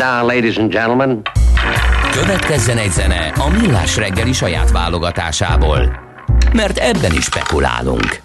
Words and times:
Now, 0.00 0.26
ladies 0.26 0.56
and 0.56 0.70
gentlemen, 0.70 1.22
Következzen 2.12 2.78
egy 2.78 2.90
zene 2.90 3.32
a 3.34 3.48
Millás 3.48 3.96
reggeli 3.96 4.32
saját 4.32 4.70
válogatásából. 4.70 6.00
Mert 6.52 6.78
ebben 6.78 7.12
is 7.12 7.24
spekulálunk. 7.24 8.20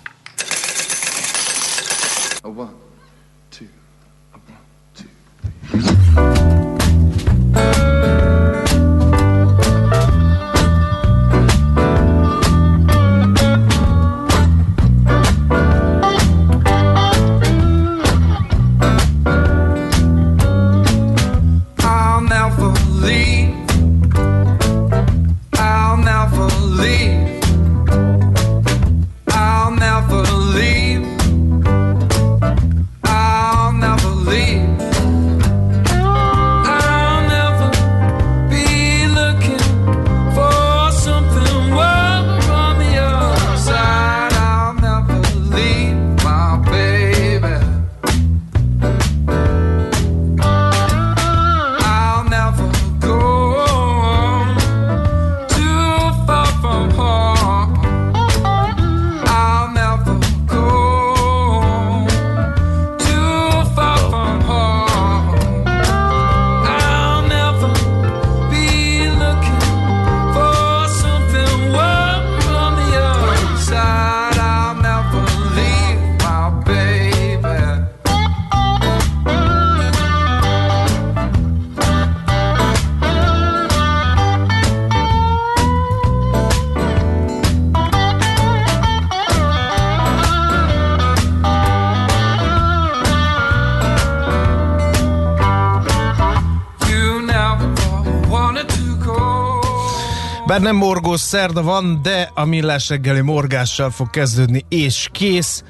Bár 100.56 100.64
nem 100.64 100.76
morgós 100.76 101.20
szerda 101.20 101.64
van, 101.64 102.00
de 102.02 102.32
a 102.34 102.46
millás 102.46 102.90
reggeli 102.90 103.22
morgással 103.22 103.90
fog 103.90 104.10
kezdődni, 104.10 104.66
és 104.70 105.10
kész. 105.12 105.64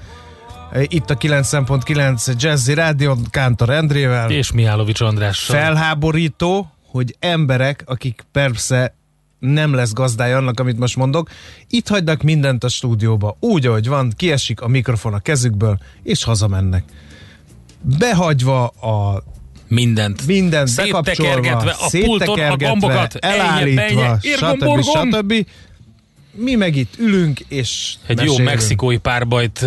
Itt 0.82 1.10
a 1.10 1.18
9.9 1.18 2.42
Jazzy 2.42 2.74
Rádion, 2.74 3.26
Kántor 3.30 3.70
Endrével. 3.70 4.32
És 4.32 4.52
Mihálovics 4.52 5.02
Andrással. 5.02 5.56
Felháborító, 5.56 6.72
hogy 6.92 7.16
emberek, 7.20 7.84
akik 7.86 8.26
persze 8.32 8.96
nem 9.40 9.74
lesz 9.74 9.94
gazdája 9.94 10.38
annak, 10.38 10.60
amit 10.60 10.80
most 10.80 10.96
mondok, 10.96 11.30
itt 11.70 11.88
hagynak 11.88 12.22
mindent 12.22 12.64
a 12.64 12.70
stúdióba, 12.70 13.38
úgy, 13.40 13.66
ahogy 13.66 13.88
van, 13.88 14.14
kiesik 14.16 14.62
a 14.62 14.68
mikrofon 14.68 15.14
a 15.14 15.20
kezükből, 15.20 15.80
és 16.04 16.24
hazamennek. 16.24 16.84
Behagyva 17.82 18.68
a 18.68 19.24
Mindent. 19.76 20.26
mindent 20.28 20.76
bekapcsolva, 20.76 21.04
Széttekergetve 21.24 21.72
a 21.80 21.88
pulton 22.06 22.40
a 22.40 22.56
gombokat. 22.58 23.16
elállítva, 23.16 23.82
Ejje, 23.82 24.18
bejje, 24.22 24.38
stb. 24.38 24.82
stb. 25.14 25.34
Mi 26.38 26.56
meg 26.56 26.76
itt 26.76 26.94
ülünk, 27.00 27.40
és 27.40 27.94
Egy 28.08 28.18
jó 28.18 28.24
mesélünk. 28.24 28.50
mexikói 28.50 28.98
párbajt 28.98 29.66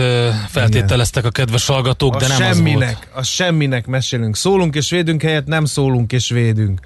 feltételeztek 0.49 1.25
a 1.25 1.31
kedves 1.31 1.67
hallgatók, 1.67 2.15
a 2.15 2.19
de 2.19 2.27
nem 2.27 2.37
az 2.37 2.57
semminek, 2.57 2.95
volt. 2.95 3.09
a 3.15 3.23
semminek 3.23 3.87
mesélünk. 3.87 4.37
Szólunk 4.37 4.75
és 4.75 4.91
védünk 4.91 5.23
helyett 5.23 5.47
nem 5.47 5.65
szólunk 5.65 6.13
és 6.13 6.29
védünk. 6.29 6.81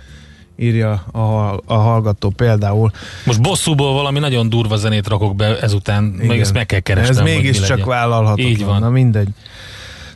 Írja 0.56 0.90
a, 1.12 1.60
a 1.64 1.74
hallgató 1.74 2.30
például. 2.30 2.90
Most 3.24 3.40
bosszúból 3.40 3.92
valami 3.92 4.18
nagyon 4.18 4.48
durva 4.48 4.76
zenét 4.76 5.08
rakok 5.08 5.36
be 5.36 5.60
ezután, 5.60 6.02
meg 6.04 6.24
Igen. 6.24 6.40
ezt 6.40 6.52
meg 6.52 6.66
kell 6.66 6.80
keresnem. 6.80 7.26
Ez 7.26 7.32
mégiscsak 7.32 7.84
vállalhatatlan. 7.84 8.46
Így 8.50 8.64
van. 8.64 8.80
Na 8.80 8.90
mindegy. 8.90 9.28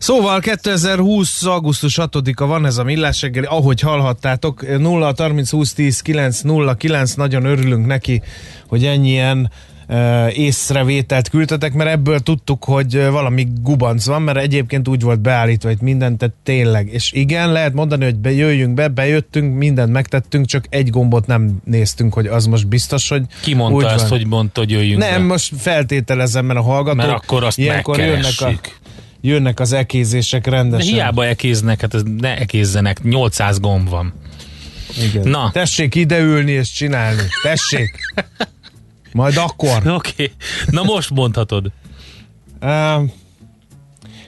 Szóval 0.07 0.41
2020. 0.41 1.45
augusztus 1.45 1.99
6-a 2.03 2.47
van 2.47 2.67
ez 2.67 2.79
a 2.79 2.85
millás 2.85 3.23
reggeli, 3.23 3.47
ahogy 3.47 3.81
hallhattátok, 3.81 4.79
0 4.79 5.15
30 5.17 5.51
20 5.51 5.73
10 5.73 6.01
9 6.01 6.41
0 6.41 6.75
9, 6.75 7.15
nagyon 7.15 7.45
örülünk 7.45 7.87
neki, 7.87 8.23
hogy 8.69 8.85
ennyien 8.85 9.51
uh, 9.89 10.39
észrevételt 10.39 11.29
küldtetek, 11.29 11.73
mert 11.73 11.91
ebből 11.91 12.19
tudtuk, 12.21 12.65
hogy 12.65 12.97
uh, 12.97 13.09
valami 13.09 13.47
gubanc 13.63 14.07
van, 14.07 14.23
mert 14.23 14.39
egyébként 14.39 14.89
úgy 14.89 15.03
volt 15.03 15.21
beállítva 15.21 15.71
itt 15.71 15.81
mindent, 15.81 16.19
tehát 16.19 16.35
tényleg. 16.43 16.89
És 16.93 17.13
igen, 17.13 17.53
lehet 17.53 17.73
mondani, 17.73 18.05
hogy 18.05 18.17
bejöjjünk 18.17 18.75
be, 18.75 18.89
bejöttünk, 18.89 19.57
mindent 19.57 19.93
megtettünk, 19.93 20.47
csak 20.47 20.65
egy 20.69 20.91
gombot 20.91 21.27
nem 21.27 21.57
néztünk, 21.65 22.15
hogy 22.15 22.27
az 22.27 22.47
most 22.47 22.69
biztos, 22.69 23.09
hogy 23.09 23.23
Ki 23.43 23.55
mondta 23.55 23.91
ezt, 23.91 24.09
van. 24.09 24.19
hogy 24.19 24.27
mondta, 24.27 24.61
hogy 24.61 24.71
jöjjünk 24.71 25.01
Nem, 25.01 25.21
be? 25.21 25.33
most 25.33 25.53
feltételezem, 25.59 26.45
mert 26.45 26.59
a 26.59 26.63
hallgatók 26.63 26.97
Mert 26.97 27.11
akkor 27.11 27.45
azt 27.45 27.59
ilyenkor 27.59 27.99
jönnek, 27.99 28.41
a. 28.41 28.53
jönnek 29.21 29.61
az 29.61 29.73
ekézések 29.73 30.45
De 30.45 30.51
rendesen. 30.51 30.93
hiába 30.93 31.27
ekéznek, 31.27 31.81
hát 31.81 31.95
ez 31.95 32.03
ne 32.19 32.39
ekézzenek, 32.39 33.03
800 33.03 33.61
gomb 33.61 33.89
van. 33.89 34.15
Igen. 35.03 35.29
Na. 35.29 35.51
Tessék 35.53 35.95
ideülni 35.95 36.51
és 36.51 36.73
csinálni. 36.73 37.23
Tessék. 37.43 37.91
Majd 39.13 39.37
akkor. 39.37 39.77
Oké, 39.77 40.13
okay. 40.13 40.33
na 40.67 40.83
most 40.83 41.11
mondhatod. 41.11 41.71
Uh, 42.63 43.03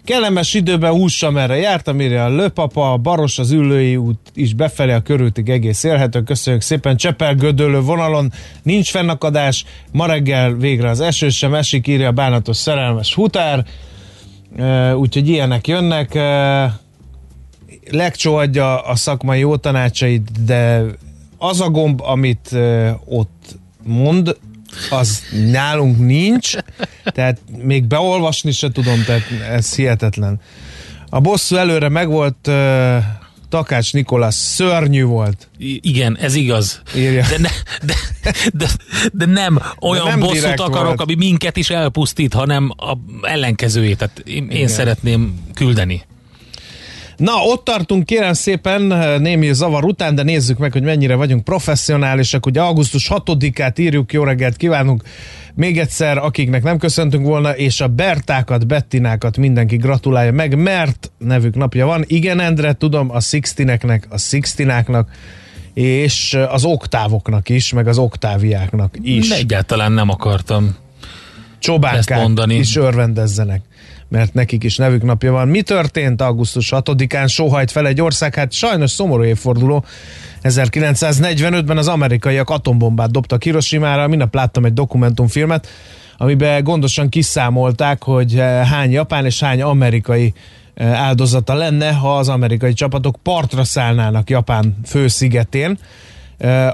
kellemes 0.04 0.54
időben 0.54 0.92
hússam 0.92 1.36
erre 1.36 1.56
jártam, 1.56 2.00
írja 2.00 2.24
a 2.24 2.28
Lőpapa, 2.28 2.92
a 2.92 2.96
Baros 2.96 3.38
az 3.38 3.50
ülői 3.50 3.96
út 3.96 4.18
is 4.34 4.54
befelé 4.54 4.92
a 4.92 5.00
körültig 5.00 5.48
egész 5.48 5.84
élhető. 5.84 6.22
Köszönjük 6.22 6.62
szépen. 6.62 6.96
Csepel 6.96 7.34
gödölő 7.34 7.80
vonalon 7.80 8.32
nincs 8.62 8.90
fennakadás. 8.90 9.64
Ma 9.92 10.06
reggel 10.06 10.52
végre 10.54 10.88
az 10.88 11.00
eső 11.00 11.28
sem 11.28 11.54
esik, 11.54 11.86
írja 11.86 12.08
a 12.08 12.12
bánatos 12.12 12.56
szerelmes 12.56 13.14
hutár. 13.14 13.66
Úgyhogy 14.94 15.28
ilyenek 15.28 15.66
jönnek. 15.66 16.14
Lekcsó 17.90 18.34
adja 18.34 18.80
a 18.80 18.96
szakmai 18.96 19.38
jó 19.38 19.56
tanácsait, 19.56 20.44
de 20.44 20.84
az 21.38 21.60
a 21.60 21.70
gomb, 21.70 22.00
amit 22.00 22.56
ott 23.04 23.58
mond, 23.84 24.36
az 24.90 25.22
nálunk 25.50 25.98
nincs, 25.98 26.56
tehát 27.04 27.40
még 27.62 27.84
beolvasni 27.84 28.50
se 28.50 28.70
tudom, 28.70 29.04
tehát 29.04 29.22
ez 29.50 29.74
hihetetlen. 29.74 30.40
A 31.10 31.20
bosszú 31.20 31.56
előre 31.56 31.88
megvolt, 31.88 32.50
Takács 33.48 33.92
Nikolász 33.92 34.36
szörnyű 34.36 35.04
volt. 35.04 35.48
I- 35.58 35.80
igen, 35.82 36.16
ez 36.20 36.34
igaz. 36.34 36.82
Írja. 36.96 37.26
De, 37.28 37.38
ne, 37.38 37.48
de, 37.82 37.94
de, 38.52 38.68
de 39.12 39.26
nem 39.26 39.58
olyan 39.80 40.06
nem 40.06 40.20
bosszút 40.20 40.60
akarok, 40.60 40.86
volt. 40.86 41.00
ami 41.00 41.14
minket 41.14 41.56
is 41.56 41.70
elpusztít, 41.70 42.32
hanem 42.32 42.70
a 42.76 42.96
ellenkezőjét. 43.22 43.98
Tehát 43.98 44.18
én, 44.18 44.48
én 44.50 44.68
szeretném 44.68 45.34
küldeni. 45.54 46.02
Na, 47.18 47.32
ott 47.42 47.64
tartunk 47.64 48.04
kérem 48.04 48.32
szépen 48.32 48.92
eh, 48.92 49.18
némi 49.18 49.52
zavar 49.52 49.84
után, 49.84 50.14
de 50.14 50.22
nézzük 50.22 50.58
meg, 50.58 50.72
hogy 50.72 50.82
mennyire 50.82 51.14
vagyunk 51.14 51.44
professzionálisak. 51.44 52.46
Ugye 52.46 52.60
augusztus 52.60 53.10
6-át 53.14 53.78
írjuk, 53.78 54.12
jó 54.12 54.24
reggelt 54.24 54.56
kívánunk 54.56 55.02
még 55.54 55.78
egyszer, 55.78 56.18
akiknek 56.18 56.62
nem 56.62 56.78
köszöntünk 56.78 57.26
volna, 57.26 57.56
és 57.56 57.80
a 57.80 57.88
Bertákat, 57.88 58.66
Bettinákat 58.66 59.36
mindenki 59.36 59.76
gratulálja 59.76 60.32
meg, 60.32 60.56
mert 60.56 61.10
nevük 61.18 61.54
napja 61.54 61.86
van. 61.86 62.04
Igen, 62.06 62.40
Endre, 62.40 62.72
tudom, 62.72 63.10
a 63.10 63.20
Sixtineknek, 63.20 64.06
a 64.10 64.18
Sixtináknak, 64.18 65.10
és 65.74 66.34
eh, 66.34 66.54
az 66.54 66.64
oktávoknak 66.64 67.48
is, 67.48 67.72
meg 67.72 67.86
az 67.86 67.98
oktáviáknak 67.98 68.94
is. 69.02 69.30
Egyáltalán 69.30 69.92
nem 69.92 70.08
akartam. 70.08 70.64
Ezt 70.64 70.76
csobánkák 71.58 72.18
mondani. 72.18 72.54
is 72.54 72.76
örvendezzenek 72.76 73.62
mert 74.08 74.34
nekik 74.34 74.64
is 74.64 74.76
nevük 74.76 75.02
napja 75.02 75.32
van. 75.32 75.48
Mi 75.48 75.62
történt 75.62 76.20
augusztus 76.20 76.72
6-án? 76.76 77.28
Sóhajt 77.28 77.70
fel 77.70 77.86
egy 77.86 78.00
ország, 78.00 78.34
hát 78.34 78.52
sajnos 78.52 78.90
szomorú 78.90 79.24
évforduló. 79.24 79.84
1945-ben 80.42 81.76
az 81.76 81.88
amerikaiak 81.88 82.50
atombombát 82.50 83.10
dobtak 83.10 83.42
Hiroshimára. 83.42 84.08
Minap 84.08 84.34
láttam 84.34 84.64
egy 84.64 84.72
dokumentumfilmet, 84.72 85.68
amiben 86.16 86.64
gondosan 86.64 87.08
kiszámolták, 87.08 88.02
hogy 88.02 88.38
eh, 88.38 88.68
hány 88.68 88.90
japán 88.90 89.24
és 89.24 89.40
hány 89.40 89.62
amerikai 89.62 90.32
eh, 90.74 91.02
áldozata 91.02 91.54
lenne, 91.54 91.92
ha 91.92 92.16
az 92.16 92.28
amerikai 92.28 92.72
csapatok 92.72 93.16
partra 93.22 93.64
szállnának 93.64 94.30
Japán 94.30 94.76
főszigetén. 94.84 95.78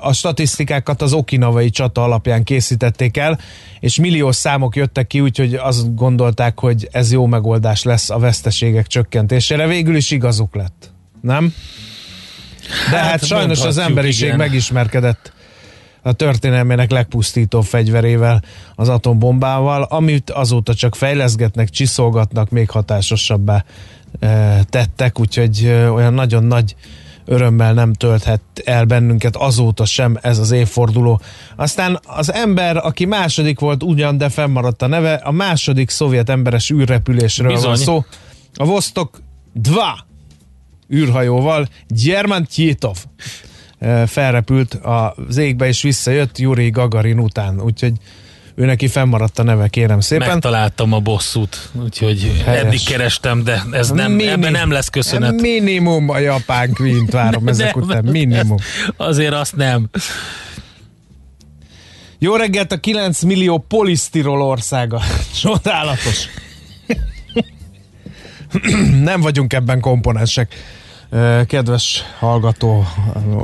A 0.01 0.13
statisztikákat 0.13 1.03
az 1.03 1.13
okinavai 1.13 1.71
csata 1.71 2.03
alapján 2.03 2.45
készítették 2.45 3.17
el, 3.17 3.39
és 3.81 3.99
milliós 3.99 4.37
számok 4.37 4.77
jöttek 4.77 5.07
ki, 5.07 5.21
úgyhogy 5.21 5.55
azt 5.55 5.95
gondolták, 5.95 6.59
hogy 6.61 6.89
ez 6.93 7.13
jó 7.13 7.27
megoldás 7.27 7.83
lesz 7.83 8.11
a 8.11 8.19
veszteségek 8.19 8.87
csökkentésére. 8.87 9.67
Végül 9.67 9.97
is 9.97 10.11
igazuk 10.11 10.55
lett. 10.55 10.93
Nem? 11.21 11.55
De 12.91 12.97
hát, 12.97 13.11
hát 13.11 13.25
sajnos 13.25 13.65
az 13.65 13.79
emberiség 13.79 14.27
igen. 14.27 14.39
megismerkedett 14.39 15.33
a 16.03 16.13
történelmének 16.13 16.91
legpusztítóbb 16.91 17.65
fegyverével, 17.65 18.43
az 18.75 18.89
atombombával, 18.89 19.83
amit 19.83 20.31
azóta 20.31 20.75
csak 20.75 20.95
fejleszgetnek, 20.95 21.69
csiszolgatnak, 21.69 22.51
még 22.51 22.71
hatásosabbá 22.71 23.65
tettek, 24.69 25.21
úgyhogy 25.21 25.67
olyan 25.67 26.15
nagyon 26.15 26.45
nagy 26.45 26.77
örömmel 27.25 27.73
nem 27.73 27.93
tölthet 27.93 28.41
el 28.65 28.85
bennünket 28.85 29.37
azóta 29.37 29.85
sem 29.85 30.19
ez 30.23 30.39
az 30.39 30.51
évforduló. 30.51 31.21
Aztán 31.57 32.01
az 32.07 32.33
ember, 32.33 32.77
aki 32.77 33.05
második 33.05 33.59
volt 33.59 33.83
ugyan, 33.83 34.19
de 34.19 34.29
fennmaradt 34.29 34.83
a 34.83 34.87
neve, 34.87 35.15
a 35.15 35.31
második 35.31 35.91
szovjet 35.91 36.29
emberes 36.29 36.71
űrrepülésről 36.71 37.49
Bizony. 37.49 37.69
van 37.69 37.77
szó. 37.77 38.05
A 38.55 38.65
Vostok 38.65 39.23
2 39.63 39.79
űrhajóval 40.95 41.69
Gyerman 41.89 42.47
Tjitov 42.47 42.97
eh, 43.79 44.07
felrepült 44.07 44.75
az 44.75 45.37
égbe 45.37 45.67
és 45.67 45.83
visszajött 45.83 46.39
Yuri 46.39 46.71
Gagarin 46.71 47.19
után, 47.19 47.61
úgyhogy 47.61 47.93
ő 48.57 48.65
neki 48.65 48.89
fennmaradt 48.89 49.39
a 49.39 49.43
neve, 49.43 49.69
kérem 49.69 50.01
szépen. 50.01 50.29
Megtaláltam 50.29 50.93
a 50.93 50.99
bosszút, 51.01 51.71
úgyhogy 51.83 52.43
Helyes. 52.45 52.63
eddig 52.63 52.83
kerestem, 52.85 53.45
de 53.45 53.63
ez 53.73 53.91
nem, 53.91 54.13
Mini- 54.13 54.31
ebben 54.31 54.53
nem 54.53 54.71
lesz 54.71 54.89
köszönet. 54.89 55.41
Minimum 55.41 56.09
a 56.09 56.19
japán 56.19 56.73
queen 56.73 57.07
várom 57.11 57.49
ezek 57.49 57.75
Nem, 57.75 57.85
után, 57.85 58.05
minimum. 58.05 58.57
Azért 58.97 59.33
azt 59.33 59.57
nem. 59.57 59.89
Jó 62.19 62.37
reggelt 62.37 62.73
a 62.73 62.77
9 62.81 63.23
millió 63.23 63.59
polisztirol 63.59 64.43
országa. 64.43 65.03
Csodálatos. 65.43 66.29
Nem 69.03 69.21
vagyunk 69.21 69.53
ebben 69.53 69.81
komponensek. 69.81 70.55
Kedves 71.47 72.03
hallgató, 72.19 72.87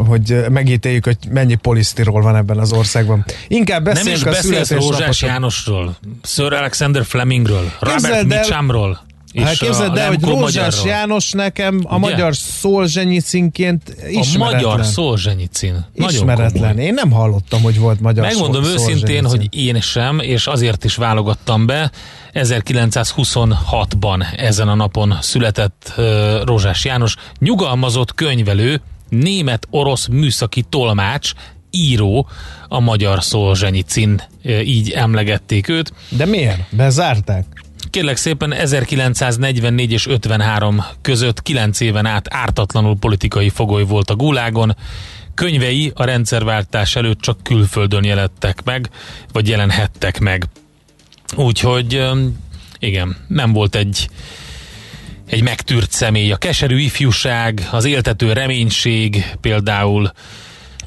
hogy 0.06 0.44
megítéljük, 0.48 1.04
hogy 1.04 1.16
mennyi 1.30 1.54
polisztirol 1.54 2.22
van 2.22 2.36
ebben 2.36 2.58
az 2.58 2.72
országban. 2.72 3.24
Inkább 3.48 3.84
Nem 3.84 3.94
beszéljünk 3.94 4.20
is 4.20 4.26
a 4.26 4.30
beszélsz 4.30 4.70
Rózsás. 4.70 5.22
Jánosról, 5.22 5.96
Sir 6.22 6.52
Alexander 6.52 7.04
Flemingről, 7.04 7.72
Robert 7.80 8.00
Képzeld 8.00 8.26
Mitchamról. 8.26 9.08
És 9.32 9.42
Hát 9.42 9.56
képzeld 9.56 9.96
a 9.96 10.00
el, 10.00 10.08
hogy 10.08 10.22
Rózsás 10.22 10.54
magyarról. 10.54 10.86
János 10.86 11.30
nekem 11.32 11.80
a 11.84 11.96
Ugye? 11.96 11.98
magyar 11.98 12.36
Szolzsenyicinként 12.36 13.82
A 13.88 14.06
ismeretlen. 14.08 14.62
magyar 14.62 14.84
Szolzsenyicin. 14.86 15.86
Nagyon 15.94 16.14
ismeretlen. 16.14 16.68
komoly. 16.70 16.84
Én 16.84 16.94
nem 16.94 17.10
hallottam, 17.10 17.62
hogy 17.62 17.78
volt 17.78 18.00
magyar 18.00 18.24
Megmondom 18.24 18.62
Szol- 18.64 18.74
őszintén, 18.74 19.26
hogy 19.26 19.48
én 19.50 19.80
sem, 19.80 20.18
és 20.18 20.46
azért 20.46 20.84
is 20.84 20.94
válogattam 20.96 21.66
be. 21.66 21.90
1926-ban 22.34 24.24
ezen 24.36 24.68
a 24.68 24.74
napon 24.74 25.16
született 25.20 25.92
uh, 25.96 26.04
Rózsás 26.44 26.84
János, 26.84 27.14
nyugalmazott 27.38 28.14
könyvelő, 28.14 28.80
német-orosz 29.08 30.06
műszaki 30.06 30.62
tolmács, 30.68 31.32
író, 31.70 32.28
a 32.68 32.80
magyar 32.80 33.22
Szolzsenyicin, 33.24 34.22
uh, 34.44 34.68
így 34.68 34.90
emlegették 34.90 35.68
őt. 35.68 35.92
De 36.08 36.24
miért? 36.26 36.60
Bezárták? 36.70 37.44
Kérlek 37.90 38.16
szépen 38.16 38.52
1944 38.52 39.92
és 39.92 40.06
53 40.06 40.84
között 41.00 41.42
9 41.42 41.80
éven 41.80 42.06
át 42.06 42.34
ártatlanul 42.34 42.96
politikai 42.98 43.48
fogoly 43.48 43.84
volt 43.84 44.10
a 44.10 44.14
gulágon. 44.14 44.76
Könyvei 45.34 45.92
a 45.94 46.04
rendszerváltás 46.04 46.96
előtt 46.96 47.20
csak 47.20 47.42
külföldön 47.42 48.04
jelentek 48.04 48.64
meg, 48.64 48.90
vagy 49.32 49.48
jelenhettek 49.48 50.18
meg. 50.18 50.44
Úgyhogy 51.36 52.08
igen, 52.78 53.16
nem 53.28 53.52
volt 53.52 53.74
egy 53.74 54.08
egy 55.26 55.42
megtűrt 55.42 55.90
személy. 55.90 56.32
A 56.32 56.36
keserű 56.36 56.78
ifjúság, 56.78 57.68
az 57.70 57.84
éltető 57.84 58.32
reménység 58.32 59.24
például, 59.40 60.12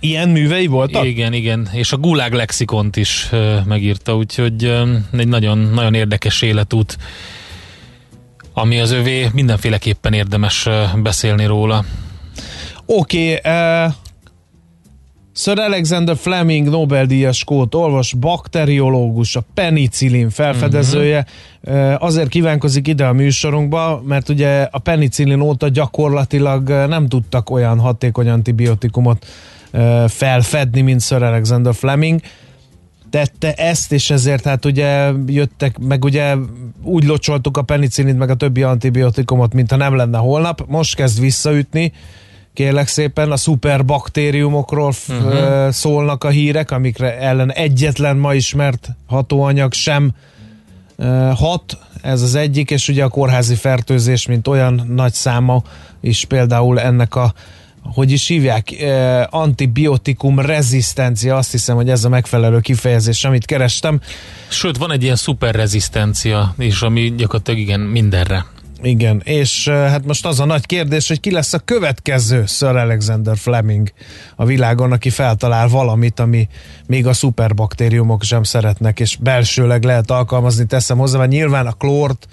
Ilyen 0.03 0.29
művei 0.29 0.67
voltak? 0.67 1.05
igen, 1.05 1.33
igen, 1.33 1.69
és 1.72 1.91
a 1.91 1.98
Gulág 1.98 2.33
lexikont 2.33 2.95
is 2.95 3.29
megírta, 3.65 4.15
úgyhogy 4.15 4.63
egy 5.17 5.27
nagyon, 5.27 5.57
nagyon 5.57 5.93
érdekes 5.93 6.41
életút, 6.41 6.98
ami 8.53 8.79
az 8.79 8.91
övé, 8.91 9.29
mindenféleképpen 9.33 10.13
érdemes 10.13 10.69
beszélni 11.03 11.45
róla. 11.45 11.86
Oké, 12.86 13.36
okay, 13.36 13.53
uh, 13.86 13.93
Sir 15.36 15.60
Alexander 15.60 16.15
Fleming 16.15 16.69
Nobel-díjas 16.69 17.38
skót 17.38 17.75
orvos, 17.75 18.13
bakteriológus, 18.13 19.36
a 19.36 19.43
penicillin 19.53 20.29
felfedezője, 20.29 21.25
uh-huh. 21.63 22.03
azért 22.03 22.29
kívánkozik 22.29 22.88
ide 22.88 23.05
a 23.05 23.13
műsorunkba, 23.13 24.01
mert 24.05 24.29
ugye 24.29 24.67
a 24.72 24.79
penicillin 24.79 25.39
óta 25.39 25.67
gyakorlatilag 25.67 26.69
ö, 26.69 26.88
nem 26.88 27.07
tudtak 27.07 27.50
olyan 27.50 27.79
hatékony 27.79 28.29
antibiotikumot 28.29 29.25
felfedni, 30.08 30.82
mint 30.82 31.01
Sir 31.01 31.24
Alexander 31.24 31.74
Fleming 31.74 32.20
tette 33.10 33.53
ezt, 33.53 33.92
és 33.92 34.10
ezért 34.10 34.44
hát 34.44 34.65
ugye 34.65 35.12
jöttek, 35.25 35.77
meg 35.77 36.03
ugye 36.03 36.36
úgy 36.84 37.03
locsoltuk 37.03 37.58
a 37.58 37.62
penicillint, 37.62 38.18
meg 38.18 38.30
a 38.30 38.36
többi 38.36 38.63
antibiotikumot, 38.63 39.53
mintha 39.53 39.75
nem 39.75 39.96
lenne 39.96 40.18
holnap. 40.18 40.63
Most 40.68 40.96
kezd 40.96 41.20
visszaütni, 41.20 41.94
kérlek 42.53 42.88
szépen, 42.88 43.32
a 43.32 43.38
szuperbaktériumokról 43.38 44.94
uh-huh. 45.08 45.70
szólnak 45.70 46.24
a 46.24 46.30
hírek, 46.30 46.72
amikre 46.72 47.20
ellen 47.20 47.51
egyetlen 47.51 48.18
ma 48.18 48.34
ismert 48.34 48.89
hatóanyag 49.06 49.74
sem 49.74 50.12
hat, 51.36 51.77
ez 52.01 52.22
az 52.22 52.36
egyik, 52.36 52.72
és 52.72 52.88
ugye 52.88 53.03
a 53.03 53.10
kórházi 53.10 53.56
fertőzés, 53.56 54.27
mint 54.27 54.48
olyan 54.48 54.88
nagy 54.89 55.13
száma 55.13 55.63
is 56.01 56.25
például 56.25 56.80
ennek 56.80 57.15
a 57.15 57.34
hogy 57.83 58.11
is 58.11 58.27
hívják, 58.27 58.71
eh, 58.71 59.23
antibiotikum 59.29 60.39
rezisztencia, 60.39 61.35
azt 61.35 61.51
hiszem, 61.51 61.75
hogy 61.75 61.89
ez 61.89 62.03
a 62.03 62.09
megfelelő 62.09 62.59
kifejezés, 62.59 63.23
amit 63.23 63.45
kerestem. 63.45 64.01
Sőt, 64.47 64.77
van 64.77 64.91
egy 64.91 65.03
ilyen 65.03 65.15
szuperrezisztencia 65.15 66.55
is, 66.57 66.81
ami 66.81 67.13
gyakorlatilag 67.17 67.59
igen, 67.59 67.79
mindenre. 67.79 68.45
Igen, 68.81 69.21
és 69.23 69.67
hát 69.67 70.05
most 70.05 70.25
az 70.25 70.39
a 70.39 70.45
nagy 70.45 70.65
kérdés, 70.65 71.07
hogy 71.07 71.19
ki 71.19 71.31
lesz 71.31 71.53
a 71.53 71.59
következő 71.59 72.43
Sir 72.47 72.75
Alexander 72.75 73.37
Fleming 73.37 73.91
a 74.35 74.45
világon, 74.45 74.91
aki 74.91 75.09
feltalál 75.09 75.67
valamit, 75.67 76.19
ami 76.19 76.47
még 76.87 77.07
a 77.07 77.13
szuperbaktériumok 77.13 78.23
sem 78.23 78.43
szeretnek, 78.43 78.99
és 78.99 79.15
belsőleg 79.15 79.83
lehet 79.83 80.11
alkalmazni, 80.11 80.65
teszem 80.65 80.97
hozzá, 80.97 81.17
mert 81.17 81.31
nyilván 81.31 81.67
a 81.67 81.71
klórt 81.71 82.27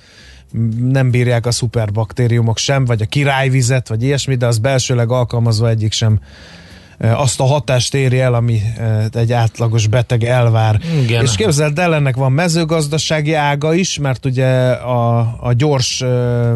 nem 0.78 1.11
bírják 1.11 1.47
a 1.47 1.50
szuperbaktériumok 1.50 2.59
sem, 2.59 2.85
vagy 2.85 3.02
a 3.02 3.07
királyvizet, 3.07 3.88
vagy 3.88 4.02
ilyesmi, 4.02 4.35
de 4.35 4.47
az 4.47 4.59
belsőleg 4.59 5.11
alkalmazva 5.11 5.69
egyik 5.69 5.92
sem 5.92 6.21
eh, 6.99 7.21
azt 7.21 7.40
a 7.40 7.45
hatást 7.45 7.95
éri 7.95 8.21
el, 8.21 8.35
ami 8.35 8.62
eh, 8.76 9.04
egy 9.12 9.33
átlagos 9.33 9.87
beteg 9.87 10.25
elvár. 10.25 10.80
Igen. 11.02 11.23
És 11.23 11.37
képzeld 11.37 11.78
el, 11.78 11.95
ennek 11.95 12.16
van 12.16 12.33
mezőgazdasági 12.33 13.35
ága 13.35 13.75
is, 13.75 13.99
mert 13.99 14.26
ugye 14.26 14.71
a, 14.71 15.19
a 15.40 15.52
gyors 15.52 16.00
ö, 16.00 16.54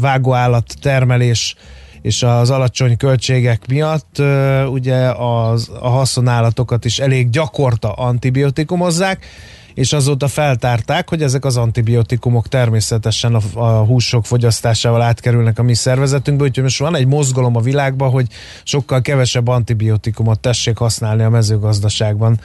vágóállat 0.00 0.74
termelés 0.80 1.56
és 2.04 2.22
az 2.22 2.50
alacsony 2.50 2.96
költségek 2.96 3.66
miatt 3.68 4.22
ugye 4.68 4.96
az, 5.10 5.70
a 5.80 5.88
haszonállatokat 5.88 6.84
is 6.84 6.98
elég 6.98 7.30
gyakorta 7.30 7.92
antibiotikumozzák, 7.92 9.26
és 9.74 9.92
azóta 9.92 10.28
feltárták, 10.28 11.08
hogy 11.08 11.22
ezek 11.22 11.44
az 11.44 11.56
antibiotikumok 11.56 12.48
természetesen 12.48 13.34
a, 13.34 13.40
a 13.54 13.84
húsok 13.84 14.26
fogyasztásával 14.26 15.02
átkerülnek 15.02 15.58
a 15.58 15.62
mi 15.62 15.74
szervezetünkbe, 15.74 16.44
úgyhogy 16.44 16.62
most 16.62 16.78
van 16.78 16.96
egy 16.96 17.06
mozgalom 17.06 17.56
a 17.56 17.60
világban, 17.60 18.10
hogy 18.10 18.26
sokkal 18.64 19.00
kevesebb 19.00 19.48
antibiotikumot 19.48 20.40
tessék 20.40 20.76
használni 20.76 21.22
a 21.22 21.30
mezőgazdaságban, 21.30 22.40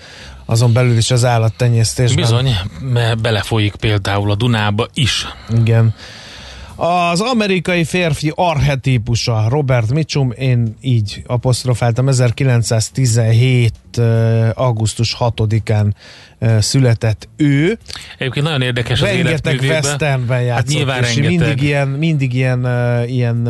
azon 0.45 0.73
belül 0.73 0.97
is 0.97 1.11
az 1.11 1.25
állattenyésztésben. 1.25 2.23
Bizony, 2.23 2.55
mert 2.79 3.21
belefolyik 3.21 3.75
például 3.75 4.31
a 4.31 4.35
Dunába 4.35 4.87
is. 4.93 5.27
Igen. 5.55 5.93
Az 6.75 7.21
amerikai 7.21 7.83
férfi 7.83 8.31
archetípusa 8.35 9.45
Robert 9.49 9.91
Mitchum, 9.91 10.31
én 10.31 10.75
így 10.81 11.23
apostrofáltam, 11.27 12.07
1917. 12.07 13.73
eh, 13.97 14.49
augusztus 14.53 15.15
6-án 15.19 15.91
eh, 16.39 16.61
született 16.61 17.29
ő. 17.37 17.77
Egyébként 18.17 18.45
nagyon 18.45 18.61
érdekes 18.61 19.01
az 19.01 19.07
Rengeteg 19.07 19.59
westernben 19.61 20.41
játszott, 20.41 20.55
Hát 20.67 20.75
nyilván 20.77 21.03
és 21.03 21.15
rengeteg. 21.15 21.37
mindig 21.39 21.61
ilyen, 21.63 21.87
mindig 21.87 22.33
ilyen, 22.33 22.59
ilyen, 23.07 23.47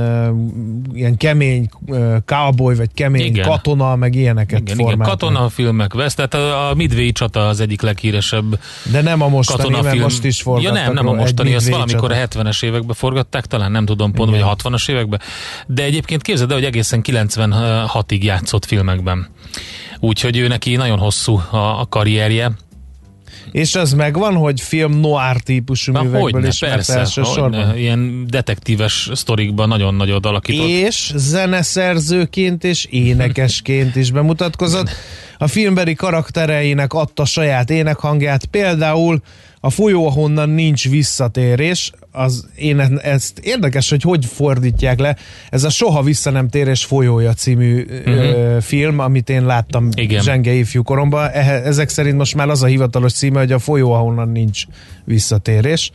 ilyen 0.93 1.17
kemény 1.17 1.69
cowboy, 2.25 2.75
vagy 2.75 2.89
kemény 2.93 3.25
Igen. 3.25 3.47
katona, 3.47 3.95
meg 3.95 4.15
ilyeneket 4.15 4.59
Igen, 4.59 4.73
igen, 4.73 4.87
formált. 4.87 5.09
katonafilmek 5.09 5.93
vesz, 5.93 6.13
tehát 6.13 6.33
a, 6.33 6.69
a 6.69 6.73
Midway 6.73 7.11
csata 7.11 7.47
az 7.47 7.59
egyik 7.59 7.81
leghíresebb 7.81 8.59
De 8.91 9.01
nem 9.01 9.21
a 9.21 9.27
mostani, 9.27 9.59
mert 9.61 9.73
katonafilm. 9.73 10.03
most 10.03 10.23
is 10.23 10.37
ja 10.37 10.43
forgattak 10.43 10.73
nem, 10.73 10.93
nem 10.93 11.07
a 11.07 11.13
mostani, 11.13 11.53
azt 11.55 11.69
valamikor 11.69 12.09
csata. 12.11 12.39
a 12.39 12.43
70-es 12.43 12.63
években 12.63 12.95
forgatták, 12.95 13.45
talán 13.45 13.71
nem 13.71 13.85
tudom 13.85 14.11
pont, 14.11 14.29
vagy 14.31 14.41
a 14.41 14.55
60-as 14.55 14.89
években. 14.89 15.19
De 15.67 15.83
egyébként 15.83 16.21
képzeld 16.21 16.49
el, 16.49 16.55
hogy 16.55 16.65
egészen 16.65 17.01
96-ig 17.03 18.21
játszott 18.21 18.65
filmekben. 18.65 19.27
Úgyhogy 19.99 20.37
ő 20.37 20.47
neki 20.47 20.75
nagyon 20.75 20.99
hosszú 20.99 21.41
a, 21.51 21.79
a 21.79 21.85
karrierje. 21.89 22.51
És 23.51 23.75
az 23.75 23.93
megvan, 23.93 24.35
hogy 24.35 24.61
film 24.61 24.99
noir 24.99 25.41
típusú 25.41 25.91
Na, 25.91 26.01
művekből 26.01 26.31
hogyne, 26.31 26.47
ismert 26.47 26.73
persze, 26.73 26.97
elsősorban. 26.99 27.65
hogyne, 27.65 27.79
ilyen 27.79 28.25
detektíves 28.27 29.09
sztorikban 29.13 29.67
nagyon 29.67 29.95
nagyot 29.95 30.25
alakított. 30.25 30.67
és 30.67 31.11
zeneszerzőként 31.15 32.63
és 32.63 32.85
énekesként 32.85 33.95
is 33.95 34.11
bemutatkozott. 34.11 34.89
A 35.37 35.47
filmbeli 35.47 35.93
karaktereinek 35.93 36.93
adta 36.93 37.25
saját 37.25 37.69
énekhangját, 37.69 38.45
például 38.45 39.21
a 39.59 39.69
folyó, 39.69 40.07
ahonnan 40.07 40.49
nincs 40.49 40.89
visszatérés, 40.89 41.91
az 42.11 42.47
én 42.55 42.79
e- 42.79 42.99
ezt 43.01 43.39
érdekes, 43.39 43.89
hogy 43.89 44.01
hogy 44.01 44.25
fordítják 44.25 44.99
le. 44.99 45.15
Ez 45.49 45.63
a 45.63 45.69
Soha 45.69 46.01
vissza 46.03 46.29
nem 46.29 46.49
térés 46.49 46.85
folyója 46.85 47.33
című 47.33 47.85
uh-huh. 48.05 48.61
film, 48.61 48.99
amit 48.99 49.29
én 49.29 49.45
láttam 49.45 49.83
Mhm. 49.83 49.91
Igen. 49.95 50.21
zsenge 50.21 50.51
ifjú 50.53 50.83
koromban. 50.83 51.29
Ezek 51.29 51.89
szerint 51.89 52.17
most 52.17 52.35
már 52.35 52.49
az 52.49 52.63
a 52.63 52.65
hivatalos 52.65 53.13
címe, 53.13 53.39
hogy 53.39 53.51
a 53.51 53.59
folyó, 53.59 53.91
ahonnan 53.93 54.29
nincs 54.29 54.63
visszatérés. 55.05 55.91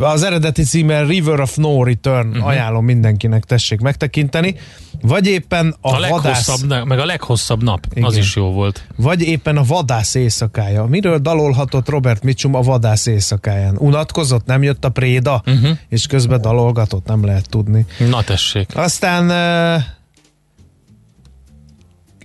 Az 0.00 0.22
eredeti 0.22 0.62
címe 0.62 1.02
River 1.02 1.40
of 1.40 1.56
No 1.56 1.84
Return, 1.84 2.28
uh-huh. 2.28 2.46
ajánlom 2.46 2.84
mindenkinek, 2.84 3.44
tessék 3.44 3.80
megtekinteni. 3.80 4.56
Vagy 5.02 5.26
éppen 5.26 5.74
a, 5.80 5.88
A 5.88 6.08
vadász, 6.08 6.46
leghosszabb, 6.46 6.86
meg 6.86 6.98
a 6.98 7.04
leghosszabb 7.04 7.62
nap, 7.62 7.86
Igen. 7.90 8.04
az 8.04 8.16
is 8.16 8.36
jó 8.36 8.52
volt. 8.52 8.86
vagy 8.96 9.22
éppen 9.22 9.56
a 9.56 9.62
vadász 9.62 10.14
éjszakája. 10.14 10.84
Miről 10.84 11.18
dalolhatott 11.18 11.88
Robert 11.88 12.22
Mitchum 12.22 12.54
a 12.54 12.60
vadász 12.60 13.06
éjszakáján? 13.06 13.76
Unatkozott, 13.78 14.46
nem 14.46 14.62
jött 14.62 14.84
a 14.84 14.88
préda, 14.88 15.42
uh-huh. 15.46 15.78
és 15.88 16.06
közben 16.06 16.40
dalolgatott, 16.40 17.06
nem 17.06 17.24
lehet 17.24 17.48
tudni. 17.48 17.86
Na 18.08 18.22
tessék. 18.22 18.76
Aztán 18.76 19.30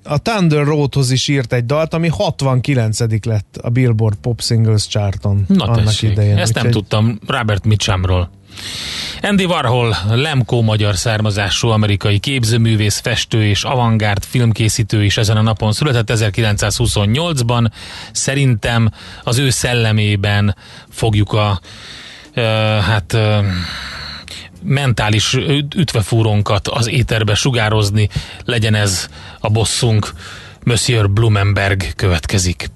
a 0.03 0.17
Thunder 0.17 0.63
Roadhoz 0.65 1.11
is 1.11 1.27
írt 1.27 1.53
egy 1.53 1.65
dalt, 1.65 1.93
ami 1.93 2.07
69 2.07 2.99
lett 3.25 3.57
a 3.61 3.69
Billboard 3.69 4.15
Pop 4.15 4.41
Singles 4.41 4.87
charton 4.87 5.45
Na 5.47 5.63
annak 5.65 5.83
tessék, 5.85 6.11
idején. 6.11 6.37
ezt 6.37 6.53
nem 6.53 6.65
Úgyhogy- 6.65 6.81
tudtam 6.81 7.19
Robert 7.27 7.65
Mitchumról. 7.65 8.29
Andy 9.21 9.45
Warhol, 9.45 9.95
Lemko 10.09 10.61
magyar 10.61 10.95
származású 10.95 11.67
amerikai 11.67 12.19
képzőművész, 12.19 12.99
festő 12.99 13.45
és 13.45 13.63
avantgárd 13.63 14.23
filmkészítő 14.23 15.03
is 15.03 15.17
ezen 15.17 15.37
a 15.37 15.41
napon 15.41 15.71
született 15.71 16.09
1928-ban. 16.13 17.71
Szerintem 18.11 18.91
az 19.23 19.37
ő 19.37 19.49
szellemében 19.49 20.55
fogjuk 20.89 21.33
a 21.33 21.59
ö, 22.33 22.41
hát 22.81 23.13
ö, 23.13 23.39
mentális 24.63 25.33
üt- 25.33 25.75
ütvefúrónkat 25.75 26.67
az 26.67 26.87
éterbe 26.87 27.35
sugározni, 27.35 28.09
legyen 28.45 28.75
ez 28.75 29.09
a 29.39 29.49
bosszunk. 29.49 30.13
Monsieur 30.63 31.09
Blumenberg 31.09 31.95
következik. 31.95 32.69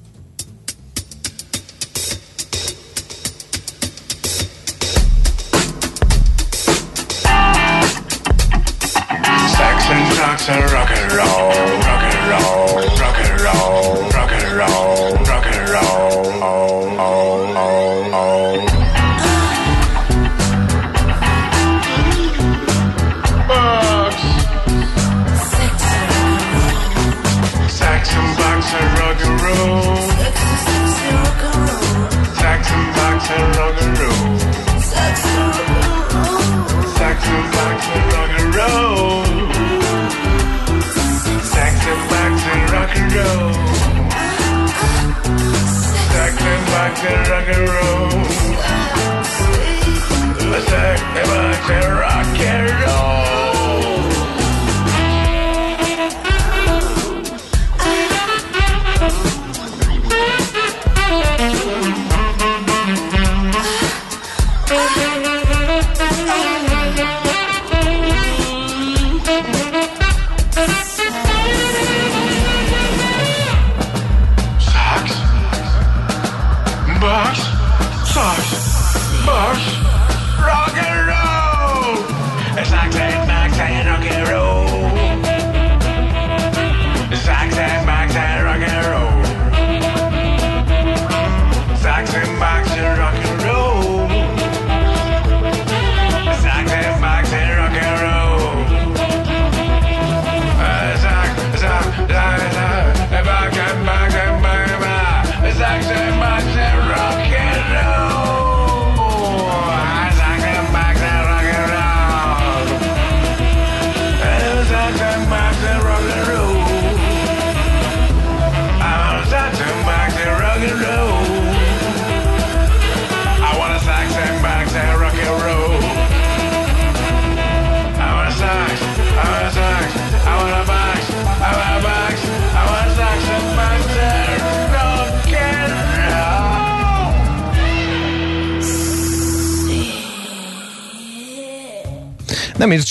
rock 47.06 47.48
and 47.50 47.70
roll. 47.70 47.83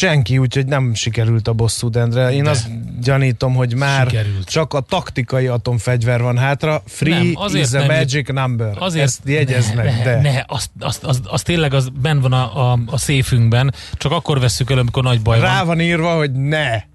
Senki, 0.03 0.39
úgyhogy 0.39 0.67
nem 0.67 0.95
sikerült 0.95 1.49
a 1.49 1.53
bosszú 1.53 1.91
dendre. 1.91 2.33
Én 2.33 2.43
De. 2.43 2.51
azt 2.51 2.69
gyanítom, 3.01 3.55
hogy 3.55 3.75
már 3.75 4.07
Sikerült. 4.09 4.49
csak 4.49 4.75
a 4.75 4.81
taktikai 4.81 5.47
atomfegyver 5.47 6.23
van 6.23 6.39
hátra. 6.39 6.83
Free 6.87 7.19
Nem, 7.19 7.33
azért 7.35 7.67
is 7.67 7.73
a 7.73 7.79
nem 7.79 7.97
magic 7.97 8.29
number. 8.29 8.77
Azért 8.79 9.05
Ezt 9.05 9.21
jegyez 9.25 9.75
meg, 9.75 9.85
ne, 9.85 10.03
de. 10.03 10.21
Ne, 10.21 10.43
azt, 10.47 10.71
azt, 10.79 11.05
azt, 11.05 11.21
azt 11.27 11.45
tényleg 11.45 11.75
az 11.75 11.89
benn 12.01 12.21
van 12.21 12.33
a, 12.33 12.73
a, 12.73 12.79
a 12.87 12.99
széfünkben, 12.99 13.75
csak 13.93 14.13
akkor 14.13 14.41
vesszük 14.41 14.71
el, 14.71 14.79
amikor 14.79 15.03
nagy 15.03 15.23
baj 15.23 15.41
Rá 15.41 15.57
van. 15.59 15.67
van 15.67 15.81
írva, 15.81 16.17
hogy 16.17 16.33
ne. 16.33 16.91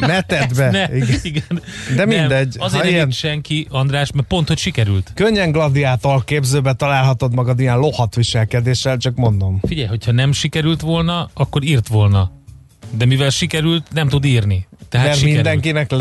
Az- 0.00 0.56
Ne 0.70 0.96
Igen. 0.96 1.18
igen. 1.22 1.60
De 1.96 2.04
Nem, 2.04 2.08
mindegy, 2.08 2.56
Azért 2.58 2.82
nem 2.82 2.92
ilyen- 2.92 3.10
senki, 3.10 3.66
András, 3.70 4.12
mert 4.12 4.26
pont, 4.26 4.48
hogy 4.48 4.58
sikerült. 4.58 5.10
Könnyen 5.14 5.50
gladiátor 5.52 6.24
képzőbe 6.24 6.72
találhatod 6.72 7.34
magad 7.34 7.60
ilyen 7.60 7.78
lohat 7.78 8.14
viselkedéssel, 8.14 8.96
csak 8.96 9.14
mondom. 9.16 9.60
Figyelj, 9.66 9.86
hogyha 9.88 10.12
nem 10.12 10.32
sikerült 10.32 10.80
volna, 10.80 11.30
akkor 11.34 11.62
írt 11.64 11.88
volna. 11.88 12.30
De 12.96 13.04
mivel 13.04 13.30
sikerült, 13.30 13.86
nem 13.92 14.08
tud 14.08 14.24
írni. 14.24 14.66
Tehát 14.88 15.06
Mert 15.06 15.18
sikerült. 15.18 15.44
mindenkinek 15.44 15.92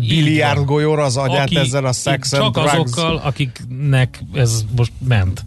így 0.00 0.08
biliárd 0.08 0.64
golyóra 0.64 1.04
az 1.04 1.16
agyát 1.16 1.44
Aki- 1.46 1.56
ezzel 1.56 1.84
a 1.84 1.92
sex 1.92 2.30
Csak 2.30 2.52
drugs. 2.52 2.72
azokkal, 2.72 3.16
akiknek 3.16 4.20
ez 4.34 4.64
most 4.76 4.92
ment. 5.08 5.44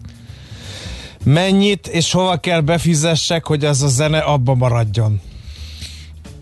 Mennyit 1.23 1.87
és 1.87 2.11
hova 2.11 2.37
kell 2.37 2.61
befizessek, 2.61 3.45
hogy 3.45 3.65
ez 3.65 3.81
a 3.81 3.87
zene 3.87 4.17
abba 4.17 4.53
maradjon? 4.55 5.21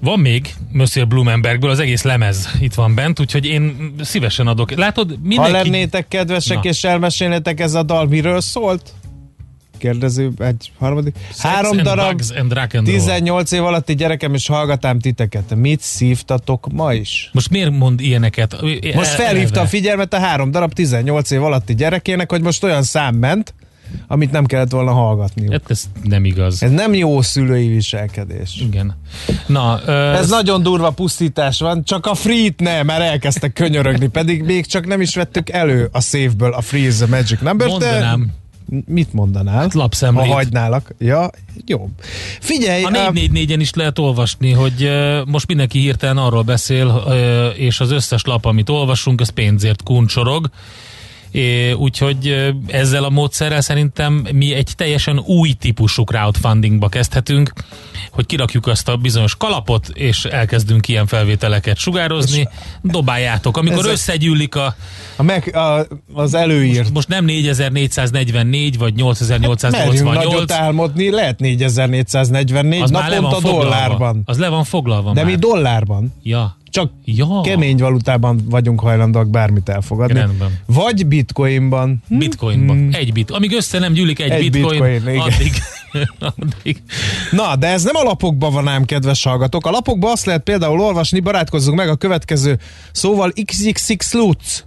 Van 0.05 0.19
még 0.19 0.53
Monsieur 0.71 1.07
Blumenbergből 1.07 1.69
az 1.69 1.79
egész 1.79 2.03
lemez 2.03 2.50
itt 2.59 2.74
van 2.74 2.96
bent, 2.96 3.20
úgyhogy 3.20 3.46
én 3.46 3.94
szívesen 4.01 4.48
adok. 4.48 4.72
Látod, 4.72 5.09
Ha 5.09 5.15
mindenki... 5.24 5.51
lennétek 5.51 6.07
kedvesek 6.07 6.63
Na. 6.63 6.70
és 6.70 6.83
elmesélnétek 6.83 7.59
ez 7.59 7.74
a 7.74 7.83
dal 7.83 8.07
miről 8.07 8.41
szólt? 8.41 8.94
Kérdező 9.77 10.31
egy 10.37 10.72
harmadik. 10.77 11.15
Sex 11.27 11.41
Három 11.41 11.77
darab 11.77 12.22
and 12.37 12.53
rock 12.53 12.74
and 12.74 12.87
roll. 12.87 12.96
18 12.96 13.51
év 13.51 13.63
alatti 13.63 13.96
gyerekem 13.96 14.33
és 14.33 14.48
hallgatám 14.48 15.00
titeket. 15.00 15.55
Mit 15.55 15.81
szívtatok 15.81 16.68
ma 16.72 16.94
is? 16.94 17.29
Most 17.33 17.50
miért 17.50 17.72
mond 17.72 18.01
ilyeneket? 18.01 18.61
Most 18.96 19.09
felhívta 19.09 19.61
a 19.61 19.65
figyelmet 19.65 20.13
a 20.13 20.20
három 20.20 20.51
darab 20.51 20.74
18 20.74 21.31
év 21.31 21.44
alatti 21.44 21.75
gyerekének, 21.75 22.31
hogy 22.31 22.41
most 22.41 22.63
olyan 22.63 22.83
szám 22.83 23.15
ment, 23.15 23.53
amit 24.08 24.31
nem 24.31 24.46
kellett 24.46 24.72
volna 24.72 24.92
hallgatni. 24.92 25.51
Hát 25.51 25.62
ez 25.68 25.84
nem 26.03 26.25
igaz. 26.25 26.64
Ez 26.64 26.72
nem 26.72 26.94
jó 26.94 27.22
szülői 27.22 27.68
viselkedés. 27.68 28.55
Igen. 28.62 28.98
Na, 29.48 29.79
ö, 29.86 29.92
Ez 29.92 30.29
nagyon 30.29 30.64
durva 30.64 30.90
pusztítás 30.90 31.60
van, 31.60 31.84
csak 31.84 32.05
a 32.05 32.14
free-t 32.14 32.60
ne, 32.60 32.84
mert 32.84 33.01
elkezdtek 33.01 33.53
könyörögni, 33.53 34.08
pedig 34.08 34.44
még 34.44 34.66
csak 34.66 34.86
nem 34.88 35.01
is 35.01 35.16
vettük 35.16 35.50
elő 35.50 35.90
a 35.92 36.01
szévből 36.01 36.53
a 36.53 36.62
Free 36.62 36.88
is 36.88 36.96
the 36.96 37.05
Magic 37.08 37.40
Number. 37.42 37.68
mondanám, 37.68 38.31
Mit 38.86 39.14
mondanál? 39.14 39.55
Hát 39.55 39.74
lapszemlét. 39.74 40.25
Ha 40.27 40.34
hagynálak. 40.34 40.94
Ja, 41.00 41.29
jó. 41.66 41.90
Figyelj, 42.40 42.84
a 42.84 42.90
uh, 42.90 42.96
444-en 42.96 43.58
is 43.60 43.74
lehet 43.74 44.00
olvasni, 44.00 44.51
hogy 44.51 44.90
most 45.25 45.48
mindenki 45.48 45.79
hirtelen 45.79 46.18
arról 46.18 46.42
beszél, 46.42 47.03
és 47.55 47.79
az 47.79 47.92
összes 47.92 48.24
lap, 48.24 48.46
amit 48.46 48.70
olvasunk, 48.70 49.22
az 49.22 49.29
pénzért 49.29 49.84
kuncsorog. 49.84 50.50
Úgyhogy 51.77 52.53
ezzel 52.67 53.03
a 53.03 53.09
módszerrel 53.09 53.61
szerintem 53.61 54.27
mi 54.33 54.53
egy 54.53 54.71
teljesen 54.75 55.19
új 55.19 55.51
típusú 55.51 56.03
crowdfundingba 56.03 56.89
kezdhetünk, 56.89 57.53
hogy 58.11 58.25
kirakjuk 58.25 58.67
azt 58.67 58.89
a 58.89 58.95
bizonyos 58.95 59.35
kalapot, 59.35 59.87
és 59.93 60.25
elkezdünk 60.25 60.87
ilyen 60.87 61.07
felvételeket 61.07 61.77
sugározni. 61.77 62.48
Dobáljátok. 62.81 63.57
Amikor 63.57 63.85
összegyűlik 63.85 64.55
a, 64.55 64.75
a 65.15 65.24
meg, 65.24 65.55
a, 65.55 65.87
az 66.13 66.33
előírt. 66.33 66.93
most 66.93 67.07
nem 67.07 67.25
4444 67.25 68.77
vagy 68.77 68.93
Merjünk 68.93 68.95
8888, 68.95 70.24
nagyot 70.24 70.51
álmodni, 70.51 71.09
lehet 71.09 71.39
4444 71.39 72.81
az 72.81 72.89
naponta 72.89 73.39
dollárban. 73.39 74.21
Az 74.25 74.37
le 74.37 74.50
van 74.50 74.63
foglalva 74.63 75.13
De 75.13 75.21
már. 75.21 75.31
mi 75.31 75.37
dollárban. 75.37 76.13
Ja. 76.24 76.57
Csak 76.75 76.92
Ja. 77.03 77.42
kemény 77.44 77.77
valutában 77.77 78.42
vagyunk 78.50 78.79
hajlandóak 78.79 79.29
bármit 79.29 79.70
elfogadni. 79.70 80.20
Rendben. 80.20 80.59
Vagy 80.66 81.07
bitcoinban. 81.07 82.03
Hm? 82.07 82.18
Bitcoinban. 82.18 82.90
Egy 82.92 83.14
bit. 83.14 83.31
Amíg 83.31 83.51
össze 83.53 83.79
nem 83.79 83.94
gyűlik 83.94 84.20
egy, 84.20 84.29
Egy 84.29 84.51
bitcoin, 84.51 84.81
bitcoin, 85.03 85.20
addig, 85.20 85.53
addig. 86.38 86.81
Na, 87.31 87.55
de 87.55 87.68
ez 87.68 87.83
nem 87.83 87.96
a 87.96 88.03
lapokban 88.03 88.53
van 88.53 88.68
ám, 88.68 88.85
kedves 88.85 89.24
hallgatók. 89.24 89.66
A 89.66 89.70
lapokban 89.70 90.11
azt 90.11 90.25
lehet 90.25 90.44
például 90.44 90.79
olvasni, 90.81 91.20
barátkozzunk 91.20 91.77
meg 91.77 91.90
a 91.90 91.96
következő 91.96 92.59
szóval 92.92 93.31
XXX 93.46 94.14
Lutz. 94.14 94.66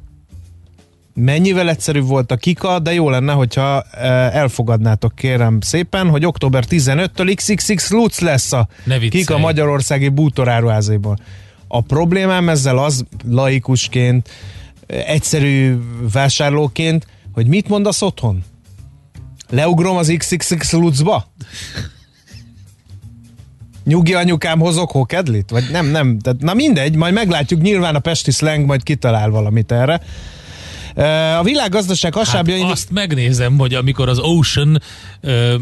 Mennyivel 1.14 1.68
egyszerűbb 1.68 2.07
volt 2.07 2.31
a 2.33 2.37
kika, 2.37 2.79
de 2.79 2.92
jó 2.94 3.11
lenne, 3.11 3.33
hogyha 3.33 3.83
eh, 3.83 4.35
elfogadnátok 4.35 5.14
kérem 5.14 5.61
szépen, 5.61 6.09
hogy 6.09 6.27
október 6.27 6.64
15-től 6.68 7.33
XXX 7.35 7.90
Lutz 7.90 8.18
lesz 8.21 8.53
a 8.53 8.68
Ne 8.85 8.99
viccelj. 8.99 9.23
kika 9.25 9.38
magyarországi 9.38 10.09
bútoráruházaiból. 10.09 11.18
A 11.68 11.81
problémám 11.81 12.48
ezzel 12.48 12.78
az 12.78 13.04
laikusként, 13.28 14.28
egyszerű 14.87 15.76
vásárlóként, 16.12 17.07
hogy 17.33 17.46
mit 17.46 17.68
mondasz 17.68 18.02
otthon? 18.02 18.44
Leugrom 19.50 19.96
az 19.96 20.14
XXX 20.16 20.72
Lutzba? 20.72 21.33
Nyugi 23.85 24.14
anyukám 24.14 24.59
hozok 24.59 24.90
hokedlit? 24.90 25.50
Vagy 25.50 25.64
nem, 25.70 25.87
nem. 25.87 26.18
Tehát, 26.18 26.40
na 26.40 26.54
mindegy, 26.54 26.96
majd 26.96 27.14
meglátjuk, 27.14 27.61
nyilván 27.61 27.94
a 27.94 27.98
pesti 27.98 28.31
slang 28.31 28.66
majd 28.66 28.83
kitalál 28.83 29.31
valamit 29.31 29.72
erre. 29.72 30.00
A 31.38 31.42
világgazdaság 31.42 32.14
hasábjain... 32.14 32.62
Hát 32.62 32.72
azt 32.72 32.90
megnézem, 32.90 33.59
hogy 33.59 33.74
amikor 33.74 34.09
az 34.09 34.18
Ocean 34.18 34.83
ö, 35.20 35.54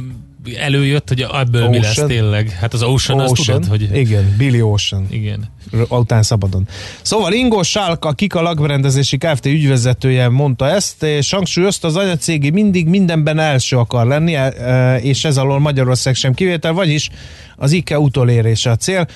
előjött, 0.54 1.08
hogy 1.08 1.26
ebből 1.32 1.68
mi 1.68 1.78
lesz 1.78 1.90
Ocean? 1.90 2.08
tényleg. 2.08 2.50
Hát 2.50 2.74
az 2.74 2.82
Ocean, 2.82 3.20
azt 3.20 3.30
Ocean? 3.30 3.60
tudod, 3.60 3.78
hogy... 3.78 3.96
Igen, 3.96 4.34
Billy 4.38 4.62
Ocean. 4.62 5.06
Igen. 5.10 5.54
Után 5.88 6.22
szabadon. 6.22 6.68
Szóval 7.02 7.32
Ingo 7.32 7.62
Sálk, 7.62 8.04
a 8.04 8.12
Kika 8.12 8.42
lakberendezési 8.42 9.16
Kft. 9.16 9.46
ügyvezetője 9.46 10.28
mondta 10.28 10.68
ezt, 10.68 11.02
és 11.02 11.30
hangsúlyozta, 11.30 11.88
az 11.88 11.96
anyacégi 11.96 12.50
mindig 12.50 12.86
mindenben 12.86 13.38
első 13.38 13.76
akar 13.76 14.06
lenni, 14.06 14.34
e, 14.34 14.96
és 14.96 15.24
ez 15.24 15.36
alól 15.36 15.58
Magyarország 15.58 16.14
sem 16.14 16.34
kivétel, 16.34 16.72
vagyis 16.72 17.10
az 17.56 17.72
IKE 17.72 17.98
utolérése 17.98 18.70
a 18.70 18.76
cél. 18.76 19.06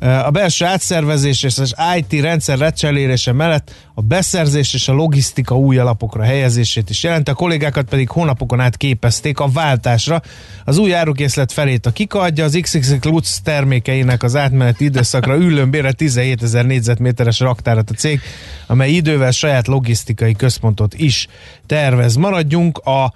E, 0.00 0.24
A 0.26 0.30
belső 0.30 0.64
átszervezés 0.64 1.42
és 1.42 1.58
az 1.58 1.74
IT 1.96 2.20
rendszer 2.20 2.58
lecserélése 2.58 3.32
mellett 3.32 3.74
a 3.94 4.02
beszerzés 4.02 4.74
és 4.74 4.88
a 4.88 4.92
logisztika 4.92 5.58
új 5.58 5.78
alapokra 5.78 6.22
helyezését 6.22 6.90
is 6.90 7.02
jelent, 7.02 7.28
a 7.28 7.34
kollégákat 7.34 7.88
pedig 7.88 8.08
hónapokon 8.08 8.60
át 8.60 8.76
képezték 8.76 9.40
a 9.40 9.48
váltásra. 9.48 10.22
Az 10.64 10.78
új 10.78 10.94
árukészlet 10.94 11.52
felét 11.52 11.86
a 11.86 11.90
Kika 11.90 12.20
adja, 12.20 12.44
az 12.44 12.58
XXX 12.62 13.04
Lutz 13.04 13.40
termékeinek 13.40 14.22
az 14.22 14.36
átmeneti 14.36 14.84
időszakra 14.84 15.36
üllőmbére 15.36 15.92
17 15.92 16.42
ezer 16.42 16.66
négyzetméteres 16.66 17.40
raktárat 17.40 17.90
a 17.90 17.94
cég, 17.94 18.20
amely 18.66 18.90
idővel 18.90 19.30
saját 19.30 19.66
logisztikai 19.66 20.32
központot 20.34 20.94
is 20.94 21.26
tervez. 21.66 22.14
Maradjunk 22.14 22.78
a 22.78 23.12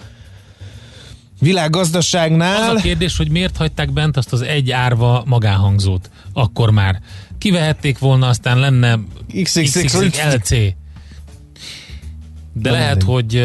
világgazdaságnál. 1.41 2.71
Az 2.71 2.77
a 2.77 2.81
kérdés, 2.81 3.17
hogy 3.17 3.31
miért 3.31 3.57
hagyták 3.57 3.93
bent 3.93 4.17
azt 4.17 4.33
az 4.33 4.43
egy 4.43 4.71
árva 4.71 5.23
magánhangzót 5.27 6.11
akkor 6.33 6.71
már. 6.71 7.01
Kivehették 7.39 7.99
volna, 7.99 8.29
aztán 8.29 8.59
lenne 8.59 8.99
XXX 9.43 9.95
LC. 10.33 10.51
De 12.53 12.71
lehet, 12.71 13.03
hogy 13.03 13.43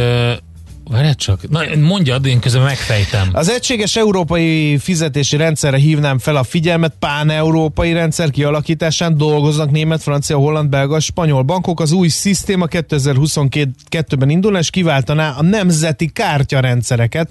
várjál 0.89 1.15
csak, 1.15 1.49
na 1.49 1.61
mondjad, 1.75 2.25
én 2.25 2.39
közben 2.39 2.63
megfejtem. 2.63 3.29
Az 3.31 3.49
egységes 3.49 3.95
európai 3.95 4.77
fizetési 4.77 5.37
rendszerre 5.37 5.77
hívnám 5.77 6.19
fel 6.19 6.35
a 6.35 6.43
figyelmet, 6.43 6.93
pán-európai 6.99 7.93
rendszer 7.93 8.29
kialakításán 8.29 9.17
dolgoznak 9.17 9.71
német, 9.71 10.01
francia, 10.01 10.37
holland, 10.37 10.69
belga, 10.69 10.99
spanyol 10.99 11.41
bankok. 11.41 11.79
Az 11.79 11.91
új 11.91 12.07
szisztéma 12.07 12.65
2022-ben 12.69 14.29
indul, 14.29 14.57
és 14.57 14.69
kiváltaná 14.69 15.31
a 15.31 15.43
nemzeti 15.43 16.07
kártyarendszereket. 16.07 17.29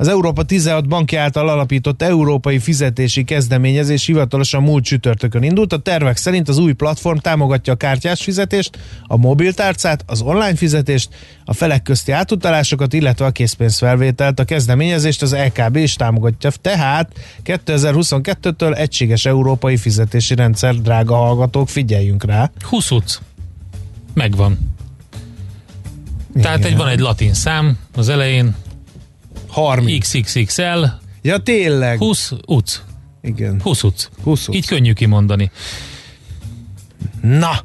Az 0.00 0.08
Európa 0.08 0.42
16 0.42 0.88
banki 0.88 1.16
által 1.16 1.48
alapított 1.48 2.02
európai 2.02 2.58
fizetési 2.58 3.24
kezdeményezés 3.24 4.06
hivatalosan 4.06 4.62
múlt 4.62 4.84
csütörtökön 4.84 5.42
indult. 5.42 5.72
A 5.72 5.78
tervek 5.78 6.16
szerint 6.16 6.48
az 6.48 6.58
új 6.58 6.72
platform 6.72 7.16
támogatja 7.16 7.72
a 7.72 7.76
kártyás 7.76 8.22
fizetést, 8.22 8.78
a 9.06 9.16
mobiltárcát, 9.16 10.04
az 10.06 10.20
online 10.20 10.54
fizetést, 10.54 11.08
a 11.44 11.52
felek 11.52 11.82
közti 11.82 12.12
átutalásokat, 12.12 12.92
illetve 12.92 13.24
a 13.24 13.30
készpénzfelvételt. 13.30 14.40
A 14.40 14.44
kezdeményezést 14.44 15.22
az 15.22 15.36
LKB 15.36 15.76
is 15.76 15.94
támogatja. 15.94 16.50
Tehát 16.60 17.12
2022-től 17.44 18.76
egységes 18.76 19.24
európai 19.24 19.76
fizetési 19.76 20.34
rendszer, 20.34 20.74
drága 20.74 21.14
hallgatók, 21.14 21.68
figyeljünk 21.68 22.24
rá. 22.24 22.50
20 22.62 22.90
utc. 22.90 23.18
Megvan. 24.14 24.58
Tehát 26.42 26.64
egy, 26.64 26.76
van 26.76 26.88
egy 26.88 27.00
latin 27.00 27.34
szám 27.34 27.78
az 27.96 28.08
elején, 28.08 28.54
30. 29.50 29.98
XXXL, 30.22 30.84
Ja, 31.22 31.38
tényleg. 31.38 31.98
20 31.98 32.32
utc. 32.46 32.80
Igen. 33.22 33.60
20 33.62 33.82
utc. 33.82 34.08
20 34.22 34.48
utc. 34.48 34.56
Így 34.56 34.66
könnyű 34.66 34.92
kimondani. 34.92 35.50
Na, 37.22 37.60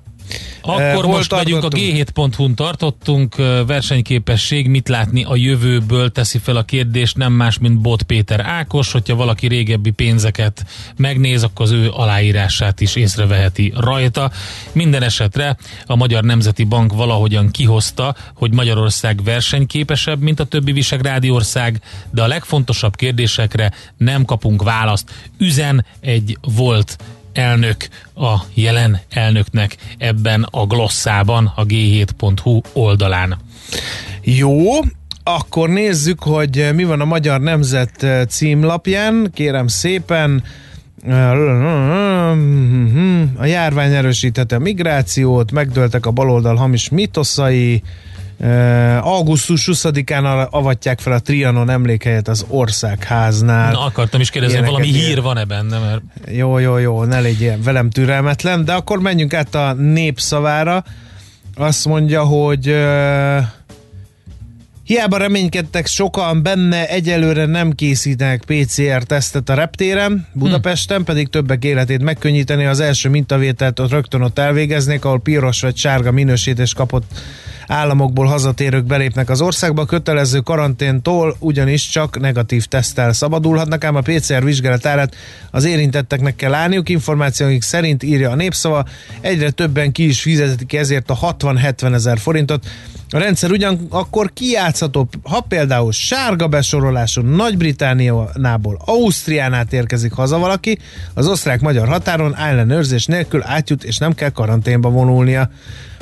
Akkor 0.62 0.82
Eh, 0.82 0.94
hol 0.94 1.08
most 1.08 1.32
megyünk 1.32 1.64
a 1.64 1.68
tartottunk? 1.68 2.34
g7.hu-n 2.36 2.56
tartottunk, 2.56 3.38
ö, 3.38 3.64
versenyképesség, 3.68 4.68
mit 4.68 4.88
látni 4.88 5.24
a 5.24 5.36
jövőből 5.36 6.12
teszi 6.12 6.38
fel 6.38 6.56
a 6.56 6.64
kérdést, 6.64 7.18
nem 7.18 7.34
más, 7.34 7.58
mint 7.58 7.80
Bot 7.82 8.04
Péter 8.04 8.40
Ákos, 8.40 8.92
hogyha 8.92 9.16
valaki 9.16 9.48
régebbi 9.48 9.92
pénzeket 9.92 10.66
megnéz, 10.98 11.44
akkor 11.44 11.66
az 11.66 11.72
ő 11.72 11.90
aláírását 11.90 12.82
is 12.82 12.96
észreveheti 12.96 13.74
rajta. 13.78 14.32
Minden 14.72 15.04
esetre 15.04 15.58
a 15.86 15.96
Magyar 15.96 16.24
Nemzeti 16.24 16.64
Bank 16.64 16.94
valahogyan 16.94 17.52
kihozta, 17.52 18.16
hogy 18.34 18.54
Magyarország 18.54 19.24
versenyképesebb, 19.24 20.22
mint 20.22 20.40
a 20.40 20.44
többi 20.46 20.72
visegrádi 20.72 21.30
ország, 21.30 21.82
de 22.12 22.22
a 22.22 22.28
legfontosabb 22.28 22.96
kérdésekre 22.96 23.72
nem 23.98 24.26
kapunk 24.26 24.64
választ. 24.64 25.12
Üzen 25.38 25.86
egy 26.00 26.38
volt 26.42 26.98
elnök 27.38 27.88
a 28.16 28.36
jelen 28.54 29.00
elnöknek 29.10 29.76
ebben 29.98 30.48
a 30.52 30.66
glosszában 30.66 31.52
a 31.56 31.66
g7.hu 31.66 32.62
oldalán. 32.74 33.38
Jó, 34.22 34.60
akkor 35.24 35.70
nézzük, 35.70 36.24
hogy 36.24 36.70
mi 36.74 36.84
van 36.84 37.02
a 37.02 37.06
Magyar 37.06 37.42
Nemzet 37.42 38.06
címlapján. 38.30 39.32
Kérem 39.34 39.68
szépen, 39.68 40.44
a 43.38 43.46
járvány 43.46 43.94
erősítette 43.94 44.56
a 44.56 44.60
migrációt, 44.60 45.52
megdőltek 45.52 46.06
a 46.06 46.12
baloldal 46.12 46.56
hamis 46.56 46.90
mitoszai, 46.90 47.82
augusztus 49.02 49.70
20-án 49.72 50.50
avatják 50.50 51.00
fel 51.00 51.14
a 51.14 51.20
Trianon 51.20 51.70
emlékhelyet 51.70 52.28
az 52.28 52.46
országháznál. 52.48 53.72
Na, 53.72 53.86
akartam 53.86 54.22
is 54.22 54.30
kérdezni, 54.30 54.58
Ilyeneket 54.58 54.82
valami 54.82 54.98
ír. 54.98 55.06
hír 55.06 55.22
van-e 55.22 55.46
benne, 55.46 55.80
mert 55.80 56.02
Jó, 56.32 56.58
jó, 56.58 56.78
jó, 56.78 57.04
ne 57.04 57.20
legyél 57.20 57.58
velem 57.64 57.90
türelmetlen, 57.90 58.66
de 58.66 58.74
akkor 58.74 59.00
menjünk 59.00 59.34
át 59.34 59.56
a 59.56 59.74
népszavára. 59.74 60.84
Azt 61.56 61.86
mondja, 61.86 62.24
hogy 62.24 62.70
uh, 62.70 63.44
hiába 64.84 65.18
reménykedtek 65.18 65.88
sokan 65.88 66.44
benne, 66.44 66.88
egyelőre 66.88 67.46
nem 67.46 67.72
készítenek 67.72 68.44
PCR-tesztet 68.46 69.50
a 69.50 69.54
reptéren, 69.54 70.28
Budapesten, 70.34 71.04
pedig 71.04 71.30
többek 71.30 71.64
életét 71.64 72.02
megkönnyíteni, 72.02 72.66
az 72.66 72.80
első 72.80 73.10
mintavételt 73.10 73.80
ott 73.80 73.92
rögtön 73.92 74.22
ott 74.22 74.40
elvégeznék, 74.40 75.06
ahol 75.06 75.20
piros 75.20 75.62
vagy 75.62 75.78
sárga 75.78 76.12
minősítés 76.12 76.74
kapott 76.74 77.06
államokból 77.68 78.26
hazatérők 78.26 78.86
belépnek 78.86 79.30
az 79.30 79.42
országba, 79.42 79.86
kötelező 79.86 80.40
karanténtól 80.40 81.36
ugyanis 81.40 81.90
csak 81.90 82.20
negatív 82.20 82.66
teszttel 82.66 83.14
szabadulhatnak, 83.14 83.84
ám 83.84 83.96
a 83.96 84.02
PCR 84.02 84.44
vizsgálatárát 84.44 85.16
az 85.52 85.64
érintetteknek 85.64 86.36
kell 86.36 86.54
állniuk. 86.54 86.90
Információink 86.90 87.62
szerint 87.62 88.04
írja 88.04 88.32
a 88.32 88.36
népszava, 88.36 88.86
egyre 89.22 89.50
többen 89.50 89.92
ki 89.92 90.08
is 90.08 90.22
fizetik 90.22 90.74
ezért 90.74 91.10
a 91.10 91.36
60-70 91.40 91.94
ezer 91.94 92.18
forintot. 92.18 92.66
A 93.10 93.18
rendszer 93.18 93.52
ugyanakkor 93.52 94.34
kijátszható, 94.34 95.08
ha 95.24 95.40
például 95.40 95.92
sárga 95.92 96.48
besoroláson 96.48 97.26
Nagy-Britániából, 97.26 98.82
Ausztrián 98.86 99.54
át 99.54 99.74
érkezik 99.74 100.12
haza 100.12 100.38
valaki, 100.38 100.80
az 101.14 101.28
osztrák-magyar 101.28 101.88
határon 101.88 102.36
ellenőrzés 102.36 103.06
nélkül 103.06 103.44
átjut, 103.44 103.84
és 103.84 103.98
nem 103.98 104.14
kell 104.14 104.30
karanténba 104.30 104.90
vonulnia. 104.90 105.50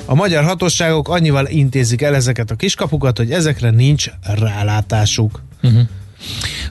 A 0.06 0.16
magyar 0.16 0.44
hatóságok 0.44 1.10
annyival 1.10 1.48
intézik 1.48 2.02
el 2.02 2.16
ezeket 2.16 2.52
a 2.52 2.56
kiskapukat, 2.56 3.18
hogy 3.18 3.32
ezekre 3.32 3.70
nincs 3.70 4.08
rálátásuk. 4.22 5.42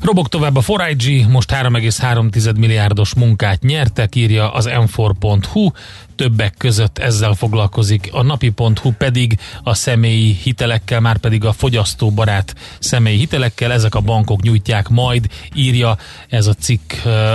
Robog 0.00 0.28
tovább 0.28 0.56
a 0.56 0.60
4IG, 0.60 1.28
most 1.28 1.52
3,3 1.52 2.58
milliárdos 2.58 3.14
munkát 3.14 3.62
nyertek, 3.62 4.14
írja 4.14 4.52
az 4.52 4.68
m4.hu, 4.72 5.70
többek 6.16 6.54
között 6.58 6.98
ezzel 6.98 7.32
foglalkozik. 7.34 8.08
A 8.12 8.22
napi.hu 8.22 8.90
pedig 8.98 9.38
a 9.62 9.74
személyi 9.74 10.38
hitelekkel, 10.42 11.00
már 11.00 11.16
pedig 11.16 11.44
a 11.44 11.52
fogyasztóbarát 11.52 12.54
személyi 12.78 13.18
hitelekkel, 13.18 13.72
ezek 13.72 13.94
a 13.94 14.00
bankok 14.00 14.42
nyújtják 14.42 14.88
majd, 14.88 15.26
írja 15.54 15.96
ez 16.28 16.46
a 16.46 16.54
cikk 16.54 16.92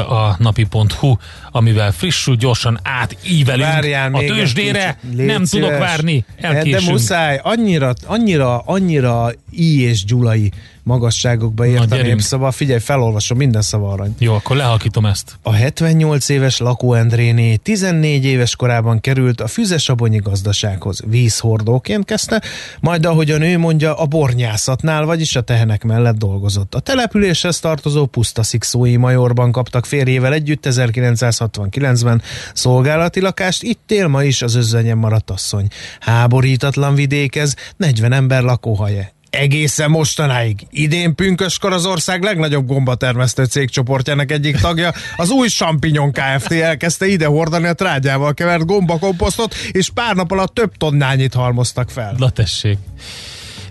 a 0.09 0.35
napi.hu, 0.39 1.15
amivel 1.51 1.91
frissül, 1.91 2.35
gyorsan 2.35 2.79
átívelünk 2.83 3.69
Várjál 3.69 4.13
a 4.13 4.19
tőzsdére. 4.19 4.97
kicsit, 5.11 5.25
Nem 5.25 5.45
tudok 5.45 5.69
szíves. 5.71 5.79
várni, 5.79 6.25
De 6.41 6.47
elkésünk. 6.47 6.91
muszáj, 6.91 7.39
annyira, 7.43 7.93
annyira, 8.05 8.57
annyira 8.59 9.31
i 9.51 9.81
és 9.81 10.03
gyulai 10.05 10.51
magasságokba 10.83 11.65
ért 11.65 11.81
a 11.81 11.85
gyerünk. 11.85 12.07
népszava. 12.07 12.51
Figyelj, 12.51 12.79
felolvasom 12.79 13.37
minden 13.37 13.61
szava 13.61 13.91
arany. 13.91 14.15
Jó, 14.19 14.33
akkor 14.33 14.55
lehalkítom 14.55 15.05
ezt. 15.05 15.37
A 15.41 15.51
78 15.53 16.29
éves 16.29 16.57
Lakó 16.57 16.93
Endréné 16.93 17.55
14 17.55 18.25
éves 18.25 18.55
korában 18.55 18.66
került 19.01 19.41
a 19.41 19.47
Füzesabonyi 19.47 20.17
gazdasághoz. 20.17 21.01
Vízhordóként 21.05 22.05
kezdte, 22.05 22.41
majd 22.79 23.05
ahogyan 23.05 23.41
ő 23.41 23.57
mondja, 23.57 23.95
a 23.95 24.05
bornyászatnál, 24.05 25.05
vagyis 25.05 25.35
a 25.35 25.41
tehenek 25.41 25.83
mellett 25.83 26.17
dolgozott. 26.17 26.75
A 26.75 26.79
településhez 26.79 27.59
tartozó 27.59 28.05
pusztaszikszói 28.05 28.97
majorban 28.97 29.51
kaptak 29.51 29.85
férjével 29.85 30.33
együtt 30.33 30.65
1969-ben 30.69 32.21
szolgálati 32.53 33.21
lakást, 33.21 33.63
itt 33.63 33.91
él 33.91 34.07
ma 34.07 34.23
is 34.23 34.41
az 34.41 34.55
özönyen 34.55 34.97
maradt 34.97 35.29
asszony. 35.29 35.67
Háborítatlan 35.99 36.95
vidékez, 36.95 37.55
40 37.77 38.11
ember 38.11 38.43
lakóhaje. 38.43 39.16
Egészen 39.37 39.89
mostanáig. 39.89 40.67
Idén 40.69 41.15
pünköskor 41.15 41.73
az 41.73 41.85
ország 41.85 42.23
legnagyobb 42.23 42.67
gombatermesztő 42.67 43.43
cégcsoportjának 43.43 44.31
egyik 44.31 44.57
tagja, 44.57 44.91
az 45.15 45.29
új 45.29 45.47
Champignon 45.47 46.11
Kft. 46.11 46.51
elkezdte 46.51 47.07
ide 47.07 47.25
hordani 47.25 47.67
a 47.67 47.73
trágyával 47.73 48.33
kevert 48.33 48.65
gombakomposztot, 48.65 49.55
és 49.71 49.89
pár 49.89 50.15
nap 50.15 50.31
alatt 50.31 50.53
több 50.53 50.71
tonnányit 50.77 51.33
halmoztak 51.33 51.89
fel. 51.89 52.15
Na 52.17 52.29
tessék. 52.29 52.77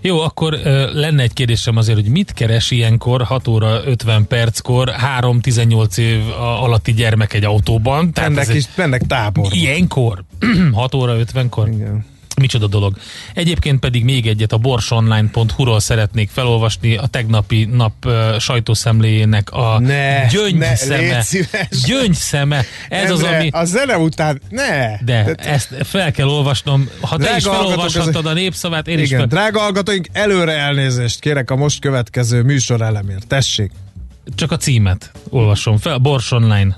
Jó, 0.01 0.19
akkor 0.19 0.53
ö, 0.63 0.99
lenne 0.99 1.23
egy 1.23 1.33
kérdésem 1.33 1.77
azért, 1.77 1.99
hogy 1.99 2.09
mit 2.09 2.33
keres 2.33 2.71
ilyenkor 2.71 3.21
6 3.21 3.47
óra 3.47 3.81
50 3.85 4.27
perckor 4.27 4.91
3-18 5.19 5.97
év 5.97 6.21
alatti 6.39 6.93
gyermek 6.93 7.33
egy 7.33 7.43
autóban? 7.43 8.13
Tehát 8.13 8.29
Mennek, 8.29 8.55
is, 8.55 8.65
mennek 8.75 9.01
táborba. 9.01 9.55
Ilyenkor? 9.55 10.23
6 10.73 10.95
óra 10.95 11.15
50-kor? 11.33 11.67
Igen. 11.67 12.05
Micsoda 12.41 12.67
dolog. 12.67 12.97
Egyébként 13.33 13.79
pedig 13.79 14.03
még 14.03 14.27
egyet 14.27 14.51
a 14.51 14.57
borsonline.hu-ról 14.57 15.79
szeretnék 15.79 16.29
felolvasni 16.29 16.95
a 16.95 17.07
tegnapi 17.07 17.65
nap 17.65 17.93
uh, 18.05 18.39
sajtószemléjének 18.39 19.51
a 19.51 19.79
Ne, 19.79 19.87
ne, 20.21 20.27
gyöngyszeme. 20.27 21.21
szíves. 21.21 21.67
gyöngyszeme. 21.85 22.63
Ez 22.89 23.11
az, 23.11 23.23
Emre, 23.23 23.37
ami... 23.37 23.49
A 23.51 23.65
zene 23.65 23.97
után, 23.97 24.41
ne! 24.49 24.97
De 24.97 25.23
Tehát- 25.23 25.41
ezt 25.45 25.75
fel 25.83 26.11
kell 26.11 26.27
olvasnom. 26.27 26.89
Ha 27.01 27.17
te 27.17 27.23
Drága 27.23 27.37
is 27.37 27.43
hallgatók, 27.45 27.69
felolvashattad 27.69 28.25
a 28.25 28.33
népszavát, 28.33 28.87
én 28.87 28.99
is 28.99 29.05
Igen, 29.05 29.17
fel... 29.19 29.27
drága 29.27 29.59
hallgatóink, 29.59 30.07
előre 30.11 30.51
elnézést 30.53 31.19
kérek 31.19 31.51
a 31.51 31.55
most 31.55 31.79
következő 31.79 32.41
műsor 32.41 32.81
elemért. 32.81 33.27
Tessék! 33.27 33.71
Csak 34.35 34.51
a 34.51 34.57
címet 34.57 35.11
olvasom 35.29 35.77
fel. 35.77 35.97
Bors 35.97 36.31
Online. 36.31 36.77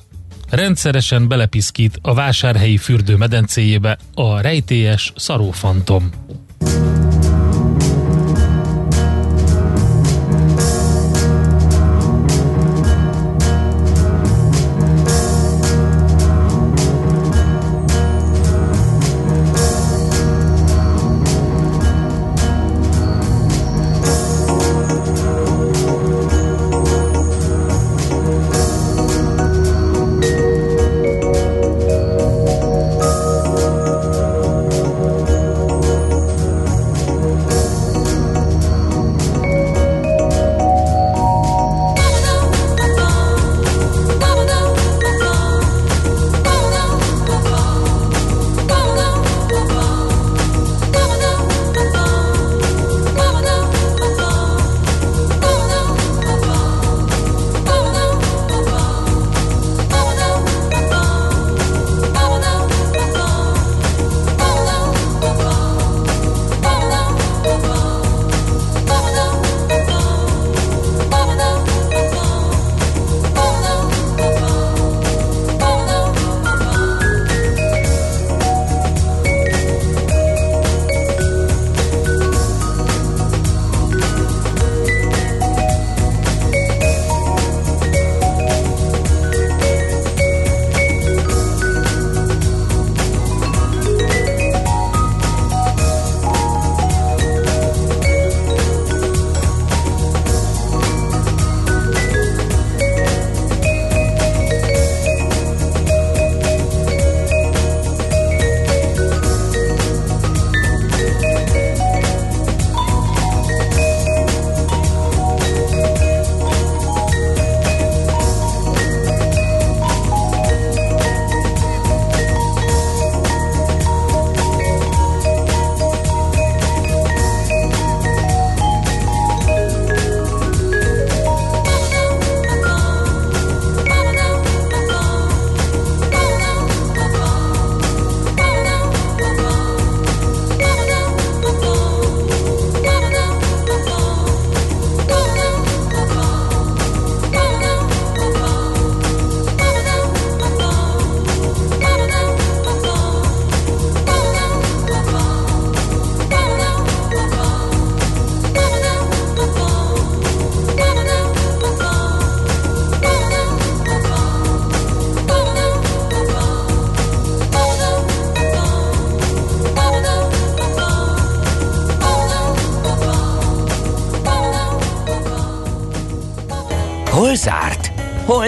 Rendszeresen 0.50 1.28
belepiszkít 1.28 2.00
a 2.02 2.14
vásárhelyi 2.14 2.78
fürdő 2.78 3.16
medencéjébe 3.16 3.98
a 4.14 4.40
rejtélyes 4.42 5.14
szarófantom. 5.16 6.10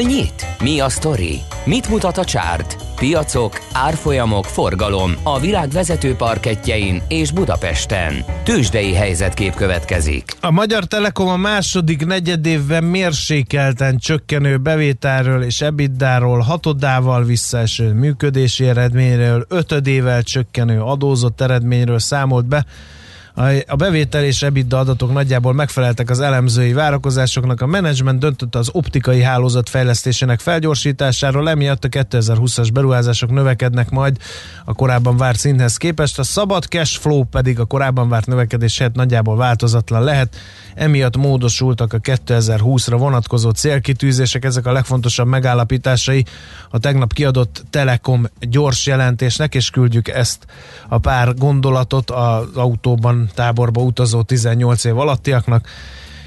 Nyit? 0.02 0.46
Mi 0.60 0.80
a 0.80 0.90
sztori? 0.90 1.40
Mit 1.66 1.90
mutat 1.90 2.18
a 2.18 2.24
csárt? 2.24 2.76
Piacok, 2.96 3.62
árfolyamok, 3.74 4.46
forgalom 4.46 5.14
a 5.24 5.40
világ 5.40 5.70
vezető 5.70 6.16
parketjein 6.16 7.02
és 7.08 7.32
Budapesten. 7.32 8.14
Tősdei 8.44 8.94
helyzetkép 8.94 9.54
következik. 9.54 10.36
A 10.42 10.52
Magyar 10.52 10.84
Telekom 10.84 11.28
a 11.28 11.38
második 11.38 12.06
negyedévben 12.06 12.84
mérsékelten 12.84 13.98
csökkenő 13.98 14.58
bevételről 14.58 15.44
és 15.44 15.62
ebiddáról, 15.62 16.40
hatodával 16.40 17.24
visszaeső 17.24 17.94
működési 17.94 18.68
eredményről, 18.68 19.46
ötödével 19.50 20.24
csökkenő 20.24 20.82
adózott 20.82 21.42
eredményről 21.42 22.00
számolt 22.00 22.46
be. 22.46 22.66
A- 23.68 23.76
bevétel 23.76 24.24
és 24.24 24.42
EBITDA 24.42 24.80
adatok 24.80 25.14
nagyjából 25.14 25.54
megfeleltek 25.54 26.10
az 26.10 26.20
elemzői 26.20 26.74
várakozásoknak. 26.74 27.62
A 27.62 27.66
menedzsment 27.66 28.20
döntött 28.20 28.56
az 28.56 28.70
optikai 28.72 29.22
hálózat 29.22 29.70
fejlesztésének 29.70 30.40
felgyorsításáról, 30.40 31.50
emiatt 31.50 31.84
a 31.84 31.88
2020-as 31.88 32.70
beruházások 32.74 33.32
növekednek 33.32 33.90
majd 33.90 34.18
a 34.66 34.74
korábban 34.74 35.18
várt 35.18 35.40
szinthez 35.40 35.78
képest. 35.78 36.20
A 36.20 36.24
szabad 36.24 36.64
cash 36.64 37.00
flow 37.00 37.24
pedig 37.24 37.60
a 37.60 37.66
korábban 37.66 38.10
várt 38.10 38.26
növekedés 38.26 38.84
nagyjából 38.94 39.36
változatlan 39.36 40.04
lehet. 40.04 40.36
Emiatt 40.76 41.18
módosultak 41.18 41.94
a 41.94 42.00
2020-ra 42.00 42.96
vonatkozó 42.98 43.50
célkitűzések, 43.50 44.46
ezek 44.46 44.66
a 44.66 44.72
legfontosabb 44.72 45.28
megállapításai 45.28 46.26
a 46.70 46.80
tegnap 46.80 47.14
kiadott 47.14 47.64
Telekom 47.70 48.28
gyors 48.40 48.86
jelentésnek, 48.86 49.56
és 49.56 49.70
küldjük 49.70 50.08
ezt 50.08 50.46
a 50.88 50.98
pár 50.98 51.34
gondolatot 51.34 52.12
az 52.12 52.46
autóban 52.56 53.30
táborba 53.34 53.82
utazó 53.82 54.22
18 54.22 54.84
év 54.84 54.98
alattiaknak. 54.98 55.68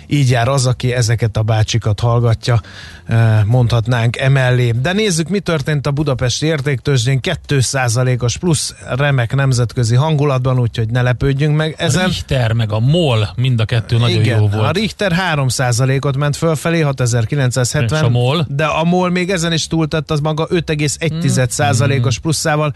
Így 0.06 0.30
jár 0.30 0.48
az, 0.48 0.66
aki 0.66 0.92
ezeket 0.92 1.36
a 1.36 1.42
bácsikat 1.42 2.00
hallgatja, 2.00 2.60
eh, 3.06 3.40
mondhatnánk 3.44 4.16
emellé. 4.16 4.70
De 4.70 4.92
nézzük, 4.92 5.28
mi 5.28 5.40
történt 5.40 5.86
a 5.86 5.90
budapesti 5.90 6.46
értéktőzsdén. 6.46 7.20
2%-os 7.20 8.36
plusz 8.36 8.74
remek 8.96 9.34
nemzetközi 9.34 9.94
hangulatban, 9.94 10.58
úgyhogy 10.58 10.88
ne 10.88 11.02
lepődjünk 11.02 11.56
meg 11.56 11.74
A 11.78 11.82
ezen. 11.82 12.06
Richter 12.06 12.52
meg 12.52 12.72
a 12.72 12.78
MOL 12.78 13.28
mind 13.36 13.60
a 13.60 13.64
kettő 13.64 13.98
nagyon 13.98 14.20
Igen, 14.20 14.38
jó 14.38 14.44
a 14.44 14.48
volt. 14.48 14.76
Richter 14.76 15.12
3%-ot 15.34 16.16
ment 16.16 16.36
fölfelé, 16.36 16.80
6970. 16.80 17.98
És 17.98 18.04
a 18.04 18.10
MOL? 18.10 18.46
De 18.48 18.64
a 18.64 18.84
MOL 18.84 19.10
még 19.10 19.30
ezen 19.30 19.52
is 19.52 19.66
túltett, 19.66 20.10
az 20.10 20.20
maga 20.20 20.46
5,1%-os 20.50 22.18
pluszával 22.18 22.74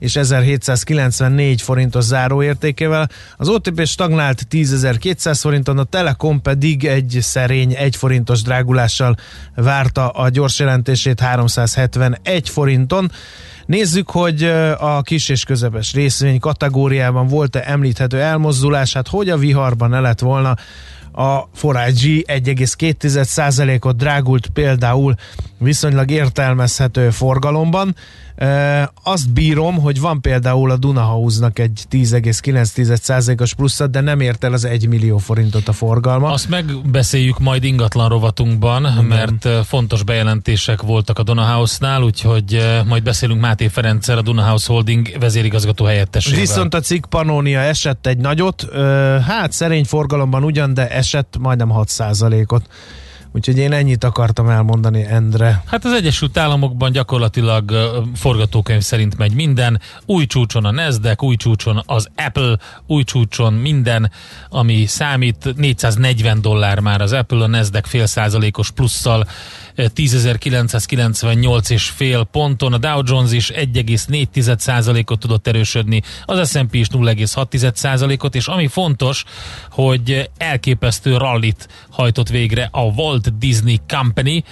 és 0.00 0.16
1794 0.16 1.62
forintos 1.62 2.04
záróértékével. 2.04 3.08
Az 3.36 3.48
OTP 3.48 3.86
stagnált 3.86 4.46
10.200 4.50 5.38
forinton, 5.40 5.78
a 5.78 5.84
Telekom 5.84 6.42
pedig 6.42 6.84
egy 6.84 7.18
szerény 7.20 7.74
1 7.74 7.96
forintos 7.96 8.42
drágulással 8.42 9.16
várta 9.54 10.08
a 10.08 10.28
gyors 10.28 10.58
jelentését 10.58 11.20
371 11.20 12.48
forinton. 12.48 13.10
Nézzük, 13.66 14.10
hogy 14.10 14.44
a 14.78 15.02
kis 15.02 15.28
és 15.28 15.44
közepes 15.44 15.92
részvény 15.92 16.38
kategóriában 16.38 17.26
volt-e 17.26 17.62
említhető 17.66 18.20
elmozdulás, 18.20 18.92
hát 18.92 19.08
hogy 19.08 19.28
a 19.28 19.36
viharban 19.36 19.90
ne 19.90 20.00
lett 20.00 20.20
volna 20.20 20.54
a 21.12 21.48
Forágyi 21.54 22.24
1,2%-ot 22.28 23.96
drágult 23.96 24.46
például 24.46 25.14
viszonylag 25.58 26.10
értelmezhető 26.10 27.10
forgalomban. 27.10 27.94
E, 28.36 28.92
azt 29.02 29.32
bírom, 29.32 29.78
hogy 29.78 30.00
van 30.00 30.20
például 30.20 30.70
a 30.70 30.76
Dunahouse-nak 30.76 31.58
egy 31.58 31.84
10,9%-os 31.90 33.54
pluszat, 33.54 33.90
de 33.90 34.00
nem 34.00 34.20
ért 34.20 34.44
el 34.44 34.52
az 34.52 34.64
1 34.64 34.88
millió 34.88 35.18
forintot 35.18 35.68
a 35.68 35.72
forgalma. 35.72 36.30
Azt 36.30 36.48
megbeszéljük 36.48 37.38
majd 37.38 37.64
ingatlan 37.64 38.08
rovatunkban, 38.08 38.82
mert 39.08 39.44
eh, 39.44 39.62
fontos 39.64 40.02
bejelentések 40.02 40.82
voltak 40.82 41.18
a 41.18 41.22
Dunahouse-nál, 41.22 42.02
úgyhogy 42.02 42.80
majd 42.86 43.02
beszélünk 43.02 43.40
Máté 43.40 43.68
Ferenccel, 43.68 44.18
a 44.18 44.22
Dunahouse 44.22 44.72
Holding 44.72 45.18
vezérigazgató 45.18 45.84
helyettesével. 45.84 46.40
Viszont 46.40 46.74
a 46.74 46.80
cikk 46.80 47.04
Pannonia 47.04 47.60
esett 47.60 48.06
egy 48.06 48.18
nagyot, 48.18 48.68
hát 49.26 49.52
szerény 49.52 49.84
forgalomban 49.84 50.44
ugyan, 50.44 50.74
de 50.74 50.90
esett 51.00 51.36
majdnem 51.38 51.70
6%-ot. 51.72 52.68
Úgyhogy 53.32 53.58
én 53.58 53.72
ennyit 53.72 54.04
akartam 54.04 54.48
elmondani 54.48 55.04
Endre. 55.04 55.62
Hát 55.66 55.84
az 55.84 55.92
Egyesült 55.92 56.38
Államokban 56.38 56.92
gyakorlatilag 56.92 57.72
forgatókönyv 58.14 58.82
szerint 58.82 59.18
megy 59.18 59.34
minden. 59.34 59.80
Új 60.06 60.26
csúcson 60.26 60.64
a 60.64 60.70
Nasdaq, 60.70 61.26
új 61.26 61.36
csúcson 61.36 61.82
az 61.86 62.08
Apple, 62.16 62.58
új 62.86 63.02
csúcson 63.04 63.52
minden, 63.52 64.10
ami 64.48 64.86
számít. 64.86 65.56
440 65.56 66.40
dollár 66.40 66.78
már 66.78 67.00
az 67.00 67.12
Apple, 67.12 67.42
a 67.42 67.46
Nasdaq 67.46 67.88
fél 67.88 68.06
százalékos 68.06 68.70
plusszal 68.70 69.26
ö, 69.74 69.84
10.998 69.94 71.70
és 71.70 71.88
fél 71.88 72.24
ponton, 72.24 72.72
a 72.72 72.78
Dow 72.78 73.02
Jones 73.04 73.32
is 73.32 73.50
1,4 73.54 74.58
százalékot 74.58 75.18
tudott 75.18 75.46
erősödni, 75.46 76.02
az 76.24 76.50
S&P 76.50 76.74
is 76.74 76.86
0,6 76.88 77.74
százalékot, 77.74 78.34
és 78.34 78.46
ami 78.46 78.66
fontos, 78.66 79.24
hogy 79.70 80.30
elképesztő 80.36 81.16
rallit 81.16 81.68
hajtott 81.90 82.28
végre 82.28 82.68
a 82.72 82.82
Walt 82.82 83.38
Disney 83.38 83.80
Company. 83.88 84.44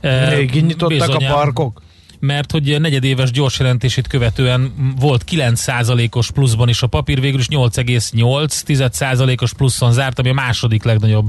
Ö, 0.00 0.28
Régi 0.28 0.60
nyitottak 0.60 1.08
a 1.08 1.32
parkok? 1.32 1.82
mert 2.20 2.52
hogy 2.52 2.72
a 2.72 2.78
negyedéves 2.78 3.30
gyors 3.30 3.58
jelentését 3.58 4.06
követően 4.06 4.72
volt 4.98 5.24
9%-os 5.30 6.30
pluszban 6.30 6.68
is 6.68 6.82
a 6.82 6.86
papír, 6.86 7.20
végül 7.20 7.38
is 7.38 7.46
8,8%-os 7.48 9.54
pluszon 9.54 9.92
zárt, 9.92 10.18
ami 10.18 10.28
a 10.28 10.32
második 10.32 10.82
legnagyobb 10.82 11.28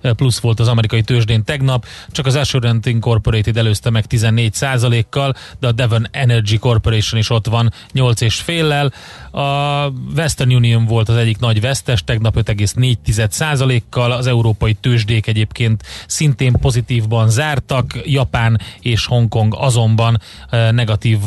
plusz 0.00 0.38
volt 0.38 0.60
az 0.60 0.68
amerikai 0.68 1.02
tőzsdén 1.02 1.44
tegnap, 1.44 1.86
csak 2.10 2.26
az 2.26 2.34
Assurant 2.34 2.86
Incorporated 2.86 3.56
előzte 3.56 3.90
meg 3.90 4.04
14%-kal, 4.08 5.34
de 5.60 5.66
a 5.66 5.72
Devon 5.72 6.06
Energy 6.10 6.58
Corporation 6.58 7.20
is 7.20 7.30
ott 7.30 7.46
van 7.46 7.72
8,5-lel. 7.94 8.92
A 9.30 9.86
Western 10.16 10.54
Union 10.54 10.84
volt 10.84 11.08
az 11.08 11.16
egyik 11.16 11.38
nagy 11.38 11.60
vesztes, 11.60 12.04
tegnap 12.04 12.36
5,4%-kal, 12.36 14.12
az 14.12 14.26
európai 14.26 14.74
tőzsdék 14.74 15.26
egyébként 15.26 15.82
szintén 16.06 16.52
pozitívban 16.52 17.28
zártak, 17.28 17.98
Japán 18.04 18.60
és 18.80 19.06
Hongkong 19.06 19.54
azonban 19.58 20.20
eh, 20.50 20.70
negatív 20.70 21.18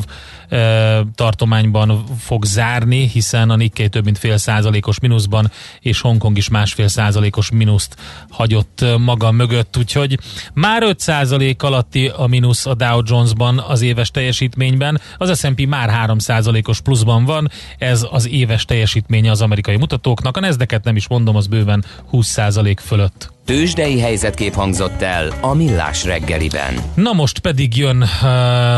tartományban 1.15 2.03
fog 2.19 2.45
zárni, 2.45 3.07
hiszen 3.07 3.49
a 3.49 3.55
Nikkei 3.55 3.89
több 3.89 4.03
mint 4.03 4.17
fél 4.17 4.37
százalékos 4.37 4.99
mínuszban, 4.99 5.51
és 5.79 6.01
Hongkong 6.01 6.37
is 6.37 6.49
másfél 6.49 6.87
százalékos 6.87 7.51
mínuszt 7.51 7.95
hagyott 8.29 8.85
maga 8.97 9.31
mögött, 9.31 9.77
úgyhogy 9.77 10.19
már 10.53 10.83
5 10.83 10.99
százalék 10.99 11.63
alatti 11.63 12.07
a 12.07 12.27
mínusz 12.27 12.65
a 12.65 12.73
Dow 12.73 13.01
Jonesban 13.05 13.59
az 13.59 13.81
éves 13.81 14.11
teljesítményben, 14.11 15.01
az 15.17 15.39
S&P 15.39 15.67
már 15.67 15.89
3 15.89 16.19
százalékos 16.19 16.81
pluszban 16.81 17.25
van, 17.25 17.49
ez 17.77 18.07
az 18.09 18.27
éves 18.27 18.65
teljesítménye 18.65 19.31
az 19.31 19.41
amerikai 19.41 19.77
mutatóknak, 19.77 20.37
a 20.37 20.39
Nasdaqet 20.39 20.83
nem 20.83 20.95
is 20.95 21.07
mondom, 21.07 21.35
az 21.35 21.47
bőven 21.47 21.85
20 22.05 22.27
százalék 22.27 22.79
fölött. 22.79 23.31
Tőzsdei 23.51 23.99
helyzetkép 23.99 24.53
hangzott 24.53 25.01
el 25.01 25.33
a 25.41 25.53
Millás 25.53 26.05
reggeliben. 26.05 26.73
Na 26.95 27.13
most 27.13 27.39
pedig 27.39 27.77
jön 27.77 28.01
uh, 28.01 28.07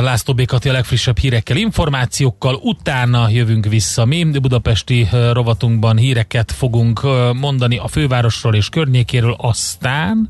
László 0.01 0.33
B. 0.33 0.45
Kati 0.45 0.69
a 0.69 0.71
legfrissebb 0.71 1.17
hírekkel, 1.17 1.57
információkkal, 1.57 2.59
utána 2.61 3.29
jövünk 3.29 3.65
vissza. 3.65 4.05
Mi 4.05 4.23
budapesti 4.23 5.01
uh, 5.01 5.31
rovatunkban 5.31 5.97
híreket 5.97 6.51
fogunk 6.51 7.03
uh, 7.03 7.33
mondani 7.33 7.77
a 7.77 7.87
fővárosról 7.87 8.55
és 8.55 8.69
környékéről, 8.69 9.35
aztán 9.37 10.29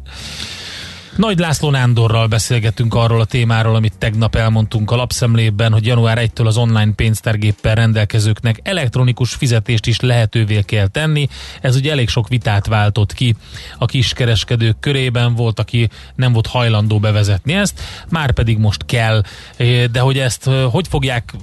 Nagy 1.15 1.39
László 1.39 1.69
Nándorral 1.69 2.27
beszélgetünk 2.27 2.93
arról 2.93 3.19
a 3.19 3.25
témáról, 3.25 3.75
amit 3.75 3.97
tegnap 3.97 4.35
elmondtunk 4.35 4.91
a 4.91 4.95
lapszemlében, 4.95 5.71
hogy 5.71 5.85
január 5.85 6.17
1-től 6.21 6.45
az 6.45 6.57
online 6.57 6.91
pénztárgéppel 6.95 7.75
rendelkezőknek 7.75 8.59
elektronikus 8.63 9.33
fizetést 9.33 9.85
is 9.87 9.99
lehetővé 9.99 10.61
kell 10.61 10.87
tenni. 10.87 11.27
Ez 11.61 11.75
ugye 11.75 11.91
elég 11.91 12.09
sok 12.09 12.27
vitát 12.27 12.67
váltott 12.67 13.13
ki 13.13 13.35
a 13.77 13.85
kiskereskedők 13.85 14.79
körében, 14.79 15.35
volt, 15.35 15.59
aki 15.59 15.89
nem 16.15 16.33
volt 16.33 16.47
hajlandó 16.47 16.99
bevezetni 16.99 17.53
ezt, 17.53 17.81
már 18.09 18.31
pedig 18.31 18.57
most 18.57 18.85
kell. 18.85 19.21
Eh, 19.57 19.83
De 19.83 19.99
hogy 19.99 20.17
ezt 20.17 20.47
eh, 20.47 20.63
hogy 20.71 20.87
fogják 20.87 21.33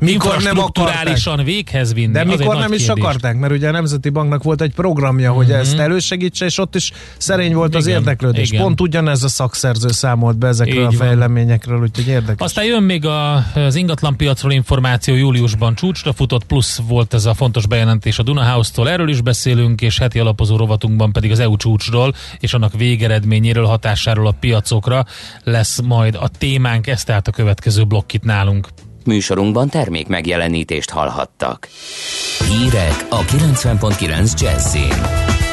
Mikor 0.00 0.30
nem 0.30 0.40
infrastruktúrálisan 0.40 1.44
véghez 1.44 1.94
vinni? 1.94 2.12
De 2.12 2.20
az 2.20 2.26
mikor 2.26 2.56
nem 2.56 2.72
is 2.72 2.84
kérdés. 2.84 3.04
akarták, 3.04 3.36
mert 3.38 3.52
ugye 3.52 3.68
a 3.68 3.70
Nemzeti 3.70 4.08
Banknak 4.08 4.42
volt 4.42 4.60
egy 4.60 4.72
programja, 4.74 5.32
hogy 5.32 5.50
ezt 5.50 5.78
elősegítse, 5.78 6.44
és 6.44 6.58
ott 6.58 6.74
is 6.74 6.92
szerény 7.16 7.54
volt 7.54 7.74
az 7.74 7.86
Igen, 7.86 7.98
érdeklődés. 7.98 8.50
igen. 8.50 8.62
Pont 8.62 8.75
ugyanez 8.80 9.22
a 9.22 9.28
szakszerző 9.28 9.88
számolt 9.88 10.38
be 10.38 10.46
ezekről 10.46 10.74
Így 10.74 10.80
a 10.94 10.98
van. 10.98 11.06
fejleményekről, 11.06 11.80
úgyhogy 11.80 12.08
érdekes. 12.08 12.46
Aztán 12.46 12.64
jön 12.64 12.82
még 12.82 13.06
a, 13.06 13.34
az 13.54 13.74
ingatlanpiacról 13.74 14.52
információ, 14.52 15.14
júliusban 15.14 15.74
csúcsra 15.74 16.12
futott, 16.12 16.44
plusz 16.44 16.80
volt 16.88 17.14
ez 17.14 17.24
a 17.24 17.34
fontos 17.34 17.66
bejelentés 17.66 18.18
a 18.18 18.22
Dunahouse-tól, 18.22 18.90
erről 18.90 19.08
is 19.08 19.20
beszélünk, 19.20 19.80
és 19.80 19.98
heti 19.98 20.18
alapozó 20.18 20.56
rovatunkban 20.56 21.12
pedig 21.12 21.30
az 21.30 21.38
EU 21.38 21.56
csúcsról 21.56 22.14
és 22.38 22.54
annak 22.54 22.72
végeredményéről, 22.72 23.64
hatásáról 23.64 24.26
a 24.26 24.34
piacokra 24.40 25.04
lesz 25.44 25.80
majd 25.80 26.14
a 26.14 26.28
témánk, 26.28 26.86
ez 26.86 27.04
tehát 27.04 27.28
a 27.28 27.30
következő 27.30 27.84
blokk 27.84 28.12
itt 28.12 28.22
nálunk. 28.22 28.68
Műsorunkban 29.04 29.68
termék 29.68 30.06
megjelenítést 30.06 30.90
hallhattak. 30.90 31.68
Hírek 32.48 33.06
a 33.10 33.20
90.9 33.24 34.40
Jazzin. 34.40 35.45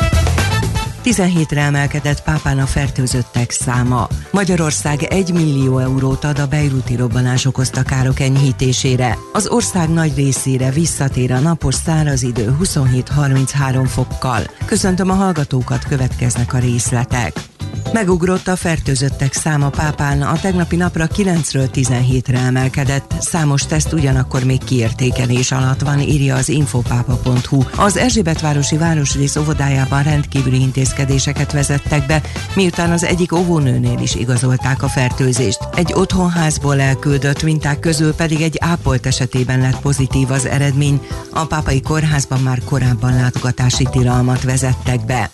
17-re 1.04 1.62
emelkedett 1.62 2.24
pápán 2.24 2.60
a 2.60 2.66
fertőzöttek 2.66 3.52
száma. 3.52 4.08
Magyarország 4.32 5.04
1 5.04 5.34
millió 5.34 5.78
eurót 5.78 6.24
ad 6.24 6.39
a 6.39 6.48
beiruti 6.48 6.96
robbanás 6.96 7.46
okozta 7.46 7.84
károk 7.84 8.20
enyhítésére. 8.20 9.18
Az 9.34 9.48
ország 9.48 9.89
nagy 9.89 10.16
részére 10.16 10.70
visszatér 10.70 11.32
a 11.32 11.39
napos 11.39 11.76
száraz 11.76 12.24
idő 12.24 12.58
27-33 12.63 13.86
fokkal. 13.88 14.42
Köszöntöm 14.66 15.10
a 15.10 15.13
hallgatókat, 15.13 15.84
következnek 15.84 16.54
a 16.54 16.58
részletek. 16.58 17.53
Megugrott 17.93 18.47
a 18.47 18.55
fertőzöttek 18.55 19.33
száma 19.33 19.69
Pápán, 19.69 20.21
a 20.21 20.39
tegnapi 20.39 20.75
napra 20.75 21.07
9-ről 21.15 21.69
17-re 21.73 22.38
emelkedett. 22.38 23.13
Számos 23.19 23.65
teszt 23.65 23.93
ugyanakkor 23.93 24.43
még 24.43 24.63
kiértékelés 24.63 25.51
alatt 25.51 25.81
van, 25.81 25.99
írja 25.99 26.36
az 26.36 26.49
infopápa.hu. 26.49 27.63
Az 27.75 27.97
Erzsébetvárosi 27.97 28.77
Városrész 28.77 29.36
óvodájában 29.36 30.03
rendkívüli 30.03 30.62
intézkedéseket 30.62 31.51
vezettek 31.51 32.05
be, 32.05 32.21
miután 32.55 32.91
az 32.91 33.03
egyik 33.03 33.33
óvónőnél 33.33 33.99
is 34.01 34.15
igazolták 34.15 34.83
a 34.83 34.88
fertőzést. 34.88 35.59
Egy 35.75 35.93
otthonházból 35.93 36.79
elküldött 36.79 37.43
minták 37.43 37.79
közül 37.79 38.13
pedig 38.13 38.41
egy 38.41 38.57
ápolt 38.59 39.05
esetében 39.05 39.59
lett 39.59 39.79
pozitív 39.79 40.31
az 40.31 40.45
eredmény. 40.45 41.01
A 41.33 41.45
pápai 41.45 41.81
kórházban 41.81 42.39
már 42.41 42.62
korábban 42.65 43.15
látogatási 43.15 43.88
tilalmat 43.91 44.43
vezettek 44.43 45.05
be. 45.05 45.29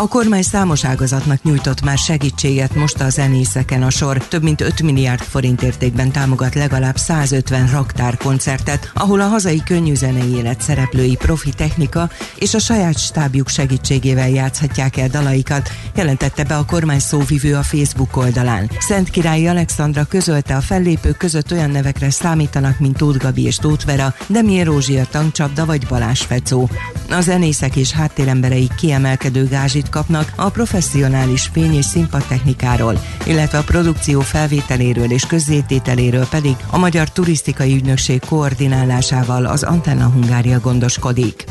A 0.00 0.08
kormány 0.08 0.42
számos 0.42 0.84
ágazatnak 0.84 1.42
nyújtott 1.42 1.82
már 1.82 1.98
segítséget, 1.98 2.74
most 2.74 3.00
a 3.00 3.08
zenészeken 3.08 3.82
a 3.82 3.90
sor. 3.90 4.26
Több 4.28 4.42
mint 4.42 4.60
5 4.60 4.82
milliárd 4.82 5.20
forint 5.20 5.62
értékben 5.62 6.12
támogat 6.12 6.54
legalább 6.54 6.96
150 6.96 7.70
raktárkoncertet, 7.70 8.90
ahol 8.94 9.20
a 9.20 9.26
hazai 9.26 9.62
könnyűzenei 9.64 10.34
élet 10.36 10.60
szereplői 10.60 11.16
profi 11.16 11.50
technika 11.50 12.10
és 12.36 12.54
a 12.54 12.58
saját 12.58 12.98
stábjuk 12.98 13.48
segítségével 13.48 14.28
játszhatják 14.28 14.96
el 14.96 15.08
dalaikat, 15.08 15.70
jelentette 15.94 16.44
be 16.44 16.56
a 16.56 16.64
kormány 16.64 16.98
szóvivő 16.98 17.54
a 17.54 17.62
Facebook 17.62 18.16
oldalán. 18.16 18.70
Szent 18.78 19.10
Királyi 19.10 19.46
Alexandra 19.46 20.04
közölte 20.04 20.56
a 20.56 20.60
fellépők 20.60 21.16
között 21.16 21.52
olyan 21.52 21.70
nevekre 21.70 22.10
számítanak, 22.10 22.78
mint 22.78 22.96
Tóth 22.96 23.18
Gabi 23.18 23.44
és 23.44 23.56
Tóth 23.56 23.86
Vera, 23.86 24.14
Demi 24.26 24.62
Rózsia 24.62 25.04
Tankcsapda 25.10 25.66
vagy 25.66 25.86
Balázs 25.86 26.20
Fecó. 26.20 26.70
A 27.10 27.20
zenészek 27.20 27.76
és 27.76 27.90
háttéremberei 27.90 28.70
kiemelkedő 28.76 29.46
gázsit 29.46 29.86
kapnak 29.88 30.32
a 30.36 30.50
professzionális 30.50 31.48
fény- 31.52 31.74
és 31.74 31.84
színpadtechnikáról, 31.84 33.00
illetve 33.26 33.58
a 33.58 33.62
produkció 33.62 34.20
felvételéről 34.20 35.10
és 35.10 35.26
közzétételéről 35.26 36.26
pedig 36.30 36.56
a 36.70 36.78
Magyar 36.78 37.10
Turisztikai 37.10 37.74
Ügynökség 37.74 38.20
koordinálásával 38.28 39.46
az 39.46 39.62
Antenna 39.62 40.04
Hungária 40.04 40.60
gondoskodik. 40.60 41.44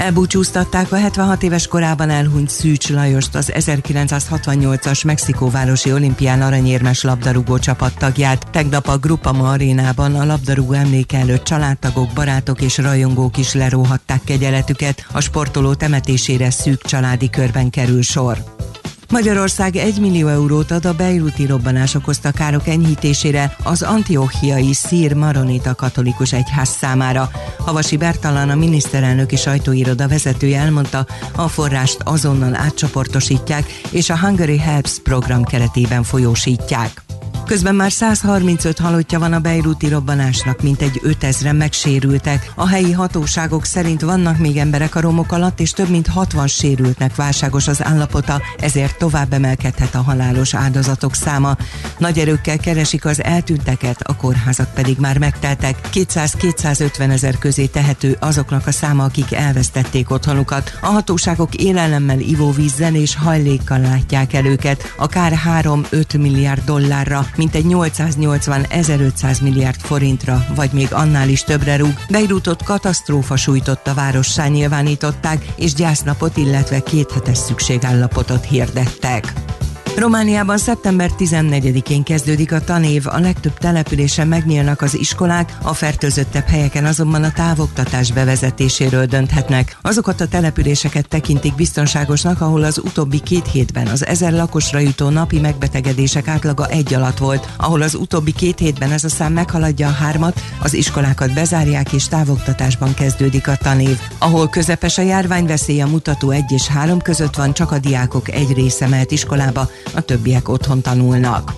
Elbúcsúztatták 0.00 0.92
a 0.92 0.96
76 0.96 1.42
éves 1.42 1.66
korában 1.66 2.10
elhunyt 2.10 2.48
Szűcs 2.48 2.88
Lajost, 2.88 3.34
az 3.34 3.52
1968-as 3.54 5.06
Mexikóvárosi 5.06 5.92
olimpián 5.92 6.42
aranyérmes 6.42 7.02
labdarúgó 7.02 7.58
csapattagját. 7.58 8.50
Tegnap 8.50 8.88
a 8.88 8.98
Grupama 8.98 9.50
arénában 9.50 10.14
a 10.14 10.24
labdarúgó 10.24 10.72
emléke 10.72 11.18
előtt 11.18 11.44
családtagok, 11.44 12.12
barátok 12.14 12.60
és 12.60 12.78
rajongók 12.78 13.36
is 13.36 13.54
leróhatták 13.54 14.20
kegyeletüket, 14.24 15.06
a 15.12 15.20
sportoló 15.20 15.74
temetésére 15.74 16.50
szűk 16.50 16.82
családi 16.82 17.30
körben 17.30 17.70
kerül 17.70 18.02
sor. 18.02 18.44
Magyarország 19.10 19.76
1 19.76 20.00
millió 20.00 20.28
eurót 20.28 20.70
ad 20.70 20.84
a 20.84 20.94
beiruti 20.94 21.46
robbanás 21.46 21.94
okozta 21.94 22.30
károk 22.30 22.68
enyhítésére 22.68 23.56
az 23.64 23.82
antiochiai 23.82 24.72
szír 24.72 25.14
maronita 25.14 25.74
katolikus 25.74 26.32
egyház 26.32 26.68
számára. 26.68 27.30
Havasi 27.58 27.96
Bertalan 27.96 28.50
a 28.50 28.54
miniszterelnöki 28.54 29.36
sajtóiroda 29.36 30.08
vezetője 30.08 30.60
elmondta, 30.60 31.06
a 31.36 31.48
forrást 31.48 31.98
azonnal 32.04 32.56
átcsoportosítják 32.56 33.64
és 33.90 34.10
a 34.10 34.18
Hungary 34.18 34.58
Helps 34.58 34.98
program 35.02 35.44
keretében 35.44 36.02
folyósítják. 36.02 37.09
Közben 37.50 37.74
már 37.74 37.92
135 37.92 38.78
halottja 38.78 39.18
van 39.18 39.32
a 39.32 39.38
beiruti 39.38 39.88
robbanásnak, 39.88 40.62
mint 40.62 40.82
egy 40.82 41.00
5000-en 41.04 41.56
megsérültek. 41.56 42.52
A 42.54 42.66
helyi 42.66 42.92
hatóságok 42.92 43.64
szerint 43.64 44.00
vannak 44.00 44.38
még 44.38 44.56
emberek 44.56 44.94
a 44.94 45.00
romok 45.00 45.32
alatt, 45.32 45.60
és 45.60 45.70
több 45.70 45.88
mint 45.88 46.06
60 46.06 46.46
sérültnek 46.46 47.14
válságos 47.14 47.68
az 47.68 47.84
állapota, 47.84 48.42
ezért 48.58 48.98
tovább 48.98 49.32
emelkedhet 49.32 49.94
a 49.94 50.02
halálos 50.02 50.54
áldozatok 50.54 51.14
száma. 51.14 51.56
Nagy 51.98 52.18
erőkkel 52.18 52.58
keresik 52.58 53.04
az 53.04 53.22
eltűnteket, 53.22 54.00
a 54.00 54.16
kórházak 54.16 54.74
pedig 54.74 54.98
már 54.98 55.18
megteltek. 55.18 55.88
200-250 55.92 57.10
ezer 57.10 57.38
közé 57.38 57.66
tehető 57.66 58.16
azoknak 58.20 58.66
a 58.66 58.72
száma, 58.72 59.04
akik 59.04 59.32
elvesztették 59.32 60.10
otthonukat. 60.10 60.78
A 60.80 60.86
hatóságok 60.86 61.54
élelemmel, 61.54 62.20
ivóvízzel 62.20 62.94
és 62.94 63.16
hajlékkal 63.16 63.80
látják 63.80 64.32
el 64.32 64.46
őket, 64.46 64.94
akár 64.96 65.40
3-5 65.62 66.20
milliárd 66.20 66.64
dollárra, 66.64 67.26
mintegy 67.40 67.64
880-1500 67.68 69.42
milliárd 69.42 69.80
forintra, 69.80 70.46
vagy 70.54 70.70
még 70.72 70.88
annál 70.92 71.28
is 71.28 71.42
többre 71.42 71.76
rúg. 71.76 71.94
Beirutot 72.10 72.62
katasztrófa 72.62 73.36
sújtotta 73.36 73.94
várossá 73.94 74.46
nyilvánították, 74.46 75.44
és 75.56 75.74
gyásznapot, 75.74 76.36
illetve 76.36 76.80
kéthetes 76.80 77.38
szükségállapotot 77.38 78.44
hirdettek. 78.44 79.32
Romániában 79.96 80.58
szeptember 80.58 81.10
14-én 81.18 82.02
kezdődik 82.02 82.52
a 82.52 82.60
tanév, 82.60 83.06
a 83.06 83.18
legtöbb 83.18 83.58
településen 83.58 84.28
megnyílnak 84.28 84.82
az 84.82 84.94
iskolák, 84.98 85.58
a 85.62 85.74
fertőzöttebb 85.74 86.46
helyeken 86.46 86.84
azonban 86.84 87.22
a 87.24 87.32
távoktatás 87.32 88.12
bevezetéséről 88.12 89.04
dönthetnek. 89.04 89.76
Azokat 89.82 90.20
a 90.20 90.28
településeket 90.28 91.08
tekintik 91.08 91.54
biztonságosnak, 91.54 92.40
ahol 92.40 92.62
az 92.62 92.78
utóbbi 92.78 93.20
két 93.20 93.46
hétben 93.46 93.86
az 93.86 94.06
ezer 94.06 94.32
lakosra 94.32 94.78
jutó 94.78 95.08
napi 95.08 95.40
megbetegedések 95.40 96.28
átlaga 96.28 96.66
egy 96.66 96.94
alatt 96.94 97.18
volt, 97.18 97.48
ahol 97.56 97.82
az 97.82 97.94
utóbbi 97.94 98.32
két 98.32 98.58
hétben 98.58 98.92
ez 98.92 99.04
a 99.04 99.08
szám 99.08 99.32
meghaladja 99.32 99.88
a 99.88 99.92
hármat, 99.92 100.40
az 100.62 100.74
iskolákat 100.74 101.34
bezárják 101.34 101.92
és 101.92 102.08
távoktatásban 102.08 102.94
kezdődik 102.94 103.48
a 103.48 103.56
tanév. 103.56 103.98
Ahol 104.18 104.48
közepes 104.48 104.98
a 104.98 105.02
járványveszély 105.02 105.80
a 105.80 105.86
mutató 105.86 106.30
1 106.30 106.44
és 106.48 106.66
3 106.66 107.00
között 107.00 107.36
van, 107.36 107.52
csak 107.52 107.72
a 107.72 107.78
diákok 107.78 108.30
egy 108.30 108.52
része 108.52 108.86
mehet 108.86 109.10
iskolába, 109.10 109.68
a 109.94 110.00
többiek 110.00 110.48
otthon 110.48 110.80
tanulnak. 110.80 111.52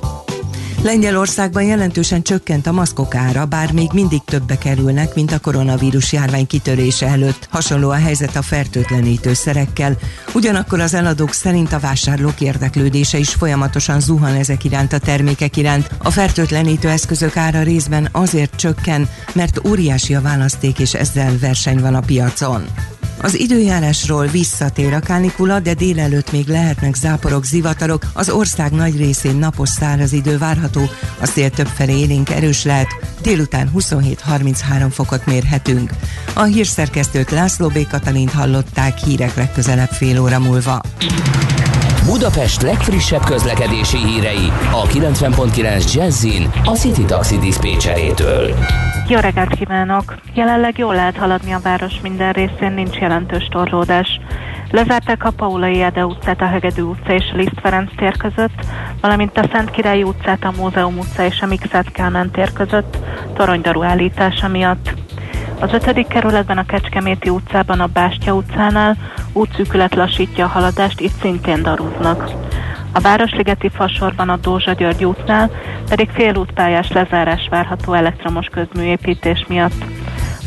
Lengyelországban 0.82 1.62
jelentősen 1.62 2.22
csökkent 2.22 2.66
a 2.66 2.72
maszkok 2.72 3.14
ára, 3.14 3.46
bár 3.46 3.72
még 3.72 3.90
mindig 3.92 4.20
többe 4.24 4.58
kerülnek, 4.58 5.14
mint 5.14 5.32
a 5.32 5.38
koronavírus 5.38 6.12
járvány 6.12 6.46
kitörése 6.46 7.06
előtt. 7.06 7.48
Hasonló 7.50 7.90
a 7.90 7.94
helyzet 7.94 8.36
a 8.36 8.42
fertőtlenítő 8.42 9.32
szerekkel. 9.32 9.96
Ugyanakkor 10.34 10.80
az 10.80 10.94
eladók 10.94 11.32
szerint 11.32 11.72
a 11.72 11.78
vásárlók 11.78 12.40
érdeklődése 12.40 13.18
is 13.18 13.34
folyamatosan 13.34 14.00
zuhan 14.00 14.34
ezek 14.34 14.64
iránt 14.64 14.92
a 14.92 14.98
termékek 14.98 15.56
iránt. 15.56 15.90
A 15.98 16.10
fertőtlenítő 16.10 16.88
eszközök 16.88 17.36
ára 17.36 17.62
részben 17.62 18.08
azért 18.12 18.56
csökken, 18.56 19.08
mert 19.34 19.66
óriási 19.68 20.14
a 20.14 20.20
választék 20.20 20.78
és 20.78 20.94
ezzel 20.94 21.38
verseny 21.38 21.80
van 21.80 21.94
a 21.94 22.00
piacon. 22.00 22.64
Az 23.22 23.38
időjárásról 23.38 24.26
visszatér 24.26 24.92
a 24.92 25.00
kánikula, 25.00 25.60
de 25.60 25.74
délelőtt 25.74 26.32
még 26.32 26.46
lehetnek 26.46 26.94
záporok, 26.94 27.44
zivatarok. 27.44 28.02
Az 28.12 28.30
ország 28.30 28.72
nagy 28.72 28.96
részén 28.96 29.36
napos 29.36 29.68
száraz 29.68 30.12
idő 30.12 30.38
várható, 30.38 30.80
a 31.20 31.26
szél 31.26 31.50
többfelé 31.50 31.98
élénk 31.98 32.30
erős 32.30 32.64
lehet, 32.64 32.88
délután 33.22 33.70
27-33 33.76 34.88
fokot 34.90 35.26
mérhetünk. 35.26 35.90
A 36.34 36.42
hírszerkesztőt 36.42 37.30
László 37.30 37.68
B. 37.68 37.86
Katalint 37.88 38.32
hallották 38.32 38.98
hírek 38.98 39.34
legközelebb 39.34 39.90
fél 39.90 40.20
óra 40.20 40.38
múlva. 40.38 40.80
Budapest 42.06 42.62
legfrissebb 42.62 43.24
közlekedési 43.24 43.96
hírei 43.96 44.52
a 44.72 44.86
90.9 44.86 45.94
Jazzin 45.94 46.50
a 46.64 46.70
City 46.70 47.04
Taxi 47.04 47.38
Dispécsejétől. 47.38 48.54
Jó 49.08 49.18
reggelt 49.18 49.54
kívánok! 49.54 50.14
Jelenleg 50.34 50.78
jól 50.78 50.94
lehet 50.94 51.16
haladni 51.16 51.52
a 51.52 51.60
város 51.60 52.00
minden 52.02 52.32
részén, 52.32 52.72
nincs 52.72 52.98
jelentős 53.12 53.48
torlódás. 53.50 54.20
Lezárták 54.70 55.24
a 55.24 55.30
Paulai 55.30 55.82
Ede 55.82 56.06
utcát 56.06 56.40
a 56.40 56.46
Hegedű 56.46 56.82
utca 56.82 57.12
és 57.12 57.30
a 57.32 57.36
Liszt 57.36 57.60
Ferenc 57.60 57.90
tér 57.96 58.16
között, 58.16 58.66
valamint 59.00 59.38
a 59.38 59.48
Szent 59.52 59.70
Király 59.70 60.02
utcát 60.02 60.44
a 60.44 60.52
Múzeum 60.56 60.98
utca 60.98 61.24
és 61.24 61.40
a 61.40 61.46
Mixát 61.46 61.92
Kálmán 61.92 62.30
tér 62.30 62.52
között 62.52 62.96
toronydarú 63.34 63.82
állítása 63.82 64.48
miatt. 64.48 64.94
Az 65.60 65.72
ötödik 65.72 66.06
kerületben 66.06 66.58
a 66.58 66.66
Kecskeméti 66.66 67.28
utcában 67.28 67.80
a 67.80 67.86
Bástya 67.86 68.34
utcánál 68.34 68.96
útszűkület 69.32 69.94
lassítja 69.94 70.44
a 70.44 70.48
haladást, 70.48 71.00
itt 71.00 71.20
szintén 71.20 71.62
darúznak. 71.62 72.30
A 72.92 73.00
Városligeti 73.00 73.68
fasorban 73.68 74.28
a 74.28 74.36
Dózsa 74.36 74.72
György 74.72 75.04
útnál 75.04 75.50
pedig 75.88 76.10
félútpályás 76.10 76.92
lezárás 76.92 77.48
várható 77.50 77.92
elektromos 77.92 78.46
közműépítés 78.46 79.44
miatt. 79.48 80.01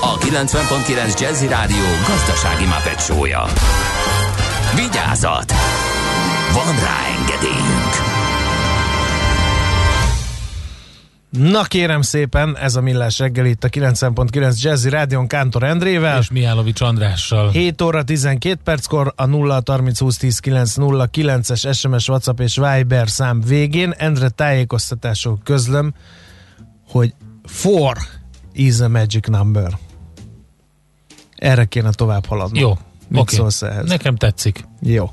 a 0.00 0.18
90.9 0.18 1.20
Jazzy 1.20 1.46
Rádió 1.46 1.84
gazdasági 2.06 2.64
mapetsója. 2.64 3.44
Vigyázat! 4.76 5.52
Van 6.52 6.74
rá 6.74 6.98
engedélyünk! 7.18 8.08
Na 11.30 11.62
kérem 11.62 12.02
szépen, 12.02 12.56
ez 12.56 12.76
a 12.76 12.80
Millás 12.80 13.18
reggel 13.18 13.46
itt 13.46 13.64
a 13.64 13.68
90.9 13.68 14.60
Jazzy 14.60 14.88
Rádion 14.88 15.26
Kántor 15.26 15.62
Endrével. 15.62 16.18
És 16.18 16.30
Mihálovics 16.30 16.80
Andrással. 16.80 17.50
7 17.50 17.82
óra 17.82 18.02
12 18.02 18.60
perckor 18.64 19.12
a 19.16 19.26
0 19.26 19.62
30 19.66 19.98
20 19.98 20.16
10 20.16 20.38
9 20.38 20.74
0 20.74 21.08
9-es 21.12 21.76
SMS, 21.76 22.08
WhatsApp 22.08 22.40
és 22.40 22.56
Viber 22.56 23.08
szám 23.08 23.40
végén 23.40 23.90
Endre 23.90 24.28
tájékoztatásról 24.28 25.38
közlöm, 25.44 25.94
hogy 26.88 27.14
4 27.64 27.72
is 28.52 28.80
a 28.80 28.88
magic 28.88 29.26
number. 29.26 29.78
Erre 31.38 31.64
kéne 31.64 31.90
tovább 31.90 32.26
haladni. 32.26 32.60
Jó. 32.60 32.78
Mit 33.08 33.20
Oké. 33.20 33.36
szólsz 33.36 33.62
ehhez? 33.62 33.88
Nekem 33.88 34.16
tetszik. 34.16 34.64
Jó. 34.80 35.10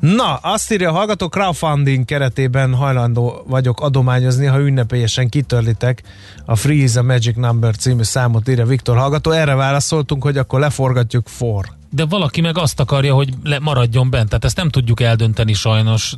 Na, 0.00 0.34
azt 0.34 0.72
írja 0.72 0.90
a 0.90 0.92
hallgató, 0.92 1.28
crowdfunding 1.28 2.04
keretében 2.04 2.74
hajlandó 2.74 3.44
vagyok 3.46 3.80
adományozni, 3.80 4.46
ha 4.46 4.60
ünnepélyesen 4.60 5.28
kitörlitek 5.28 6.02
a 6.44 6.56
Free 6.56 6.82
is 6.82 6.96
a 6.96 7.02
Magic 7.02 7.36
Number 7.36 7.76
című 7.76 8.02
számot, 8.02 8.48
írja 8.48 8.66
Viktor 8.66 8.96
hallgató. 8.96 9.30
Erre 9.30 9.54
válaszoltunk, 9.54 10.22
hogy 10.22 10.36
akkor 10.36 10.60
leforgatjuk 10.60 11.28
for. 11.28 11.64
De 11.90 12.04
valaki 12.04 12.40
meg 12.40 12.58
azt 12.58 12.80
akarja, 12.80 13.14
hogy 13.14 13.28
le, 13.42 13.58
maradjon 13.58 14.10
bent, 14.10 14.28
tehát 14.28 14.44
ezt 14.44 14.56
nem 14.56 14.68
tudjuk 14.68 15.00
eldönteni 15.00 15.52
sajnos. 15.52 16.14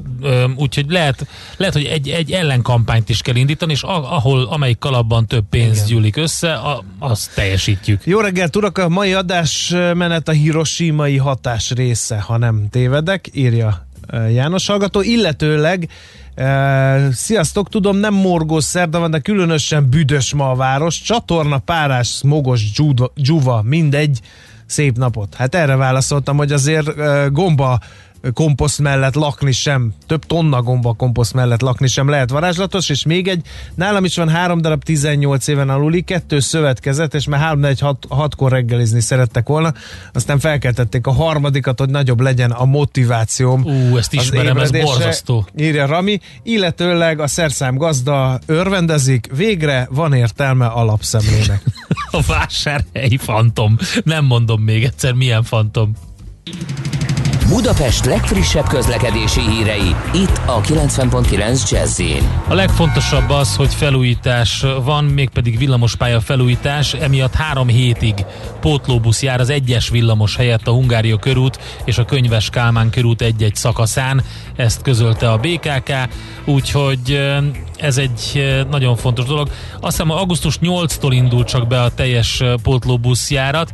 Úgyhogy 0.56 0.90
lehet, 0.90 1.26
lehet, 1.56 1.74
hogy 1.74 1.84
egy, 1.84 2.08
egy 2.08 2.32
ellenkampányt 2.32 3.08
is 3.08 3.20
kell 3.22 3.34
indítani, 3.34 3.72
és 3.72 3.82
ahol, 3.82 4.44
amelyik 4.44 4.78
kalapban 4.78 5.26
több 5.26 5.44
pénz 5.50 5.76
Igen. 5.76 5.86
gyűlik 5.86 6.16
össze, 6.16 6.52
a, 6.54 6.84
azt 6.98 7.34
teljesítjük. 7.34 8.06
Jó 8.06 8.20
reggelt, 8.20 8.56
urak! 8.56 8.78
A 8.78 8.88
mai 8.88 9.12
adásmenet 9.12 10.28
a 10.28 10.32
Hiroshimai 10.32 11.16
hatás 11.16 11.70
része, 11.70 12.20
ha 12.20 12.36
nem 12.36 12.68
tévedek, 12.86 13.28
írja 13.32 13.86
eh, 14.06 14.32
János 14.32 14.66
hallgató, 14.66 15.00
illetőleg 15.00 15.88
Uh, 16.38 17.12
sziasztok, 17.12 17.68
tudom, 17.68 17.96
nem 17.96 18.14
morgós 18.14 18.64
szerda 18.64 18.98
van, 18.98 19.10
de 19.10 19.18
különösen 19.18 19.90
büdös 19.90 20.34
ma 20.34 20.50
a 20.50 20.54
város. 20.54 21.00
Csatorna, 21.00 21.58
párás, 21.58 22.08
smogos, 22.08 22.72
dzsuva, 23.14 23.62
mindegy. 23.62 24.20
Szép 24.66 24.96
napot. 24.96 25.34
Hát 25.34 25.54
erre 25.54 25.76
válaszoltam, 25.76 26.36
hogy 26.36 26.52
azért 26.52 26.88
uh, 26.88 27.26
gomba 27.30 27.80
komposzt 28.32 28.78
mellett 28.78 29.14
lakni 29.14 29.52
sem, 29.52 29.92
több 30.06 30.24
tonna 30.24 30.62
gomba 30.62 30.92
komposzt 30.92 31.34
mellett 31.34 31.60
lakni 31.60 31.86
sem 31.86 32.08
lehet 32.08 32.30
varázslatos, 32.30 32.88
és 32.88 33.04
még 33.04 33.28
egy, 33.28 33.46
nálam 33.74 34.04
is 34.04 34.16
van 34.16 34.28
három 34.28 34.60
darab 34.60 34.82
18 34.82 35.46
éven 35.46 35.68
aluli, 35.68 36.02
kettő 36.02 36.40
szövetkezet, 36.40 37.14
és 37.14 37.26
már 37.26 37.40
három 37.40 37.64
egy 37.64 37.80
hat, 37.80 38.06
hatkor 38.08 38.50
reggelizni 38.50 39.00
szerettek 39.00 39.48
volna, 39.48 39.72
aztán 40.12 40.38
felkeltették 40.38 41.06
a 41.06 41.12
harmadikat, 41.12 41.78
hogy 41.78 41.90
nagyobb 41.90 42.20
legyen 42.20 42.50
a 42.50 42.64
motivációm. 42.64 43.64
Ú, 43.64 43.96
ezt 43.96 44.12
ismerem, 44.12 44.56
ez 44.56 44.70
borzasztó. 44.70 45.46
Írja 45.56 45.86
Rami, 45.86 46.20
illetőleg 46.42 47.20
a 47.20 47.26
szerszám 47.26 47.76
gazda 47.76 48.38
örvendezik, 48.46 49.28
végre 49.36 49.88
van 49.90 50.12
értelme 50.12 50.66
alapszemlének. 50.66 51.62
A 52.10 52.20
vásárhelyi 52.26 53.16
fantom. 53.16 53.76
Nem 54.04 54.24
mondom 54.24 54.62
még 54.62 54.84
egyszer, 54.84 55.12
milyen 55.12 55.42
fantom. 55.42 55.92
Budapest 57.48 58.04
legfrissebb 58.04 58.66
közlekedési 58.66 59.40
hírei, 59.40 59.94
itt 60.14 60.40
a 60.46 60.60
90.9 60.60 61.70
jazz 61.70 62.02
A 62.48 62.54
legfontosabb 62.54 63.30
az, 63.30 63.56
hogy 63.56 63.74
felújítás 63.74 64.64
van, 64.84 65.04
mégpedig 65.04 65.58
villamospálya 65.58 66.20
felújítás, 66.20 66.94
emiatt 66.94 67.34
három 67.34 67.68
hétig 67.68 68.14
pótlóbusz 68.60 69.22
jár 69.22 69.40
az 69.40 69.50
egyes 69.50 69.88
villamos 69.88 70.36
helyett 70.36 70.66
a 70.66 70.70
Hungária 70.72 71.16
körút 71.16 71.58
és 71.84 71.98
a 71.98 72.04
Könyves 72.04 72.50
Kálmán 72.50 72.90
körút 72.90 73.22
egy-egy 73.22 73.54
szakaszán, 73.54 74.22
ezt 74.56 74.82
közölte 74.82 75.30
a 75.30 75.38
BKK, 75.38 75.92
úgyhogy 76.44 77.12
eh, 77.12 77.44
ez 77.76 77.98
egy 77.98 78.20
eh, 78.34 78.64
nagyon 78.70 78.96
fontos 78.96 79.24
dolog. 79.24 79.48
Azt 79.80 79.96
hiszem 79.96 80.10
augusztus 80.10 80.58
8-tól 80.62 81.10
indul 81.10 81.44
csak 81.44 81.66
be 81.66 81.82
a 81.82 81.94
teljes 81.94 82.40
eh, 82.40 82.54
pótlóbusz 82.62 83.30
járat, 83.30 83.70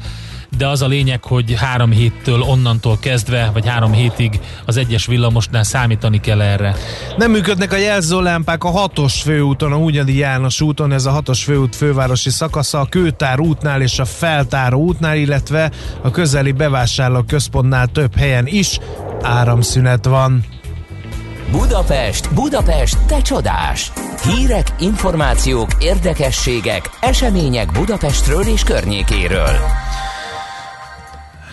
de 0.57 0.68
az 0.68 0.82
a 0.82 0.86
lényeg, 0.86 1.24
hogy 1.24 1.55
három 1.57 1.90
héttől 1.90 2.40
onnantól 2.40 2.98
kezdve, 3.00 3.50
vagy 3.53 3.68
három 3.68 3.92
hétig 3.92 4.40
az 4.66 4.76
egyes 4.76 5.07
villamosnál 5.07 5.62
számítani 5.62 6.20
kell 6.20 6.40
erre. 6.40 6.74
Nem 7.16 7.30
működnek 7.30 7.72
a 7.72 7.76
jelzőlámpák 7.76 8.64
a 8.64 8.70
hatos 8.70 9.22
főúton, 9.22 9.72
a 9.72 9.76
Hunyadi 9.76 10.16
János 10.16 10.61
úton, 10.61 10.92
ez 10.92 11.05
a 11.05 11.11
hatos 11.11 11.44
főút 11.44 11.76
fővárosi 11.76 12.30
szakasza, 12.30 12.80
a 12.80 12.86
Kőtár 12.86 13.40
útnál 13.40 13.80
és 13.82 13.98
a 13.98 14.05
Feltáró 14.05 14.80
útnál, 14.80 15.16
illetve 15.16 15.70
a 16.03 16.11
közeli 16.11 16.53
bevásárló 16.53 17.22
központnál 17.22 17.86
több 17.86 18.16
helyen 18.16 18.46
is 18.46 18.78
áramszünet 19.22 20.05
van. 20.05 20.44
Budapest, 21.50 22.34
Budapest, 22.34 22.98
te 23.07 23.20
csodás! 23.20 23.92
Hírek, 24.24 24.66
információk, 24.78 25.70
érdekességek, 25.78 26.90
események 27.00 27.72
Budapestről 27.72 28.42
és 28.42 28.62
környékéről. 28.62 29.82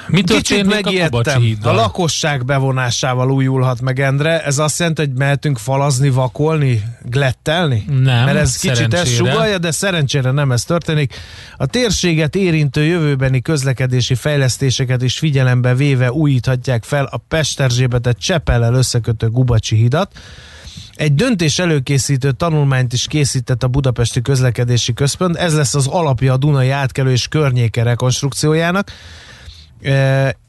Mi 0.10 0.22
Kicsit 0.22 0.66
a 0.66 0.68
megijedtem. 0.70 1.38
A 1.38 1.40
híddal? 1.40 1.76
lakosság 1.76 2.46
bevonásával 2.46 3.32
újulhat 3.32 3.82
meg, 3.82 4.00
Endre. 4.00 4.44
Ez 4.44 4.60
azt 4.60 4.80
jelenti, 4.80 5.02
hogy 5.02 5.14
mehetünk 5.14 5.58
falazni, 5.58 6.10
vakolni, 6.10 6.84
glettelni? 7.04 7.86
Nem, 7.88 8.26
Mert 8.26 8.38
ez 8.38 8.58
kicsit 8.58 8.94
ezt 8.94 9.16
sugalja, 9.16 9.58
de 9.58 9.72
szerencsére 9.72 10.32
nem 10.32 10.52
ez 10.52 10.64
történik. 10.64 11.14
A 11.58 11.66
térséget 11.66 12.36
érintő 12.36 12.84
jövőbeni 12.84 13.42
közlekedési 13.42 14.16
fejlesztéseket 14.16 15.02
is 15.02 15.18
figyelembe 15.18 15.76
véve 15.76 16.12
újíthatják 16.12 16.84
fel 16.84 17.06
a 17.12 17.18
Pesterzsébetet 17.18 18.18
Csepellel 18.18 18.74
összekötő 18.74 19.30
Gubacsi 19.30 19.76
hidat. 19.76 20.20
Egy 20.94 21.16
döntés 21.16 21.60
előkészítő 21.60 22.32
tanulmányt 22.32 22.94
is 22.94 23.08
készített 23.08 23.64
a 23.64 23.68
Budapesti 23.68 24.22
Közlekedési 24.22 24.94
Központ. 24.94 25.36
Ez 25.36 25.56
lesz 25.56 25.76
az 25.76 25.88
alapja 25.88 26.34
a 26.34 26.38
Dunai 26.38 26.70
átkelő 26.70 27.12
és 27.12 27.28
környéke 27.28 27.84
rekonstrukciójának. 27.84 28.92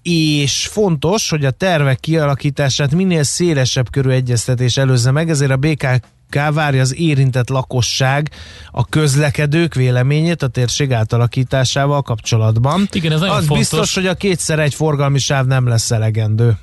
És 0.02 0.66
fontos, 0.66 1.30
hogy 1.30 1.44
a 1.44 1.50
tervek 1.50 2.00
kialakítását 2.00 2.94
minél 2.94 3.22
szélesebb 3.22 3.90
körű 3.90 4.10
egyeztetés 4.10 4.76
előzze 4.76 5.10
meg, 5.10 5.30
ezért 5.30 5.50
a 5.50 5.56
BKK 5.56 6.52
várja 6.52 6.80
az 6.80 6.96
érintett 6.96 7.48
lakosság 7.48 8.30
a 8.70 8.84
közlekedők 8.84 9.74
véleményét 9.74 10.42
a 10.42 10.48
térség 10.48 10.92
átalakításával 10.92 12.02
kapcsolatban. 12.02 12.88
Igen, 12.92 13.12
ez 13.12 13.20
nagyon 13.20 13.36
az 13.36 13.46
fontos. 13.46 13.58
biztos, 13.58 13.94
hogy 13.94 14.06
a 14.06 14.14
kétszer 14.14 14.58
egy 14.58 14.74
forgalmi 14.74 15.18
sáv 15.18 15.46
nem 15.46 15.68
lesz 15.68 15.90
elegendő. 15.90 16.56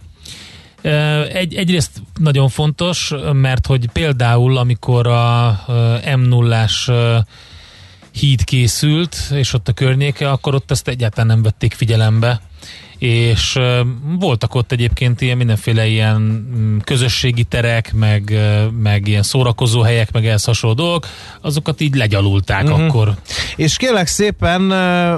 Egy, 1.33 1.55
egyrészt 1.55 1.91
nagyon 2.19 2.49
fontos, 2.49 3.13
mert 3.33 3.65
hogy 3.65 3.89
például 3.93 4.57
amikor 4.57 5.07
a 5.07 5.59
m 6.15 6.19
0 6.19 6.67
híd 8.19 8.43
készült, 8.43 9.17
és 9.31 9.53
ott 9.53 9.67
a 9.67 9.73
környéke, 9.73 10.31
akkor 10.31 10.55
ott 10.55 10.71
ezt 10.71 10.87
egyáltalán 10.87 11.27
nem 11.27 11.41
vették 11.41 11.73
figyelembe 11.73 12.41
és 12.97 13.59
voltak 14.19 14.55
ott 14.55 14.71
egyébként 14.71 15.21
ilyen 15.21 15.37
mindenféle 15.37 15.87
ilyen 15.87 16.21
mm, 16.21 16.77
közösségi 16.77 17.43
terek, 17.43 17.93
meg, 17.93 18.37
meg 18.79 19.07
ilyen 19.07 19.23
szórakozó 19.23 19.81
helyek, 19.81 20.11
meg 20.11 20.25
ehhez 20.25 20.43
hasonló 20.43 20.75
dolgok, 20.75 21.07
azokat 21.41 21.81
így 21.81 21.95
legyalulták 21.95 22.63
Mhm. 22.63 22.71
uh-huh. 22.71 22.87
akkor. 22.87 23.15
És 23.55 23.77
kérlek 23.77 24.07
szépen 24.07 24.71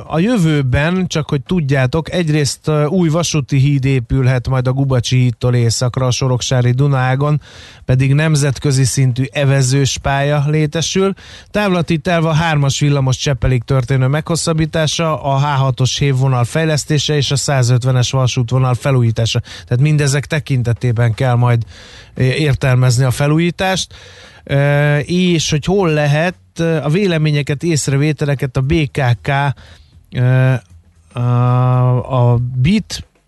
a 0.08 0.20
jövőben, 0.20 1.08
csak 1.08 1.30
hogy 1.30 1.42
tudjátok, 1.42 2.12
egyrészt 2.12 2.72
új 2.88 3.10
vasúti 3.10 3.58
híd 3.58 3.86
épülhet 3.86 4.48
majd 4.48 4.68
a 4.68 4.72
Gubacsi 4.74 5.18
hídtól 5.18 5.56
északra 5.56 6.06
a 6.06 6.12
Soroksári 6.12 6.72
Dunágon, 6.72 7.42
pedig 7.86 8.14
nemzetközi 8.14 8.84
szintű 8.84 9.24
evezős 9.32 9.98
pálya 9.98 10.44
létesül. 10.48 11.14
Távlati 11.52 11.98
terv 11.98 12.26
a 12.26 12.36
3-as 12.36 12.76
villamos 12.80 13.18
Cseppelig 13.18 13.64
történő 13.64 14.08
meghosszabbítása, 14.08 15.24
a 15.24 15.40
H6-os 15.40 15.96
hévvonal 16.00 16.44
fejlesztése 16.44 17.16
és 17.16 17.32
a 17.32 17.36
150-es 17.70 18.08
vasútvonal 18.12 18.74
felújítása. 18.74 19.40
Tehát 19.40 19.80
mindezek 19.80 20.26
tekintetében 20.26 21.14
kell 21.14 21.36
majd 21.36 21.64
értelmezni 22.16 23.04
a 23.04 23.12
felújítást. 23.12 23.94
És 25.04 25.50
hogy 25.50 25.66
hol 25.66 25.90
lehet 25.90 26.36
a 26.84 26.90
véleményeket, 26.90 27.64
észrevételeket 27.64 28.58
a 28.58 28.62
BKK 28.62 29.30
a, 31.14 32.32
a 32.32 32.40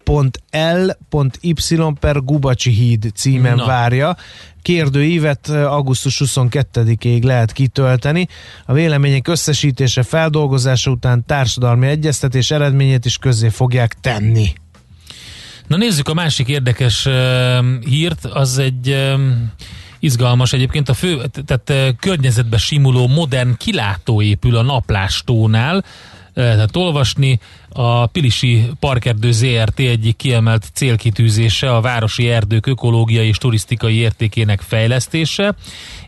bit.l.y 0.04 1.93
per 1.99 2.24
Gubacsi 2.24 2.72
híd 2.72 3.12
címen 3.16 3.56
Na. 3.56 3.66
Várja. 3.66 4.18
Kérdőívet 4.62 5.49
augusztus 5.49 6.22
22-ig 6.26 7.24
lehet 7.24 7.52
kitölteni. 7.52 8.28
A 8.66 8.74
vélemények 8.74 9.28
összesítése, 9.28 10.04
feldolgozása 10.04 10.91
után 10.91 11.26
társadalmi 11.26 11.88
egyeztetés 11.88 12.52
eredményét 12.52 13.06
is 13.06 13.18
közzé 13.18 13.49
fogják 13.49 13.93
tenni. 14.02 14.54
Na 15.68 15.78
nézzük 15.78 16.08
a 16.08 16.14
másik 16.14 16.47
érdekes 16.47 17.06
uh, 17.06 17.14
hírt, 17.86 18.26
az 18.26 18.58
egy 18.58 18.89
uh, 18.89 19.20
izgalmas 19.99 20.54
egyébként 20.54 20.89
a 20.89 20.93
fő, 20.93 21.22
tehát 21.45 21.70
uh, 21.70 21.99
környezetbe 21.99 22.58
simuló 22.58 23.08
modern 23.08 23.58
kilátó 23.58 24.22
épül 24.22 24.56
a 24.56 24.62
naplástónál, 24.62 25.84
lehet 26.34 26.76
olvasni. 26.76 27.39
A 27.74 28.06
Pilisi 28.06 28.70
Parkerdő 28.80 29.32
ZRT 29.32 29.80
egyik 29.80 30.16
kiemelt 30.16 30.70
célkitűzése 30.74 31.76
a 31.76 31.82
városi 31.82 32.30
erdők 32.30 32.66
ökológiai 32.66 33.28
és 33.28 33.38
turisztikai 33.38 33.96
értékének 33.96 34.62
fejlesztése, 34.62 35.56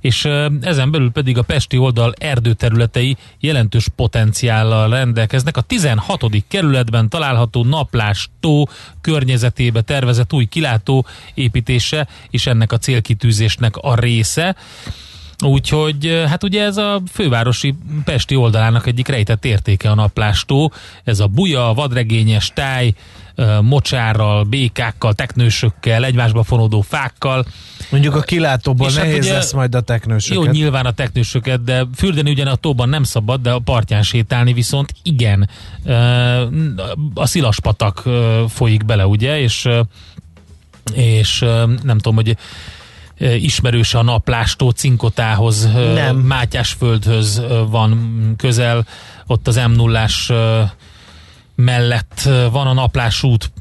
és 0.02 0.26
ezen 0.62 0.92
belül 0.92 1.12
pedig 1.12 1.38
a 1.38 1.42
Pesti 1.42 1.78
oldal 1.78 2.14
erdőterületei 2.18 3.18
jelentős 3.40 3.88
potenciállal 3.96 4.90
rendelkeznek. 4.90 5.58
A 5.58 5.62
16. 5.62 6.26
kerületben 6.48 7.10
található 7.10 7.64
Naplás 7.64 8.30
tó 8.40 8.64
környezetébe 9.02 9.82
tervezett 9.82 10.34
új 10.34 10.46
kilátó 10.46 11.06
építése, 11.34 12.08
és 12.30 12.48
ennek 12.48 12.72
a 12.72 12.78
célkitűzésnek 12.78 13.78
a 13.78 13.96
része. 13.96 14.56
Úgyhogy 15.44 16.24
hát 16.28 16.44
ugye 16.44 16.64
ez 16.64 16.78
a 16.78 17.02
fővárosi 17.12 17.76
Pesti 18.04 18.36
oldalának 18.36 18.88
egyik 18.88 19.08
rejtett 19.08 19.46
értéke 19.46 19.90
a 19.90 19.96
naplástó. 19.96 20.72
Ez 21.04 21.20
a 21.20 21.28
buja, 21.28 21.72
vadregényes 21.76 22.52
táj, 22.54 22.94
mocsárral, 23.62 24.44
békákkal, 24.44 25.14
teknősökkel, 25.14 26.06
egymásba 26.06 26.44
fonódó 26.44 26.82
fákkal. 26.82 27.46
Mondjuk 27.90 28.16
a 28.16 28.22
kilátóban 28.22 28.90
És 28.90 28.96
hát 28.96 29.06
nehéz 29.06 29.26
ugye- 29.26 29.34
lesz 29.34 29.54
majd 29.54 29.76
a 29.76 29.82
teknősöket. 29.82 30.46
Jó, 30.46 30.52
nyilván 30.52 30.86
a 30.86 30.92
teknősöket, 30.92 31.64
de 31.64 31.86
fürdeni 31.96 32.30
ugyan 32.32 32.48
a 32.48 32.56
tóban 32.56 32.90
nem 32.90 33.04
szabad, 33.04 33.42
de 33.42 33.52
a 33.52 33.60
partján 33.60 34.04
sétálni 34.04 34.54
viszont 34.54 34.94
igen. 35.04 35.50
A 37.14 37.26
szilaspatak 37.26 38.04
folyik 38.48 38.86
bele, 38.86 39.08
ugye, 39.08 39.40
és 39.40 39.68
és 40.94 41.40
nem 41.84 41.98
tudom, 41.98 42.16
hogy 42.16 42.38
ismerős 43.18 43.94
a 43.94 44.02
naplástó 44.02 44.70
cinkotához, 44.70 45.72
Nem. 45.74 46.18
Mátyásföldhöz 46.18 47.42
van 47.70 48.34
közel, 48.38 48.86
ott 49.28 49.48
az 49.48 49.56
m 49.56 49.72
0 49.72 50.08
mellett 51.56 52.30
van 52.52 52.68
a 52.68 52.74
naplás 52.74 53.24
út, 53.24 53.52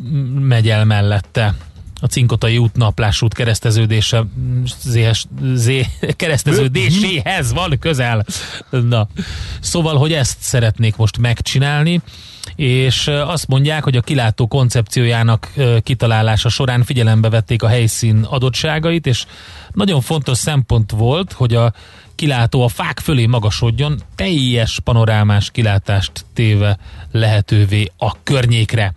megy 0.41 0.69
el 0.69 0.85
mellette 0.85 1.55
a 2.03 2.07
Cinkotai 2.07 2.59
út 2.59 2.77
naplás 2.77 3.23
út 3.23 3.35
kereszteződése 3.35 4.25
zés, 4.83 5.27
zé, 5.55 5.87
kereszteződéséhez 6.17 7.53
van 7.53 7.79
közel. 7.79 8.25
Na. 8.71 9.09
Szóval, 9.61 9.97
hogy 9.97 10.13
ezt 10.13 10.37
szeretnék 10.41 10.97
most 10.97 11.19
megcsinálni, 11.19 12.01
és 12.57 13.07
azt 13.07 13.47
mondják, 13.47 13.85
hogy 13.85 13.97
a 13.97 14.01
kilátó 14.01 14.47
koncepciójának 14.47 15.53
kitalálása 15.83 16.49
során 16.49 16.85
figyelembe 16.85 17.29
vették 17.29 17.63
a 17.63 17.69
helyszín 17.69 18.27
adottságait, 18.29 19.07
és 19.07 19.25
nagyon 19.71 20.01
fontos 20.01 20.39
szempont 20.39 20.91
volt, 20.91 21.33
hogy 21.33 21.55
a 21.55 21.73
kilátó 22.15 22.63
a 22.63 22.69
fák 22.69 23.01
fölé 23.01 23.27
magasodjon, 23.27 24.03
teljes 24.15 24.81
panorámás 24.81 25.51
kilátást 25.51 26.25
téve 26.35 26.79
lehetővé 27.13 27.91
a 27.97 28.23
környékre. 28.23 28.95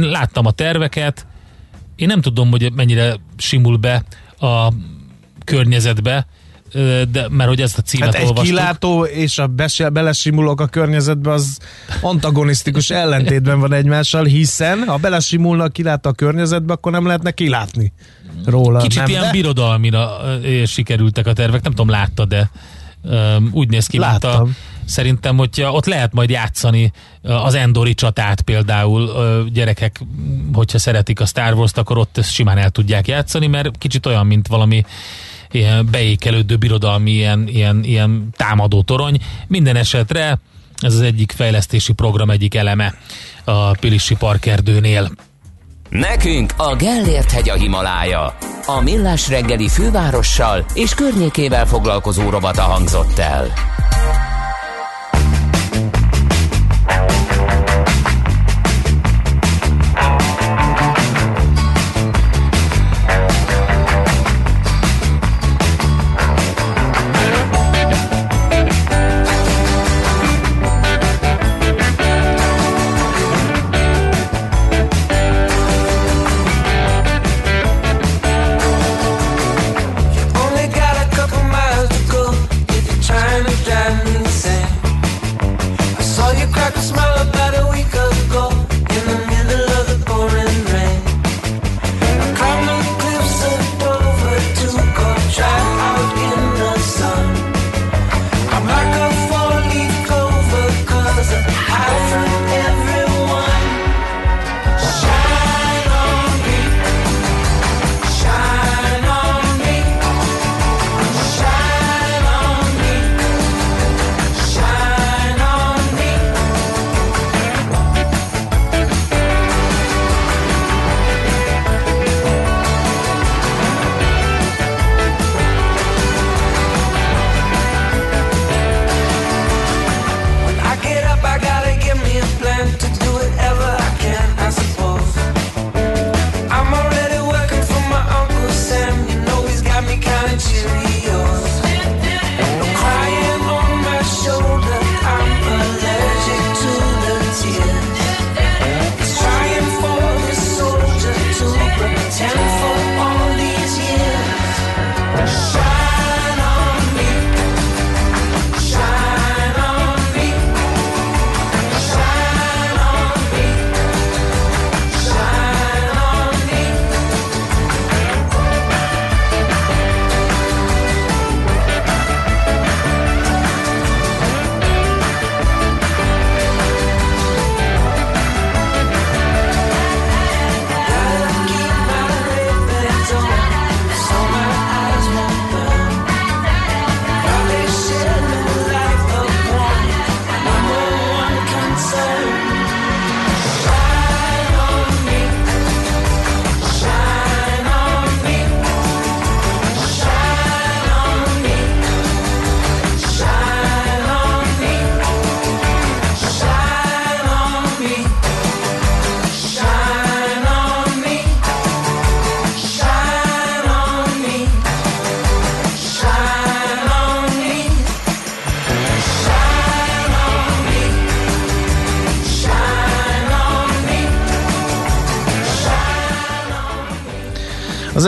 Láttam 0.00 0.46
a 0.46 0.50
terveket, 0.50 1.26
én 1.96 2.06
nem 2.06 2.20
tudom, 2.20 2.50
hogy 2.50 2.72
mennyire 2.74 3.16
simul 3.36 3.76
be 3.76 4.04
a 4.38 4.72
környezetbe, 5.44 6.26
de 7.10 7.28
mert 7.28 7.48
hogy 7.48 7.60
ezt 7.60 7.78
a 7.78 7.82
címet 7.82 8.06
Hát 8.06 8.14
egy 8.22 8.26
olvastuk. 8.26 8.56
kilátó 8.56 9.04
és 9.04 9.38
a 9.38 9.46
bese- 9.46 9.92
belesimulók 9.92 10.60
a 10.60 10.66
környezetbe 10.66 11.30
az 11.32 11.58
antagonisztikus 12.00 12.90
ellentétben 12.90 13.60
van 13.60 13.72
egymással, 13.72 14.24
hiszen 14.24 14.84
ha 14.86 14.96
belesimulna 14.96 15.64
a 15.64 15.68
kilátó 15.68 16.10
a 16.10 16.12
környezetbe, 16.12 16.72
akkor 16.72 16.92
nem 16.92 17.06
lehetne 17.06 17.30
kilátni 17.30 17.92
róla. 18.44 18.80
Kicsit 18.80 19.00
nem? 19.00 19.08
ilyen 19.08 19.22
De 19.22 19.30
birodalmira 19.30 20.20
sikerültek 20.66 21.26
a 21.26 21.32
tervek, 21.32 21.62
nem 21.62 21.72
tudom, 21.72 21.88
láttad 21.88 22.28
de 22.28 22.50
úgy 23.50 23.68
néz 23.68 23.86
ki, 23.86 23.98
mint 23.98 24.24
a, 24.24 24.28
Láttam. 24.28 24.56
Szerintem, 24.84 25.36
hogyha 25.36 25.72
ott 25.72 25.86
lehet 25.86 26.12
majd 26.12 26.30
játszani 26.30 26.92
az 27.22 27.54
Endori 27.54 27.94
csatát 27.94 28.40
például 28.40 29.10
gyerekek, 29.52 30.00
hogyha 30.52 30.78
szeretik 30.78 31.20
a 31.20 31.26
Star 31.26 31.54
Wars-t, 31.54 31.78
akkor 31.78 31.98
ott 31.98 32.18
ezt 32.18 32.32
simán 32.32 32.58
el 32.58 32.70
tudják 32.70 33.08
játszani, 33.08 33.46
mert 33.46 33.78
kicsit 33.78 34.06
olyan, 34.06 34.26
mint 34.26 34.46
valami 34.46 34.84
ilyen 35.50 35.88
beékelődő 35.90 36.56
birodalmi 36.56 37.10
ilyen, 37.10 37.48
ilyen, 37.48 37.84
ilyen 37.84 38.28
támadó 38.36 38.82
torony. 38.82 39.20
Minden 39.46 39.76
esetre 39.76 40.38
ez 40.76 40.94
az 40.94 41.00
egyik 41.00 41.32
fejlesztési 41.32 41.92
program 41.92 42.30
egyik 42.30 42.54
eleme 42.54 42.94
a 43.44 43.70
Pilisi 43.70 44.14
Parkerdőnél. 44.14 45.10
Nekünk 45.88 46.52
a 46.56 46.76
Gellért 46.76 47.30
hegy 47.30 47.48
a 47.48 47.54
Himalája. 47.54 48.36
A 48.66 48.80
Millás 48.80 49.28
reggeli 49.28 49.68
fővárossal 49.68 50.64
és 50.74 50.94
környékével 50.94 51.66
foglalkozó 51.66 52.30
rovata 52.30 52.62
hangzott 52.62 53.18
el. 53.18 53.52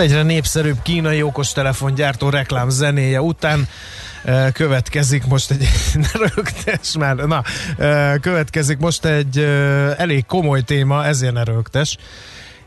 Egyre 0.07 0.23
népszerűbb 0.23 0.83
kínai 0.83 1.23
okostelefongyártó 1.23 2.29
reklám 2.29 2.69
zenéje 2.69 3.23
után 3.23 3.69
következik 4.53 5.27
most 5.27 5.51
egy 5.51 5.69
ne 6.13 6.29
rögtes 6.35 6.97
már, 6.99 7.17
na, 7.17 7.43
következik 8.21 8.79
most 8.79 9.05
egy 9.05 9.39
elég 9.97 10.27
komoly 10.27 10.63
téma, 10.63 11.05
ezért 11.05 11.33
ne 11.33 11.45
rögtes. 11.45 11.97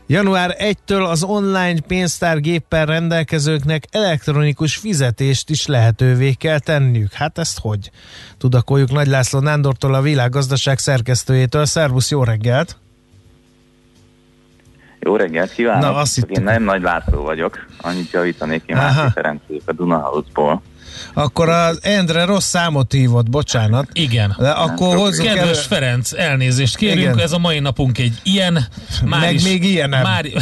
Január 0.06 0.56
1-től 0.58 1.08
az 1.08 1.22
online 1.22 1.80
pénztárgéppel 1.80 2.86
rendelkezőknek 2.86 3.84
elektronikus 3.90 4.76
fizetést 4.76 5.50
is 5.50 5.66
lehetővé 5.66 6.32
kell 6.32 6.58
tenniük. 6.58 7.12
Hát 7.12 7.38
ezt 7.38 7.58
hogy? 7.58 7.90
Tudakoljuk 8.38 8.90
Nagy 8.90 9.06
László 9.06 9.40
Nándortól, 9.40 9.94
a 9.94 10.00
világgazdaság 10.00 10.78
szerkesztőjétől. 10.78 11.64
Szervusz, 11.64 12.10
jó 12.10 12.24
reggelt! 12.24 12.80
Jó 15.00 15.16
reggelt 15.16 15.52
kívánok! 15.52 15.82
Na, 15.82 15.94
azt. 15.94 16.26
Én 16.28 16.42
nem 16.42 16.62
Nagy 16.62 16.82
László 16.82 17.22
vagyok, 17.22 17.66
annyit 17.80 18.10
javítanék 18.10 18.62
én. 18.66 18.76
Márki 18.76 19.12
Ferenc 19.12 19.40
vagyok 19.46 19.68
a 19.68 19.72
Dunahouse-ból. 19.72 20.62
Akkor 21.14 21.48
az 21.48 21.78
Endre 21.82 22.24
rossz 22.24 22.46
számot 22.48 22.92
hívott, 22.92 23.30
bocsánat. 23.30 23.88
Igen. 23.92 24.36
De 24.38 24.50
akkor 24.50 24.96
hozzuk 24.96 25.26
el... 25.26 25.34
Kedves 25.34 25.60
Ferenc, 25.66 26.12
elnézést 26.12 26.76
kérünk, 26.76 26.98
Igen. 27.00 27.18
ez 27.18 27.32
a 27.32 27.38
mai 27.38 27.58
napunk 27.58 27.98
egy 27.98 28.12
ilyen, 28.22 28.66
már 29.04 29.20
Meg 29.20 29.34
is, 29.34 29.42
még 29.42 29.64
ilyenem. 29.64 30.02
Már, 30.02 30.24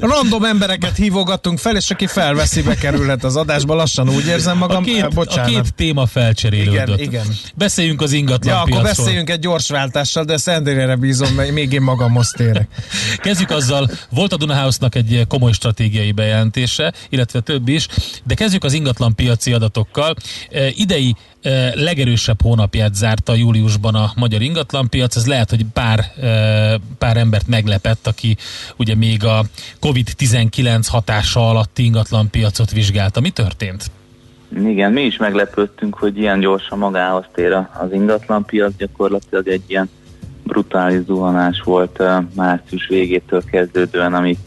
Random 0.00 0.44
embereket 0.44 0.96
hívogatunk 0.96 1.58
fel, 1.58 1.76
és 1.76 1.90
aki 1.90 2.06
felveszi, 2.06 2.62
bekerülhet 2.62 3.24
az 3.24 3.36
adásba. 3.36 3.74
Lassan 3.74 4.08
úgy 4.08 4.26
érzem 4.26 4.56
magam. 4.56 4.82
a, 4.82 4.86
két, 4.86 4.98
Eh, 5.00 5.04
a 5.04 5.08
bocsánat. 5.08 5.50
két 5.50 5.74
téma 5.74 6.06
felcserélődött. 6.06 6.86
Igen, 6.86 6.98
igen. 6.98 7.26
Beszéljünk 7.54 8.00
az 8.02 8.12
ingatlan 8.12 8.54
Ja, 8.54 8.60
akkor 8.60 8.82
beszéljünk 8.82 9.30
egy 9.30 9.38
gyors 9.38 9.68
váltással, 9.68 10.24
de 10.24 10.32
ezt 10.32 10.48
Endrére 10.48 10.96
bízom, 10.96 11.34
mert 11.34 11.50
még 11.50 11.72
én 11.72 11.80
magamhoz 11.82 12.32
térek. 12.36 12.68
Kezdjük 13.16 13.50
azzal, 13.50 13.90
volt 14.10 14.32
a 14.32 14.36
Dunahouse-nak 14.36 14.94
egy 14.94 15.24
komoly 15.28 15.52
stratégiai 15.52 16.12
bejelentése, 16.12 16.92
illetve 17.08 17.40
több 17.40 17.68
is, 17.68 17.86
de 18.24 18.34
kezdjük 18.34 18.64
az 18.64 18.72
ingatlan 18.72 19.14
piaci 19.14 19.52
adatokkal. 19.52 20.01
E, 20.50 20.68
Idei 20.74 21.14
legerősebb 21.74 22.42
hónapját 22.42 22.94
zárta 22.94 23.34
júliusban 23.34 23.94
a 23.94 24.12
magyar 24.16 24.42
ingatlanpiac, 24.42 25.16
ez 25.16 25.26
lehet, 25.26 25.50
hogy 25.50 25.64
pár, 25.72 26.04
pár 26.98 27.16
embert 27.16 27.46
meglepett, 27.46 28.06
aki 28.06 28.36
ugye 28.76 28.94
még 28.94 29.24
a 29.24 29.44
COVID-19 29.80 30.86
hatása 30.88 31.48
alatti 31.48 31.84
ingatlanpiacot 31.84 32.70
vizsgálta. 32.70 33.20
Mi 33.20 33.30
történt? 33.30 33.90
Igen, 34.64 34.92
mi 34.92 35.02
is 35.02 35.16
meglepődtünk, 35.16 35.94
hogy 35.94 36.18
ilyen 36.18 36.40
gyorsan 36.40 36.78
magához 36.78 37.24
tér 37.34 37.52
az 37.52 37.92
ingatlanpiac, 37.92 38.76
gyakorlatilag 38.76 39.48
egy 39.48 39.62
ilyen 39.66 39.90
brutális 40.42 41.04
zuhanás 41.04 41.60
volt 41.64 42.02
március 42.34 42.86
végétől 42.88 43.42
kezdődően, 43.50 44.14
ami 44.14 44.38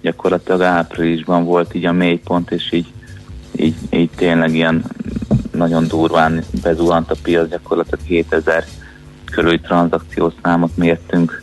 gyakorlatilag 0.00 0.62
áprilisban 0.62 1.44
volt 1.44 1.74
így 1.74 1.84
a 1.84 1.92
mélypont, 1.92 2.50
és 2.50 2.72
így, 2.72 2.86
így, 3.60 3.76
így 3.90 4.10
tényleg 4.16 4.54
ilyen 4.54 4.84
nagyon 5.52 5.86
durván 5.86 6.44
bezuhant 6.62 7.10
a 7.10 7.16
piac, 7.22 7.48
gyakorlatilag 7.48 8.00
7000 8.04 8.64
körüli 9.30 9.60
tranzakciós 9.60 10.32
számot 10.42 10.76
mértünk, 10.76 11.42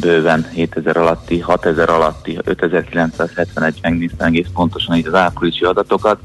bőven 0.00 0.46
7000 0.52 0.96
alatti, 0.96 1.40
6000 1.40 1.90
alatti, 1.90 2.38
5971 2.44 3.78
megnéztem 3.82 4.26
egész 4.26 4.46
pontosan 4.54 4.96
így 4.96 5.06
az 5.06 5.14
áprilisi 5.14 5.64
adatokat, 5.64 6.18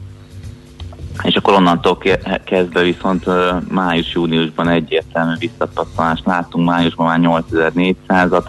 és 1.23 1.35
akkor 1.35 1.53
onnantól 1.53 1.97
ke- 1.97 2.43
kezdve 2.43 2.81
viszont 2.81 3.25
május-júniusban 3.71 4.69
egyértelmű 4.69 5.33
visszapattanást 5.39 6.25
láttunk, 6.25 6.67
májusban 6.67 7.05
már 7.05 7.19
8400-at 7.51 8.45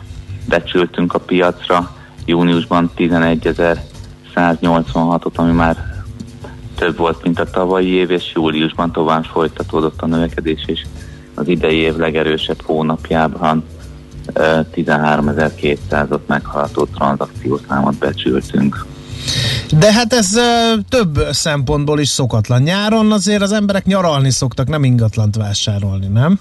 becsültünk 0.48 1.14
a 1.14 1.18
piacra, 1.18 1.90
júniusban 2.24 2.90
11.186-ot, 2.96 5.34
ami 5.34 5.52
már 5.52 5.95
több 6.76 6.96
volt, 6.96 7.22
mint 7.22 7.40
a 7.40 7.50
tavalyi 7.50 7.88
év, 7.88 8.10
és 8.10 8.32
júliusban 8.34 8.92
tovább 8.92 9.24
folytatódott 9.24 10.02
a 10.02 10.06
növekedés, 10.06 10.64
és 10.66 10.86
az 11.34 11.48
idei 11.48 11.76
év 11.76 11.96
legerősebb 11.96 12.62
hónapjában 12.62 13.64
ö, 14.32 14.60
13.200-ot 14.74 16.26
meghaladó 16.26 16.84
tranzakciószámot 16.84 17.98
becsültünk. 17.98 18.86
De 19.78 19.92
hát 19.92 20.12
ez 20.12 20.30
több 20.88 21.18
szempontból 21.30 22.00
is 22.00 22.08
szokatlan. 22.08 22.62
Nyáron 22.62 23.12
azért 23.12 23.42
az 23.42 23.52
emberek 23.52 23.84
nyaralni 23.84 24.30
szoktak, 24.30 24.68
nem 24.68 24.84
ingatlant 24.84 25.36
vásárolni, 25.36 26.06
nem? 26.06 26.40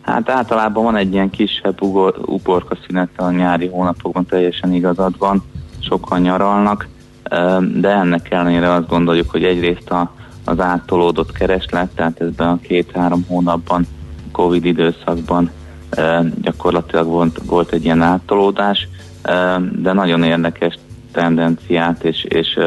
Hát 0.00 0.28
általában 0.28 0.84
van 0.84 0.96
egy 0.96 1.12
ilyen 1.12 1.30
kisebb 1.30 1.82
ugor, 1.82 2.14
uborka 2.24 2.76
a 3.16 3.30
nyári 3.30 3.66
hónapokban, 3.66 4.26
teljesen 4.26 4.74
igazad 4.74 5.18
van, 5.18 5.44
sokan 5.80 6.20
nyaralnak, 6.20 6.88
de 7.72 7.88
ennek 7.88 8.30
ellenére 8.30 8.72
azt 8.72 8.88
gondoljuk, 8.88 9.30
hogy 9.30 9.44
egyrészt 9.44 9.90
a, 9.90 10.12
az 10.44 10.60
áttolódott 10.60 11.32
kereslet, 11.32 11.88
tehát 11.94 12.20
ezben 12.20 12.48
a 12.48 12.60
két-három 12.60 13.24
hónapban, 13.28 13.86
Covid 14.32 14.64
időszakban 14.64 15.50
gyakorlatilag 16.40 17.06
volt, 17.06 17.40
volt 17.46 17.72
egy 17.72 17.84
ilyen 17.84 18.02
áttolódás, 18.02 18.88
ö, 19.22 19.56
de 19.72 19.92
nagyon 19.92 20.22
érdekes 20.22 20.78
tendenciát 21.12 22.04
és, 22.04 22.24
és 22.24 22.58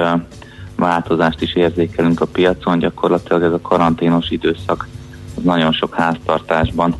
változást 0.75 1.41
is 1.41 1.55
érzékelünk 1.55 2.21
a 2.21 2.25
piacon, 2.25 2.79
gyakorlatilag 2.79 3.43
ez 3.43 3.51
a 3.51 3.61
karanténos 3.61 4.29
időszak 4.29 4.87
az 5.35 5.43
nagyon 5.43 5.71
sok 5.71 5.93
háztartásban 5.93 6.95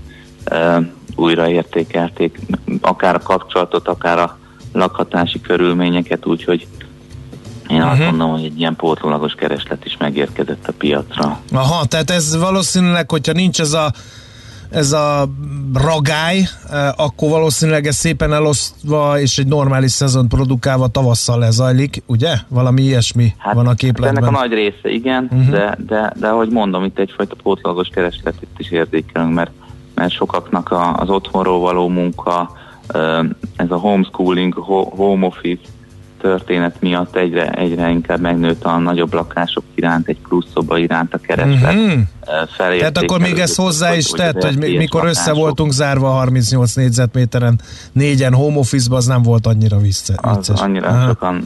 újra 1.16 1.50
értékelték, 1.50 2.40
akár 2.82 3.16
a 3.16 3.20
kapcsolatot, 3.20 3.88
akár 3.88 4.18
a 4.18 4.38
lakhatási 4.74 5.42
körülményeket, 5.42 6.26
úgyhogy 6.26 6.68
én 7.70 7.82
azt 7.82 8.00
mondom, 8.00 8.32
hogy 8.32 8.44
egy 8.44 8.60
ilyen 8.60 8.76
pótlólagos 8.76 9.34
kereslet 9.34 9.86
is 9.86 9.98
megérkezett 9.98 10.68
a 10.68 10.72
piacra. 10.78 11.40
Aha, 11.54 11.86
tehát 11.86 12.10
ez 12.10 12.38
valószínűleg, 12.38 13.10
hogyha 13.10 13.34
nincs 13.34 13.60
ez 13.60 13.74
a 13.74 13.92
ez 14.70 14.92
a 14.92 15.28
ragály, 15.74 16.48
eh, 16.72 16.88
akkor 17.00 17.30
valószínűleg 17.30 17.88
ez 17.88 17.96
szépen 17.96 18.34
elosztva 18.34 19.20
és 19.20 19.38
egy 19.38 19.48
normális 19.48 19.92
szezon 19.92 20.28
produkálva 20.28 20.88
tavasszal 20.88 21.40
lezajlik, 21.40 22.04
ugye? 22.06 22.34
Valami 22.48 22.82
ilyesmi 22.82 23.34
hát, 23.38 23.54
van 23.54 23.66
a 23.66 23.70
Hát 23.70 23.84
ennek 23.84 23.96
képletben. 23.96 24.24
a 24.24 24.32
nagy 24.40 24.52
része 24.54 24.90
igen, 24.90 25.24
Mhm. 25.32 25.40
uh-huh. 25.40 25.56
de, 25.56 25.78
de, 25.88 26.14
de 26.20 26.28
ahogy 26.28 26.50
mondom, 26.50 26.84
itt 26.84 27.00
egyfajta 27.00 27.36
pótlagos 27.44 27.88
keresletet 27.94 28.48
is 28.58 28.72
érzékelünk, 28.72 29.34
mert, 29.34 29.52
mert 29.96 30.12
sokaknak 30.12 30.72
a, 30.72 30.94
az 30.96 31.10
otthonról 31.10 31.60
való 31.60 31.88
munka, 31.88 32.52
ö, 32.88 33.24
ez 33.56 33.72
a 33.72 33.78
homeschooling, 33.78 34.54
ho- 34.54 34.94
home 34.96 35.26
office 35.26 35.62
történet 36.22 36.76
miatt 36.82 37.16
egyre, 37.16 37.50
egyre 37.50 37.90
inkább 37.90 38.20
megnőtt 38.20 38.64
a 38.64 38.78
nagyobb 38.78 39.14
lakások 39.14 39.64
iránt, 39.76 40.08
egy 40.08 40.18
plusz 40.28 40.46
szoba 40.54 40.78
iránt 40.78 41.14
a 41.14 41.18
kereslet. 41.18 41.74
Mhm. 41.74 41.90
Uh-huh. 41.90 42.78
Tehát 42.78 42.98
akkor 42.98 43.20
még 43.20 43.38
ez 43.40 43.56
hozzá 43.56 43.96
is 43.96 44.06
tett, 44.06 44.44
hogy 44.44 44.58
mi- 44.58 44.78
mikor 44.78 45.06
össze 45.06 45.34
voltunk 45.34 45.72
zárva 45.72 46.10
38 46.10 46.74
négyzetméteren 46.74 47.60
négyen 47.92 48.34
home 48.34 48.58
office 48.58 48.96
az 48.96 49.06
nem 49.06 49.22
volt 49.22 49.48
annyira 49.48 49.78
vicce, 49.78 50.14
az 50.22 50.36
vicces. 50.36 50.62
annyira 50.62 50.88
Aha. 50.88 51.08
sokan 51.08 51.44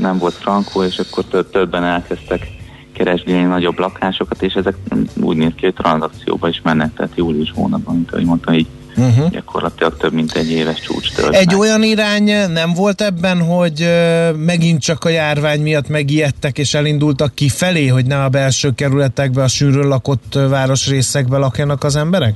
nem 0.00 0.18
volt 0.18 0.34
frankó, 0.34 0.82
és 0.82 0.98
akkor 0.98 1.24
több, 1.24 1.50
többen 1.50 1.84
elkezdtek 1.84 2.48
keresgélni 2.92 3.44
nagyobb 3.44 3.78
lakásokat, 3.78 4.42
és 4.42 4.54
ezek 4.54 4.76
úgy 5.20 5.36
néz 5.36 5.52
ki, 5.56 5.64
hogy 5.64 5.74
tranzakcióba 5.74 6.48
is 6.48 6.60
mennek, 6.62 6.94
tehát 6.94 7.12
július 7.16 7.52
hónapban, 7.54 7.94
mint 7.94 8.10
ahogy 8.12 8.24
mondtam, 8.24 8.54
így 8.54 8.66
Uh-huh. 8.96 9.30
gyakorlatilag 9.30 9.96
több 9.96 10.12
mint 10.12 10.32
egy 10.32 10.50
éves 10.50 10.80
csúcs 10.80 11.12
tört 11.12 11.34
Egy 11.34 11.54
olyan 11.54 11.82
irány 11.82 12.50
nem 12.52 12.74
volt 12.74 13.00
ebben, 13.00 13.40
hogy 13.40 13.88
megint 14.36 14.82
csak 14.82 15.04
a 15.04 15.08
járvány 15.08 15.60
miatt 15.60 15.88
megijedtek 15.88 16.58
és 16.58 16.74
elindultak 16.74 17.34
kifelé, 17.34 17.86
hogy 17.86 18.06
ne 18.06 18.24
a 18.24 18.28
belső 18.28 18.70
kerületekbe, 18.74 19.42
a 19.42 19.48
sűrűn 19.48 19.88
lakott 19.88 20.38
városrészekbe 20.48 21.36
lakjanak 21.36 21.84
az 21.84 21.96
emberek? 21.96 22.34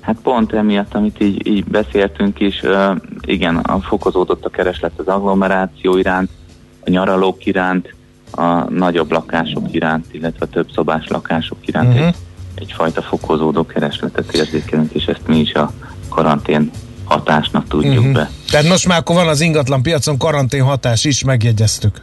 Hát 0.00 0.16
pont 0.22 0.52
emiatt, 0.52 0.94
amit 0.94 1.20
így, 1.20 1.46
így 1.46 1.64
beszéltünk 1.64 2.40
is, 2.40 2.62
igen, 3.20 3.56
a 3.56 3.80
fokozódott 3.80 4.44
a 4.44 4.50
kereslet 4.50 4.92
az 4.96 5.06
agglomeráció 5.06 5.96
iránt, 5.96 6.30
a 6.84 6.90
nyaralók 6.90 7.46
iránt, 7.46 7.94
a 8.30 8.70
nagyobb 8.70 9.10
lakások 9.10 9.72
iránt, 9.74 10.06
illetve 10.10 10.46
a 10.46 10.48
több 10.48 10.68
szobás 10.72 11.08
lakások 11.08 11.58
iránt 11.66 11.88
uh-huh. 11.88 12.06
egy, 12.06 12.14
egyfajta 12.60 13.02
fokozódó 13.02 13.66
keresletet 13.66 14.32
érzékelünk, 14.34 14.92
és 14.92 15.04
ezt 15.04 15.26
mi 15.26 15.38
is 15.38 15.54
a 15.54 15.72
karantén 16.08 16.70
hatásnak 17.04 17.68
tudjuk 17.68 17.98
uh-huh. 17.98 18.12
be. 18.12 18.30
Tehát 18.50 18.68
most 18.68 18.86
már 18.86 18.98
akkor 18.98 19.16
van 19.16 19.28
az 19.28 19.40
ingatlan 19.40 19.82
piacon 19.82 20.18
karantén 20.18 20.62
hatás 20.62 21.04
is, 21.04 21.24
megjegyeztük. 21.24 22.00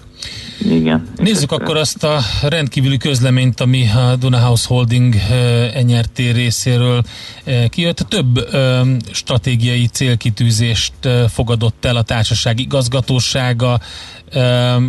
Igen. 0.59 1.07
Nézzük 1.15 1.51
akkor 1.51 1.77
azt 1.77 2.03
a 2.03 2.19
rendkívüli 2.41 2.97
közleményt, 2.97 3.59
ami 3.59 3.85
a 3.95 4.15
Dunahouse 4.15 4.65
Holding 4.67 5.15
eh, 5.15 5.83
NRT 5.83 6.17
részéről 6.17 7.01
eh, 7.43 7.67
kijött. 7.67 7.97
Több 7.97 8.37
eh, 8.37 8.81
stratégiai 9.11 9.85
célkitűzést 9.85 10.93
fogadott 11.27 11.85
el 11.85 11.95
a 11.95 12.01
társaság 12.01 12.59
igazgatósága, 12.59 13.79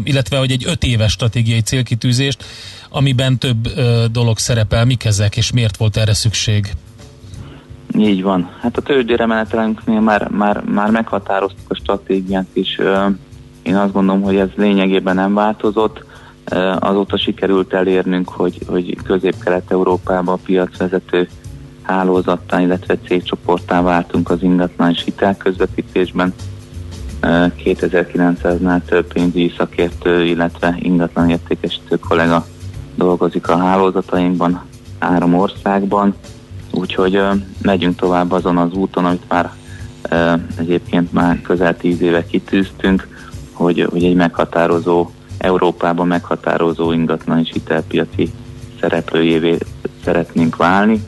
illetve 0.04 0.38
hogy 0.38 0.50
egy 0.50 0.64
öt 0.66 0.84
éves 0.84 1.12
stratégiai 1.12 1.60
célkitűzést, 1.60 2.44
amiben 2.90 3.38
több 3.38 3.68
dolog 4.10 4.38
szerepel. 4.38 4.84
Mik 4.84 5.04
ezek, 5.04 5.36
és 5.36 5.52
miért 5.52 5.76
volt 5.76 5.96
erre 5.96 6.14
szükség? 6.14 6.72
Így 7.98 8.22
van. 8.22 8.50
Hát 8.60 8.76
a 8.76 8.80
tőzsdére 8.82 9.26
menetelünknél 9.26 10.00
már, 10.00 10.28
már, 10.28 10.60
már 10.60 10.90
meghatároztuk 10.90 11.70
a 11.70 11.74
stratégiát 11.74 12.46
is, 12.52 12.78
én 13.68 13.76
azt 13.76 13.92
gondolom, 13.92 14.22
hogy 14.22 14.36
ez 14.36 14.48
lényegében 14.56 15.14
nem 15.14 15.34
változott. 15.34 16.04
Azóta 16.78 17.18
sikerült 17.18 17.72
elérnünk, 17.72 18.28
hogy, 18.28 18.58
hogy 18.66 18.96
közép-kelet-európában 19.04 20.34
a 20.34 20.42
piacvezető 20.44 21.28
hálózattá, 21.82 22.60
illetve 22.60 22.98
cégcsoporttá 23.06 23.82
váltunk 23.82 24.30
az 24.30 24.42
ingatlan 24.42 24.90
és 24.90 25.04
hitelközvetítésben. 25.04 26.34
Ö, 27.20 27.46
2900-nál 27.64 28.80
több 28.84 29.12
pénzügyi 29.12 29.52
szakértő, 29.56 30.24
illetve 30.24 30.76
ingatlan 30.78 31.30
értékesítő 31.30 31.98
kollega 32.08 32.46
dolgozik 32.94 33.48
a 33.48 33.56
hálózatainkban, 33.56 34.62
három 34.98 35.34
országban, 35.34 36.14
úgyhogy 36.70 37.20
megyünk 37.62 37.96
tovább 37.96 38.32
azon 38.32 38.56
az 38.56 38.72
úton, 38.72 39.04
amit 39.04 39.28
már 39.28 39.50
egyébként 40.56 41.12
már 41.12 41.40
közel 41.42 41.76
tíz 41.76 42.00
éve 42.00 42.26
kitűztünk, 42.26 43.17
hogy, 43.58 43.86
hogy 43.90 44.04
egy 44.04 44.14
meghatározó, 44.14 45.10
Európában 45.38 46.06
meghatározó 46.06 46.92
ingatlan 46.92 47.38
és 47.38 47.50
hitelpiaci 47.52 48.30
szereplőjévé 48.80 49.58
szeretnénk 50.04 50.56
válni. 50.56 51.04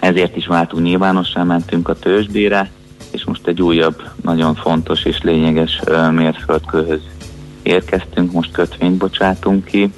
Ezért 0.00 0.36
is 0.36 0.46
váltunk 0.46 0.82
nyilvánossá, 0.82 1.42
mentünk 1.42 1.88
a 1.88 1.94
tőzsdére, 1.94 2.70
és 3.10 3.24
most 3.24 3.46
egy 3.46 3.62
újabb, 3.62 4.02
nagyon 4.22 4.54
fontos 4.54 5.04
és 5.04 5.22
lényeges 5.22 5.80
mérföldkőhöz 6.10 7.00
érkeztünk, 7.62 8.32
most 8.32 8.52
kötvényt 8.52 8.96
bocsátunk 8.96 9.64
ki, 9.64 9.92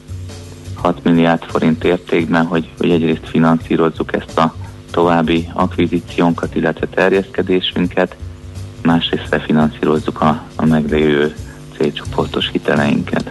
6 0.74 1.04
milliárd 1.04 1.42
forint 1.42 1.84
értékben, 1.84 2.46
hogy, 2.46 2.68
hogy 2.78 2.90
egyrészt 2.90 3.28
finanszírozzuk 3.28 4.14
ezt 4.14 4.38
a 4.38 4.54
további 4.90 5.48
akvizíciónkat, 5.52 6.54
illetve 6.54 6.86
terjeszkedésünket, 6.86 8.16
másrészt 8.83 9.26
refinanszírozzuk 9.31 10.20
a, 10.20 10.43
a 10.57 10.64
meglévő 10.64 11.35
célcsoportos 11.76 12.49
hiteleinket. 12.53 13.31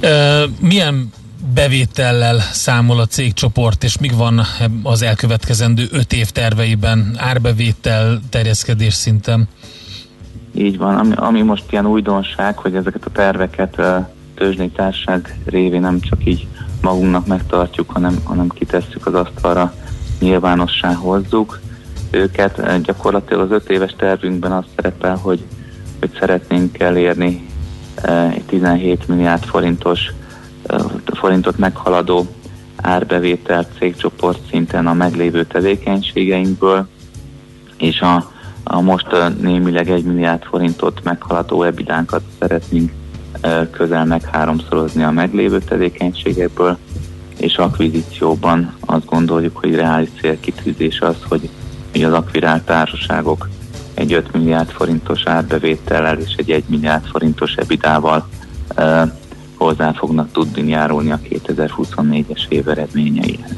Ö, 0.00 0.44
milyen 0.60 1.12
bevétellel 1.54 2.38
számol 2.38 3.00
a 3.00 3.06
cégcsoport, 3.06 3.84
és 3.84 3.98
mik 3.98 4.16
van 4.16 4.40
az 4.82 5.02
elkövetkezendő 5.02 5.86
öt 5.90 6.12
év 6.12 6.30
terveiben, 6.30 7.14
árbevétel, 7.16 8.20
terjeszkedés 8.30 8.94
szinten? 8.94 9.48
Így 10.54 10.78
van, 10.78 10.96
ami, 10.96 11.12
ami 11.16 11.42
most 11.42 11.64
ilyen 11.70 11.86
újdonság, 11.86 12.58
hogy 12.58 12.74
ezeket 12.74 13.04
a 13.04 13.10
terveket 13.10 13.78
ö, 13.78 13.98
tőzsdei 14.34 14.68
társaság 14.68 15.38
révén 15.44 15.80
nem 15.80 16.00
csak 16.00 16.18
így 16.24 16.46
magunknak 16.82 17.26
megtartjuk, 17.26 17.90
hanem, 17.90 18.18
hanem 18.24 18.48
kitesszük 18.48 19.06
az 19.06 19.14
asztalra, 19.14 19.74
nyilvánossá 20.20 20.92
hozzuk 20.92 21.60
őket. 22.14 22.58
Ö, 22.58 22.78
Gyakorlatilag 22.82 23.42
az 23.42 23.50
öt 23.50 23.70
éves 23.70 23.94
tervünkben 23.96 24.52
az 24.52 24.64
szerepel, 24.76 25.16
hogy, 25.16 25.44
hogy 26.00 26.10
szeretnénk 26.18 26.78
elérni 26.78 27.46
ö, 28.04 28.26
egy 28.26 28.44
17 28.44 29.08
milliárd 29.08 29.44
forintos 29.44 30.12
ö, 30.66 30.76
forintot 31.12 31.58
meghaladó 31.58 32.26
árbevételt 32.76 33.68
cégcsoport 33.78 34.38
szinten 34.50 34.86
a 34.86 34.92
meglévő 34.92 35.44
tevékenységeinkből, 35.44 36.86
és 37.76 38.00
a, 38.00 38.32
a 38.64 38.80
most 38.80 39.06
némileg 39.40 39.90
1 39.90 40.04
milliárd 40.04 40.42
forintot 40.42 41.00
meghaladó 41.02 41.62
ebidánkat 41.62 42.22
szeretnénk 42.38 42.92
közel 43.70 44.04
meg 44.04 44.22
háromszorozni 44.22 45.02
a 45.02 45.10
meglévő 45.10 45.58
tevékenységekből, 45.58 46.76
és 47.38 47.56
akvizícióban 47.56 48.74
azt 48.80 49.04
gondoljuk, 49.04 49.56
hogy 49.56 49.74
reális 49.74 50.08
célkitűzés 50.20 51.00
az, 51.00 51.16
hogy, 51.28 51.48
hogy 51.94 52.02
az 52.02 52.12
akvirált 52.12 52.62
társaságok 52.62 53.48
egy 53.94 54.12
5 54.12 54.32
milliárd 54.32 54.68
forintos 54.70 55.22
árbevétellel 55.24 56.18
és 56.18 56.34
egy 56.36 56.50
1 56.50 56.64
milliárd 56.66 57.06
forintos 57.06 57.54
ebidával 57.54 58.28
ö, 58.76 59.02
hozzá 59.56 59.92
fognak 59.92 60.32
tudni 60.32 60.70
járulni 60.70 61.10
a 61.10 61.20
2024-es 61.30 62.48
év 62.48 62.68
eredményeihez. 62.68 63.56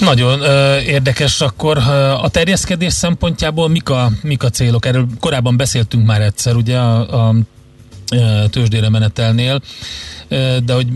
Nagyon 0.00 0.40
ö, 0.40 0.78
érdekes 0.78 1.40
akkor 1.40 1.78
a 2.22 2.28
terjeszkedés 2.28 2.92
szempontjából 2.92 3.68
mik 3.68 3.88
a, 3.88 4.10
mik 4.22 4.42
a 4.42 4.50
célok? 4.50 4.86
Erről 4.86 5.06
korábban 5.20 5.56
beszéltünk 5.56 6.06
már 6.06 6.20
egyszer, 6.20 6.54
ugye 6.54 6.78
a, 6.78 7.28
a 7.28 7.34
tőzsdére 8.50 8.88
menetelnél, 8.88 9.60
de 10.64 10.74
hogy 10.74 10.86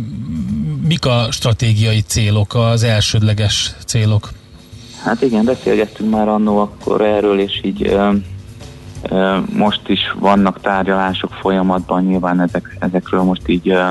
mik 0.87 1.07
a 1.07 1.29
stratégiai 1.31 2.01
célok, 2.01 2.55
az 2.55 2.83
elsődleges 2.83 3.73
célok? 3.87 4.31
Hát 5.07 5.23
igen, 5.23 5.45
beszélgettünk 5.45 6.11
már 6.11 6.29
annó 6.29 6.59
akkor 6.59 7.01
erről, 7.01 7.41
és 7.41 7.61
így 7.65 7.87
ö, 7.87 8.13
ö, 9.11 9.37
most 9.53 9.89
is 9.89 10.01
vannak 10.19 10.61
tárgyalások 10.61 11.33
folyamatban, 11.33 12.05
nyilván 12.05 12.41
ezek, 12.41 12.77
ezekről 12.79 13.23
most 13.23 13.49
így 13.49 13.69
ö, 13.69 13.89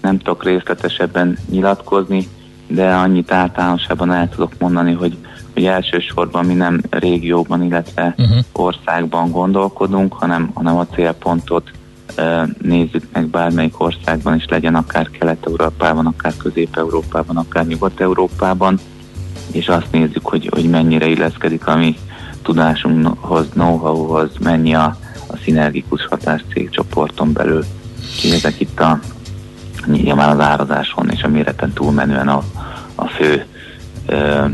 nem 0.00 0.18
tudok 0.18 0.44
részletesebben 0.44 1.38
nyilatkozni, 1.50 2.28
de 2.66 2.94
annyit 2.94 3.32
általánosában 3.32 4.12
el 4.12 4.28
tudok 4.28 4.52
mondani, 4.58 4.92
hogy, 4.92 5.16
hogy 5.54 5.64
elsősorban 5.64 6.44
mi 6.44 6.54
nem 6.54 6.80
régióban, 6.90 7.62
illetve 7.62 8.14
uh-huh. 8.18 8.38
országban 8.52 9.30
gondolkodunk, 9.30 10.12
hanem, 10.12 10.50
hanem 10.54 10.76
a 10.76 10.86
célpontot 10.86 11.70
nézzük 12.58 13.04
meg 13.12 13.26
bármelyik 13.26 13.80
országban 13.80 14.34
is, 14.34 14.44
legyen 14.48 14.74
akár 14.74 15.10
Kelet-Európában, 15.10 16.06
akár 16.06 16.36
Közép-Európában, 16.36 17.36
akár 17.36 17.66
Nyugat-Európában, 17.66 18.80
és 19.56 19.68
azt 19.68 19.90
nézzük, 19.90 20.26
hogy, 20.26 20.48
hogy 20.52 20.70
mennyire 20.70 21.06
illeszkedik 21.06 21.66
a 21.66 21.76
mi 21.76 21.96
tudásunkhoz, 22.42 23.48
know-howhoz, 23.48 24.30
mennyi 24.40 24.74
a, 24.74 24.96
a 25.26 25.36
szinergikus 25.42 26.06
hatás 26.06 26.44
cégcsoporton 26.52 27.32
belül. 27.32 27.64
Úgyhogy 28.14 28.30
ezek 28.30 28.60
itt 28.60 28.80
a 28.80 29.00
nyilván 29.86 30.28
az 30.28 30.40
árazáson 30.40 31.10
és 31.10 31.22
a 31.22 31.28
méreten 31.28 31.72
túlmenően 31.72 32.28
a, 32.28 32.42
a 32.94 33.06
fő 33.06 33.44
ö, 34.06 34.44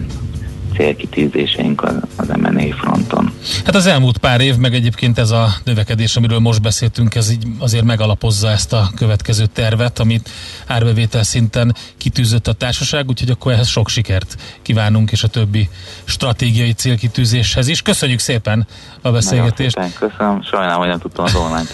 célkitűzéseink 0.76 1.82
az, 1.82 1.94
az 2.16 2.28
M&A 2.28 2.74
fronton. 2.80 3.32
Hát 3.64 3.74
az 3.74 3.86
elmúlt 3.86 4.18
pár 4.18 4.40
év, 4.40 4.56
meg 4.56 4.74
egyébként 4.74 5.18
ez 5.18 5.30
a 5.30 5.48
növekedés, 5.64 6.16
amiről 6.16 6.38
most 6.38 6.62
beszéltünk, 6.62 7.14
ez 7.14 7.30
így 7.30 7.46
azért 7.58 7.84
megalapozza 7.84 8.48
ezt 8.48 8.72
a 8.72 8.90
következő 8.96 9.46
tervet, 9.46 9.98
amit 9.98 10.30
árbevétel 10.66 11.22
szinten 11.22 11.74
kitűzött 11.96 12.46
a 12.46 12.52
társaság, 12.52 13.08
úgyhogy 13.08 13.30
akkor 13.30 13.52
ehhez 13.52 13.68
sok 13.68 13.88
sikert 13.88 14.36
kívánunk, 14.62 15.12
és 15.12 15.22
a 15.22 15.28
többi 15.28 15.68
stratégiai 16.04 16.72
célkitűzéshez 16.72 17.68
is. 17.68 17.82
Köszönjük 17.82 18.18
szépen 18.18 18.66
a 19.02 19.10
beszélgetést. 19.10 19.76
Nagyon 19.76 19.90
szépen 19.90 20.08
köszönöm, 20.08 20.42
sajnálom, 20.42 20.78
hogy 20.78 20.88
nem 20.88 20.98
tudtam 20.98 21.24
az 21.24 21.34
online 21.34 21.64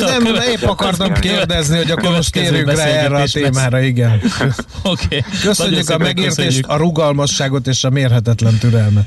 Nem, 0.18 0.34
épp 0.52 0.62
akartam 0.62 1.12
kérdezni, 1.12 1.76
hogy 1.76 1.90
akkor 1.90 2.10
most 2.10 2.32
térjünk 2.32 2.72
rá 2.72 2.84
erre 2.84 3.16
a 3.16 3.26
témára, 3.32 3.80
igen. 3.80 4.20
Oké. 4.82 5.04
Okay. 5.04 5.22
Köszönjük 5.42 5.90
a 5.90 5.98
megértést, 5.98 6.64
a 6.66 6.76
rugalmasságot 6.76 7.66
és 7.66 7.84
a 7.84 7.90
mérhetetlen 7.90 8.43
türelmet. 8.58 9.06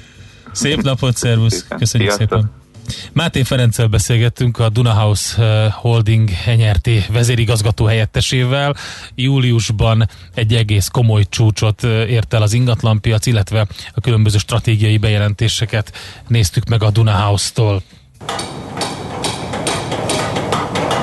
Szép 0.52 0.82
napot, 0.82 1.18
szervusz! 1.18 1.66
Köszönjük 1.78 2.12
Sziasztok. 2.12 2.40
szépen! 2.40 2.66
Máté 3.14 3.44
Ferenccel 3.44 3.88
beszélgettünk 3.88 4.60
a 4.60 4.70
Dunahouse 4.70 5.44
eh, 5.44 5.72
Holding 5.72 6.30
NRT 6.58 7.08
vezérigazgató 7.08 7.86
helyettesével. 7.86 8.76
Júliusban 9.16 10.10
egy 10.34 10.54
egész 10.54 10.88
komoly 10.88 11.24
csúcsot 11.30 11.84
eh, 11.84 11.92
ért 11.92 12.34
el 12.34 12.42
az 12.42 12.54
ingatlanpiac, 12.54 13.26
illetve 13.26 13.68
a 13.94 14.02
különböző 14.02 14.38
stratégiai 14.38 14.98
bejelentéseket 14.98 15.92
néztük 16.28 16.68
meg 16.70 16.84
a 16.84 16.90
Dunahouse-tól. 16.90 17.82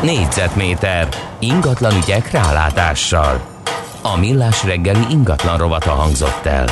Négyzetméter 0.03 1.09
ingatlan 1.39 1.97
ügyek 1.97 2.31
rálátással. 2.31 3.53
A 4.03 4.17
millás 4.17 4.65
reggeli 4.65 5.05
ingatlan 5.11 5.59
rovata 5.59 5.91
hangzott 5.91 6.47
el. 6.47 6.67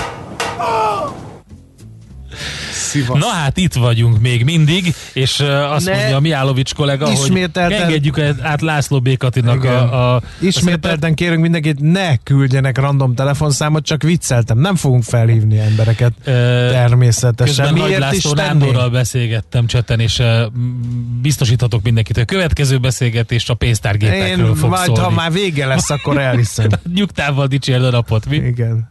Szivasz. 2.92 3.18
Na 3.20 3.26
hát 3.28 3.56
itt 3.56 3.74
vagyunk 3.74 4.20
még 4.20 4.44
mindig, 4.44 4.94
és 5.12 5.38
uh, 5.40 5.72
azt 5.72 5.84
Ne 5.86 5.94
mondja 5.96 6.16
a 6.16 6.20
Miálovics 6.20 6.74
kollega, 6.74 7.04
hogy 7.06 7.14
ismételten- 7.14 7.80
engedjük 7.80 8.18
át 8.42 8.60
László 8.60 9.00
Békatinak 9.00 9.56
Igen. 9.64 9.74
a, 9.76 9.92
a, 9.94 10.14
a 10.14 10.22
Ismételten 10.40 11.14
kérünk 11.14 11.40
mindenkit, 11.42 11.80
ne 11.80 12.16
küldjenek 12.16 12.78
random 12.78 13.14
telefonszámot, 13.14 13.84
csak 13.84 14.02
vicceltem. 14.02 14.58
Nem 14.58 14.74
fogunk 14.76 15.02
felhívni 15.02 15.58
embereket. 15.58 16.12
Ö, 16.24 16.30
Természetesen. 16.70 17.64
Közben 17.64 17.74
Nagy 17.80 17.98
Miért 17.98 18.12
is 18.12 18.24
László? 18.24 18.32
Nándorral 18.34 18.88
beszélgettem 18.90 19.66
cseten, 19.66 20.00
és 20.00 20.18
uh, 20.18 20.26
biztosíthatok 21.22 21.82
mindenkit, 21.82 22.14
hogy 22.14 22.22
a 22.28 22.32
következő 22.32 22.78
beszélgetés 22.78 23.48
a 23.48 23.54
pénztárgépekről 23.54 24.46
Én 24.48 24.54
fog 24.54 24.70
majd, 24.70 24.84
szólni. 24.84 25.02
ha 25.02 25.10
már 25.10 25.32
vége 25.32 25.66
lesz, 25.66 25.90
akkor 25.90 26.18
elhiszem. 26.18 26.68
Nyugtával 26.94 27.46
dicsérd 27.46 27.84
a 27.84 27.90
napot, 27.90 28.26
mi? 28.26 28.36
Igen. 28.36 28.90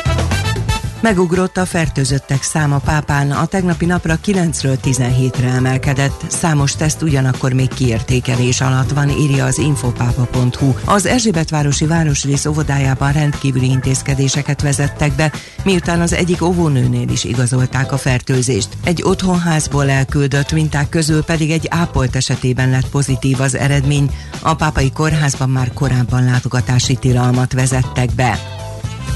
Megugrott 1.01 1.57
a 1.57 1.65
fertőzöttek 1.65 2.43
száma 2.43 2.77
pápán, 2.77 3.31
a 3.31 3.45
tegnapi 3.45 3.85
napra 3.85 4.17
9-ről 4.25 4.77
17-re 4.83 5.47
emelkedett. 5.47 6.25
Számos 6.27 6.75
teszt 6.75 7.01
ugyanakkor 7.01 7.53
még 7.53 7.73
kiértékelés 7.73 8.61
alatt 8.61 8.89
van, 8.89 9.09
írja 9.09 9.45
az 9.45 9.57
infopápa.hu. 9.57 10.73
Az 10.85 11.05
Erzsébetvárosi 11.05 11.85
Városrész 11.85 12.45
óvodájában 12.45 13.11
rendkívüli 13.11 13.69
intézkedéseket 13.69 14.61
vezettek 14.61 15.15
be, 15.15 15.31
miután 15.63 16.01
az 16.01 16.13
egyik 16.13 16.41
óvónőnél 16.41 17.09
is 17.09 17.23
igazolták 17.23 17.91
a 17.91 17.97
fertőzést. 17.97 18.69
Egy 18.83 19.03
otthonházból 19.03 19.89
elküldött 19.89 20.51
minták 20.51 20.89
közül 20.89 21.23
pedig 21.23 21.51
egy 21.51 21.67
ápolt 21.69 22.15
esetében 22.15 22.69
lett 22.69 22.89
pozitív 22.89 23.41
az 23.41 23.55
eredmény. 23.55 24.15
A 24.41 24.55
pápai 24.55 24.91
kórházban 24.91 25.49
már 25.49 25.73
korábban 25.73 26.23
látogatási 26.23 26.95
tilalmat 26.95 27.53
vezettek 27.53 28.09
be. 28.15 28.60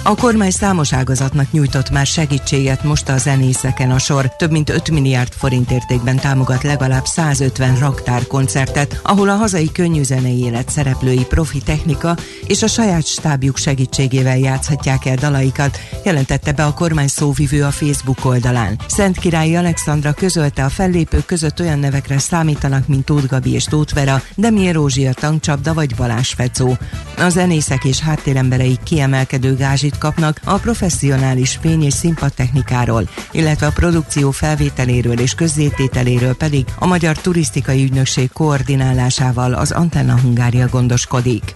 A 0.08 0.16
kormány 0.16 0.52
számos 0.52 0.94
ágazatnak 0.94 1.52
nyújtott 1.52 1.90
már 1.90 2.06
segítséget, 2.06 2.84
most 2.84 3.10
a 3.10 3.18
zenészeken 3.18 3.92
a 3.92 3.98
sor. 3.98 4.36
Több 4.36 4.52
mint 4.52 4.70
5 4.70 4.92
milliárd 4.92 5.34
forint 5.34 5.72
értékben 5.72 6.16
támogat 6.16 6.64
legalább 6.64 7.06
150 7.06 7.80
raktárkoncertet, 7.80 9.00
ahol 9.04 9.30
a 9.30 9.36
hazai 9.36 9.72
könnyűzenei 9.72 10.40
élet 10.40 10.70
szereplői 10.70 11.26
profi 11.26 11.60
technika 11.60 12.18
és 12.48 12.64
a 12.64 12.68
saját 12.68 13.06
stábjuk 13.06 13.58
segítségével 13.58 14.38
játszhatják 14.38 15.06
el 15.06 15.16
dalaikat, 15.16 15.80
jelentette 16.04 16.52
be 16.52 16.66
a 16.66 16.74
kormány 16.74 17.08
szóvivő 17.08 17.64
a 17.64 17.72
Facebook 17.72 18.26
oldalán. 18.26 18.80
Szent 18.88 19.18
Királyi 19.18 19.56
Alexandra 19.56 20.14
közölte 20.14 20.64
a 20.64 20.70
fellépők 20.70 21.26
között 21.26 21.60
olyan 21.60 21.80
nevekre 21.80 22.20
számítanak, 22.20 22.88
mint 22.88 23.06
Tóth 23.06 23.28
Gabi 23.28 23.54
és 23.54 23.64
Tóth 23.64 23.94
Vera, 23.94 24.22
Demier 24.36 24.74
Rózsia 24.74 25.14
Tankcsapda 25.14 25.74
vagy 25.74 25.96
Balázs 25.96 26.34
Fecó. 26.34 26.78
A 27.18 27.30
zenészek 27.30 27.84
és 27.84 28.00
háttéremberei 28.00 28.78
kiemelkedő 28.84 29.56
gázsit 29.56 29.94
kapnak 29.98 30.42
a 30.44 30.58
professzionális 30.58 31.58
fény- 31.62 31.84
és 31.84 31.94
színpadtechnikáról, 31.94 33.10
illetve 33.32 33.66
a 33.66 33.72
produkció 33.72 34.32
felvételéről 34.32 35.20
és 35.20 35.34
közzétételéről 35.34 36.36
pedig 36.36 36.66
a 36.80 36.86
Magyar 36.86 37.18
Turisztikai 37.18 37.84
Ügynökség 37.84 38.32
koordinálásával 38.32 39.54
az 39.54 39.72
Antenna 39.72 40.20
Hungária 40.20 40.68
gondoskodik. 40.68 41.54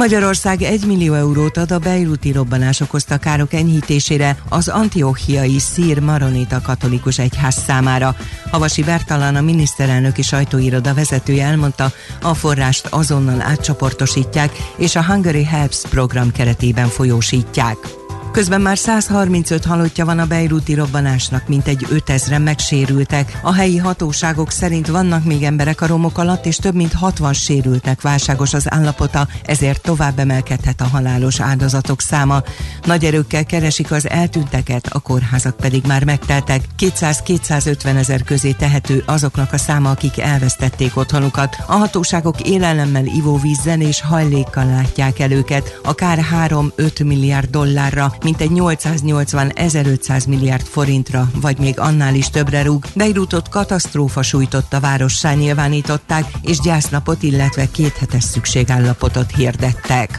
Magyarország 0.00 0.62
1 0.62 0.86
millió 0.86 1.14
eurót 1.14 1.56
ad 1.56 1.70
a 1.70 1.78
beiruti 1.78 2.32
robbanás 2.32 2.80
okozta 2.80 3.18
károk 3.18 3.52
enyhítésére 3.52 4.36
az 4.48 4.68
antiochiai 4.68 5.58
szír 5.58 5.98
maronita 5.98 6.60
katolikus 6.60 7.18
egyház 7.18 7.62
számára. 7.66 8.16
Havasi 8.50 8.82
Bertalan 8.82 9.36
a 9.36 9.40
miniszterelnöki 9.40 10.22
sajtóiroda 10.22 10.94
vezetője 10.94 11.44
elmondta, 11.44 11.92
a 12.22 12.34
forrást 12.34 12.86
azonnal 12.86 13.40
átcsoportosítják 13.40 14.52
és 14.76 14.96
a 14.96 15.04
Hungary 15.04 15.44
Helps 15.44 15.82
program 15.88 16.32
keretében 16.32 16.88
folyósítják. 16.88 17.99
Közben 18.32 18.60
már 18.60 18.78
135 18.78 19.64
halottja 19.64 20.04
van 20.04 20.18
a 20.18 20.26
beiruti 20.26 20.74
robbanásnak, 20.74 21.48
mint 21.48 21.66
egy 21.66 21.86
5000-en 21.90 22.42
megsérültek. 22.42 23.40
A 23.42 23.52
helyi 23.52 23.76
hatóságok 23.76 24.50
szerint 24.50 24.86
vannak 24.86 25.24
még 25.24 25.42
emberek 25.42 25.80
a 25.80 25.86
romok 25.86 26.18
alatt, 26.18 26.46
és 26.46 26.56
több 26.56 26.74
mint 26.74 26.92
60 26.92 27.32
sérültek 27.32 28.00
válságos 28.00 28.54
az 28.54 28.72
állapota, 28.72 29.28
ezért 29.44 29.82
tovább 29.82 30.18
emelkedhet 30.18 30.80
a 30.80 30.86
halálos 30.86 31.40
áldozatok 31.40 32.00
száma. 32.00 32.42
Nagy 32.84 33.04
erőkkel 33.04 33.44
keresik 33.44 33.90
az 33.90 34.08
eltűnteket, 34.08 34.86
a 34.86 34.98
kórházak 34.98 35.56
pedig 35.56 35.84
már 35.86 36.04
megteltek. 36.04 36.64
200-250 36.78 37.84
ezer 37.84 38.22
közé 38.22 38.52
tehető 38.52 39.02
azoknak 39.06 39.52
a 39.52 39.58
száma, 39.58 39.90
akik 39.90 40.18
elvesztették 40.18 40.96
otthonukat. 40.96 41.56
A 41.66 41.74
hatóságok 41.74 42.40
élelemmel, 42.40 43.04
ivóvízzel 43.04 43.80
és 43.80 44.00
hajlékkal 44.00 44.66
látják 44.66 45.18
el 45.18 45.30
őket, 45.30 45.80
akár 45.82 46.18
3-5 46.48 47.04
milliárd 47.04 47.50
dollárra, 47.50 48.14
mintegy 48.22 48.50
880-1500 48.54 50.28
milliárd 50.28 50.66
forintra, 50.66 51.30
vagy 51.34 51.58
még 51.58 51.78
annál 51.78 52.14
is 52.14 52.30
többre 52.30 52.62
rúg. 52.62 52.84
Beirutot 52.94 53.48
katasztrófa 53.48 54.22
sújtotta 54.22 54.80
várossá 54.80 55.34
nyilvánították, 55.34 56.24
és 56.42 56.60
gyásznapot, 56.60 57.22
illetve 57.22 57.70
kéthetes 57.70 58.24
szükségállapotot 58.24 59.30
hirdettek. 59.36 60.18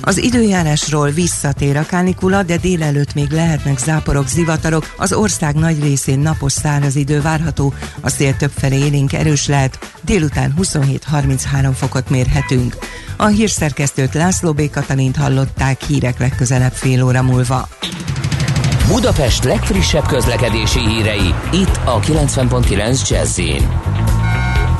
Az 0.00 0.18
időjárásról 0.18 1.10
visszatér 1.10 1.76
a 1.76 1.86
kánikula, 1.86 2.42
de 2.42 2.56
délelőtt 2.56 3.14
még 3.14 3.30
lehetnek 3.30 3.78
záporok, 3.78 4.28
zivatarok. 4.28 4.94
Az 4.96 5.12
ország 5.12 5.54
nagy 5.54 5.82
részén 5.82 6.18
napos 6.18 6.52
száraz 6.52 6.96
idő 6.96 7.20
várható, 7.20 7.74
a 8.00 8.08
szél 8.08 8.36
többfelé 8.36 8.76
élénk 8.76 9.12
erős 9.12 9.46
lehet, 9.46 9.78
délután 10.02 10.54
27-33 10.60 11.70
fokot 11.74 12.10
mérhetünk. 12.10 12.76
A 13.16 13.26
hírszerkesztőt 13.26 14.14
László 14.14 14.52
B. 14.52 14.70
Katalint 14.70 15.16
hallották 15.16 15.82
hírek 15.82 16.18
legközelebb 16.18 16.72
fél 16.72 17.04
óra 17.04 17.22
múlva. 17.22 17.68
Budapest 18.86 19.44
legfrissebb 19.44 20.06
közlekedési 20.06 20.80
hírei, 20.80 21.34
itt 21.52 21.80
a 21.84 22.00
90.9 22.00 23.08
jazz 23.08 23.38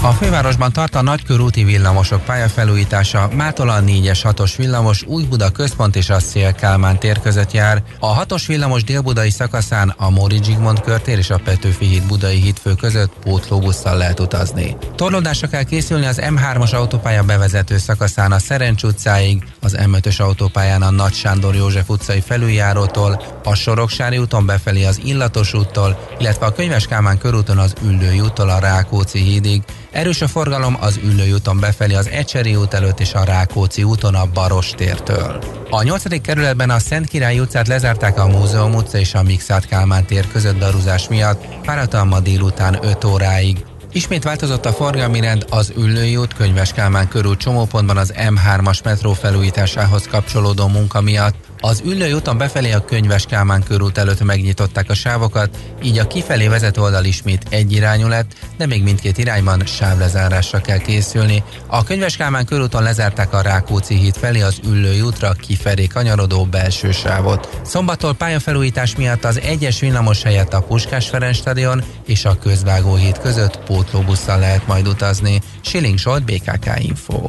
A 0.02 0.12
fővárosban 0.12 0.72
tart 0.72 0.94
a 0.94 1.02
nagykörúti 1.02 1.64
villamosok 1.64 2.24
pályafelújítása, 2.24 3.28
mától 3.34 3.68
a 3.68 3.80
4-es 3.80 4.18
6-os 4.22 4.52
villamos 4.56 5.02
Új-Buda 5.02 5.50
központ 5.50 5.96
és 5.96 6.10
a 6.10 6.20
Szél 6.20 6.52
Kálmán 6.52 6.98
tér 6.98 7.20
között 7.20 7.52
jár. 7.52 7.82
A 7.98 8.24
6-os 8.24 8.42
villamos 8.46 8.84
délbudai 8.84 9.30
szakaszán 9.30 9.94
a 9.96 10.10
Móri 10.10 10.38
Zsigmond 10.42 10.80
körtér 10.80 11.18
és 11.18 11.30
a 11.30 11.38
Petőfi 11.44 11.86
híd 11.86 12.02
budai 12.02 12.40
hídfő 12.40 12.74
között 12.74 13.12
pótlóbusszal 13.22 13.96
lehet 13.96 14.20
utazni. 14.20 14.76
Torlódásra 14.94 15.48
kell 15.48 15.62
készülni 15.62 16.06
az 16.06 16.20
M3-as 16.22 16.74
autópálya 16.74 17.22
bevezető 17.22 17.78
szakaszán 17.78 18.32
a 18.32 18.38
Szerencs 18.38 18.82
utcáig, 18.82 19.42
az 19.60 19.76
M5-ös 19.78 20.20
autópályán 20.20 20.82
a 20.82 20.90
Nagy 20.90 21.14
Sándor 21.14 21.54
József 21.54 21.88
utcai 21.88 22.20
felüljárótól, 22.20 23.22
a 23.44 23.54
Soroksári 23.54 24.18
úton 24.18 24.46
befelé 24.46 24.84
az 24.84 25.00
Illatos 25.04 25.54
úttól, 25.54 26.08
illetve 26.18 26.46
a 26.46 26.52
Könyves 26.52 26.86
Kálmán 26.86 27.18
körúton 27.18 27.58
az 27.58 27.72
Üllői 27.82 28.20
úttól 28.20 28.48
a 28.48 28.58
Rákóczi 28.58 29.18
hídig, 29.18 29.62
Erős 29.90 30.22
a 30.22 30.28
forgalom 30.28 30.76
az 30.80 31.00
Üllői 31.04 31.32
úton 31.32 31.60
befelé 31.60 31.94
az 31.94 32.08
Ecseri 32.08 32.56
út 32.56 32.74
előtt 32.74 33.00
és 33.00 33.14
a 33.14 33.24
Rákóczi 33.24 33.82
úton 33.82 34.14
a 34.14 34.26
Baros 34.34 34.70
tértől. 34.70 35.38
A 35.70 35.82
8. 35.82 36.20
kerületben 36.20 36.70
a 36.70 36.78
Szent 36.78 37.08
Király 37.08 37.38
utcát 37.38 37.68
lezárták 37.68 38.18
a 38.18 38.26
Múzeum 38.26 38.74
utca 38.74 38.98
és 38.98 39.14
a 39.14 39.22
Mixát 39.22 39.66
Kálmán 39.66 40.04
tér 40.04 40.28
között 40.32 40.58
daruzás 40.58 41.08
miatt, 41.08 41.44
páratlan 41.64 42.06
ma 42.06 42.20
délután 42.20 42.78
5 42.82 43.04
óráig. 43.04 43.64
Ismét 43.92 44.24
változott 44.24 44.66
a 44.66 44.72
forgalmi 44.72 45.20
rend 45.20 45.46
az 45.50 45.72
Üllői 45.76 46.16
út 46.16 46.34
Könyves 46.34 46.72
Kálmán 46.72 47.08
körül 47.08 47.36
csomópontban 47.36 47.96
az 47.96 48.12
M3-as 48.16 48.84
metró 48.84 49.12
felújításához 49.12 50.06
kapcsolódó 50.06 50.66
munka 50.66 51.00
miatt. 51.00 51.34
Az 51.60 51.82
Üllői 51.84 52.12
úton 52.12 52.38
befelé 52.38 52.72
a 52.72 52.84
Könyves 52.84 53.26
Kálmán 53.26 53.62
körút 53.62 53.98
előtt 53.98 54.24
megnyitották 54.24 54.90
a 54.90 54.94
sávokat, 54.94 55.56
így 55.82 55.98
a 55.98 56.06
kifelé 56.06 56.48
vezető 56.48 56.80
oldal 56.80 57.04
ismét 57.04 57.46
egyirányú 57.50 58.08
lett, 58.08 58.32
de 58.56 58.66
még 58.66 58.82
mindkét 58.82 59.18
irányban 59.18 59.66
sávlezárásra 59.66 60.60
kell 60.60 60.78
készülni. 60.78 61.42
A 61.66 61.84
Könyves 61.84 62.16
Kálmán 62.16 62.44
körúton 62.44 62.82
lezárták 62.82 63.32
a 63.32 63.40
Rákóczi 63.40 63.94
híd 63.94 64.16
felé 64.16 64.40
az 64.40 64.60
Üllői 64.66 65.00
útra 65.00 65.32
kifelé 65.32 65.86
kanyarodó 65.86 66.44
belső 66.44 66.92
sávot. 66.92 67.60
Szombattól 67.64 68.14
pályafelújítás 68.14 68.96
miatt 68.96 69.24
az 69.24 69.40
egyes 69.40 69.80
villamos 69.80 70.22
helyett 70.22 70.52
a 70.52 70.62
Puskás 70.62 71.08
Ferenc 71.08 71.36
stadion 71.36 71.82
és 72.06 72.24
a 72.24 72.38
Közvágó 72.38 72.94
híd 72.94 73.18
között 73.18 73.58
pótlóbusszal 73.58 74.38
lehet 74.38 74.66
majd 74.66 74.88
utazni. 74.88 75.40
Siling 75.60 75.98
Zsolt, 75.98 76.24
BKK 76.24 76.70
Info. 76.78 77.28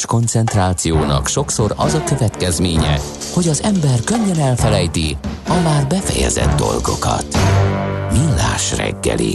Erős 0.00 0.20
koncentrációnak 0.20 1.28
sokszor 1.28 1.72
az 1.76 1.94
a 1.94 2.04
következménye, 2.04 2.98
hogy 3.32 3.48
az 3.48 3.62
ember 3.62 4.00
könnyen 4.04 4.38
elfelejti 4.38 5.16
a 5.48 5.60
már 5.64 5.86
befejezett 5.86 6.56
dolgokat. 6.56 7.26
Millás 8.12 8.76
reggeli. 8.76 9.34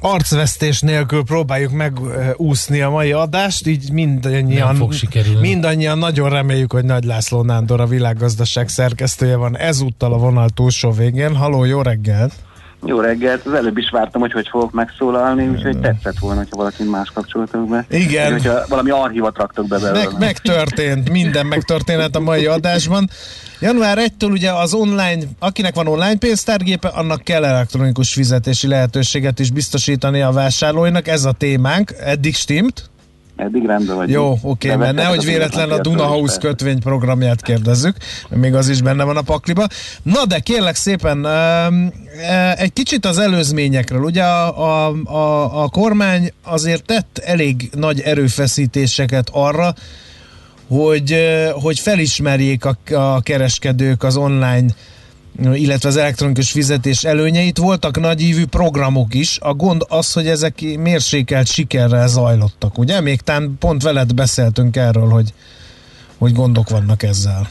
Arcvesztés 0.00 0.80
nélkül 0.80 1.24
próbáljuk 1.24 1.72
megúszni 1.72 2.80
a 2.80 2.90
mai 2.90 3.12
adást, 3.12 3.66
így 3.66 3.92
mindannyian, 3.92 4.66
Nem 4.66 4.76
fog 4.76 4.92
sikerülni. 4.92 5.40
mindannyian 5.48 5.98
nagyon 5.98 6.30
reméljük, 6.30 6.72
hogy 6.72 6.84
Nagy 6.84 7.04
László 7.04 7.42
Nándor, 7.42 7.80
a 7.80 7.86
világgazdaság 7.86 8.68
szerkesztője 8.68 9.36
van 9.36 9.56
ezúttal 9.56 10.12
a 10.12 10.18
vonal 10.18 10.48
túlsó 10.48 10.90
végén. 10.90 11.36
Haló, 11.36 11.64
jó 11.64 11.82
reggelt! 11.82 12.32
Jó 12.84 13.00
reggelt, 13.00 13.46
az 13.46 13.52
előbb 13.52 13.78
is 13.78 13.90
vártam, 13.90 14.20
hogy 14.20 14.32
hogy 14.32 14.48
fogok 14.48 14.72
megszólalni, 14.72 15.48
úgyhogy 15.48 15.78
tetszett 15.80 16.18
volna, 16.18 16.38
hogyha 16.38 16.56
valaki 16.56 16.82
más 16.82 17.10
kapcsoltok 17.14 17.68
be. 17.68 17.86
Igen. 17.90 18.32
Vagy 18.32 18.42
hogyha 18.42 18.64
valami 18.68 18.90
archívat 18.90 19.36
raktok 19.36 19.66
be 19.66 19.78
belőle. 19.78 20.04
Meg, 20.04 20.18
megtörtént, 20.18 21.10
minden 21.10 21.46
megtörténhet 21.46 22.16
a 22.16 22.20
mai 22.20 22.46
adásban. 22.46 23.10
Január 23.60 23.98
1-től 24.00 24.30
ugye 24.30 24.52
az 24.52 24.74
online, 24.74 25.22
akinek 25.38 25.74
van 25.74 25.86
online 25.86 26.16
pénztárgépe, 26.16 26.88
annak 26.88 27.22
kell 27.22 27.44
elektronikus 27.44 28.12
fizetési 28.12 28.66
lehetőséget 28.66 29.38
is 29.38 29.50
biztosítani 29.50 30.20
a 30.20 30.30
vásárlóinak. 30.30 31.08
Ez 31.08 31.24
a 31.24 31.32
témánk. 31.32 31.92
Eddig 32.00 32.34
stimmt? 32.34 32.90
Eddig 33.36 33.66
rendben 33.66 33.96
vagy. 33.96 34.10
Jó, 34.10 34.30
oké, 34.42 34.68
okay, 34.68 34.76
mert 34.76 34.94
nehogy 34.94 35.24
véletlen 35.24 35.70
a 35.70 35.80
Dunahouse 35.80 36.38
kötvény 36.38 36.80
programját 36.80 37.42
kérdezzük, 37.42 37.96
még 38.28 38.54
az 38.54 38.68
is 38.68 38.82
benne 38.82 39.04
van 39.04 39.16
a 39.16 39.22
pakliba. 39.22 39.66
Na 40.02 40.24
de 40.24 40.38
kérlek 40.38 40.74
szépen, 40.74 41.26
egy 42.56 42.72
kicsit 42.72 43.04
az 43.04 43.18
előzményekről. 43.18 44.02
Ugye 44.02 44.22
a, 44.22 44.86
a, 44.86 44.94
a, 45.04 45.62
a 45.62 45.68
kormány 45.68 46.32
azért 46.42 46.84
tett 46.84 47.18
elég 47.18 47.70
nagy 47.74 48.00
erőfeszítéseket 48.00 49.28
arra, 49.32 49.74
hogy, 50.68 51.16
hogy 51.52 51.78
felismerjék 51.78 52.64
a, 52.64 52.94
a 52.94 53.20
kereskedők 53.20 54.02
az 54.02 54.16
online 54.16 54.66
illetve 55.42 55.88
az 55.88 55.96
elektronikus 55.96 56.50
fizetés 56.50 57.04
előnyeit. 57.04 57.58
Voltak 57.58 58.00
nagyívű 58.00 58.44
programok 58.46 59.14
is. 59.14 59.38
A 59.40 59.54
gond 59.54 59.82
az, 59.88 60.12
hogy 60.12 60.26
ezek 60.26 60.60
mérsékelt 60.78 61.46
sikerrel 61.46 62.08
zajlottak, 62.08 62.78
ugye? 62.78 63.00
Még 63.00 63.20
tán 63.20 63.56
pont 63.58 63.82
veled 63.82 64.14
beszéltünk 64.14 64.76
erről, 64.76 65.08
hogy, 65.08 65.32
hogy 66.18 66.32
gondok 66.32 66.68
vannak 66.68 67.02
ezzel. 67.02 67.48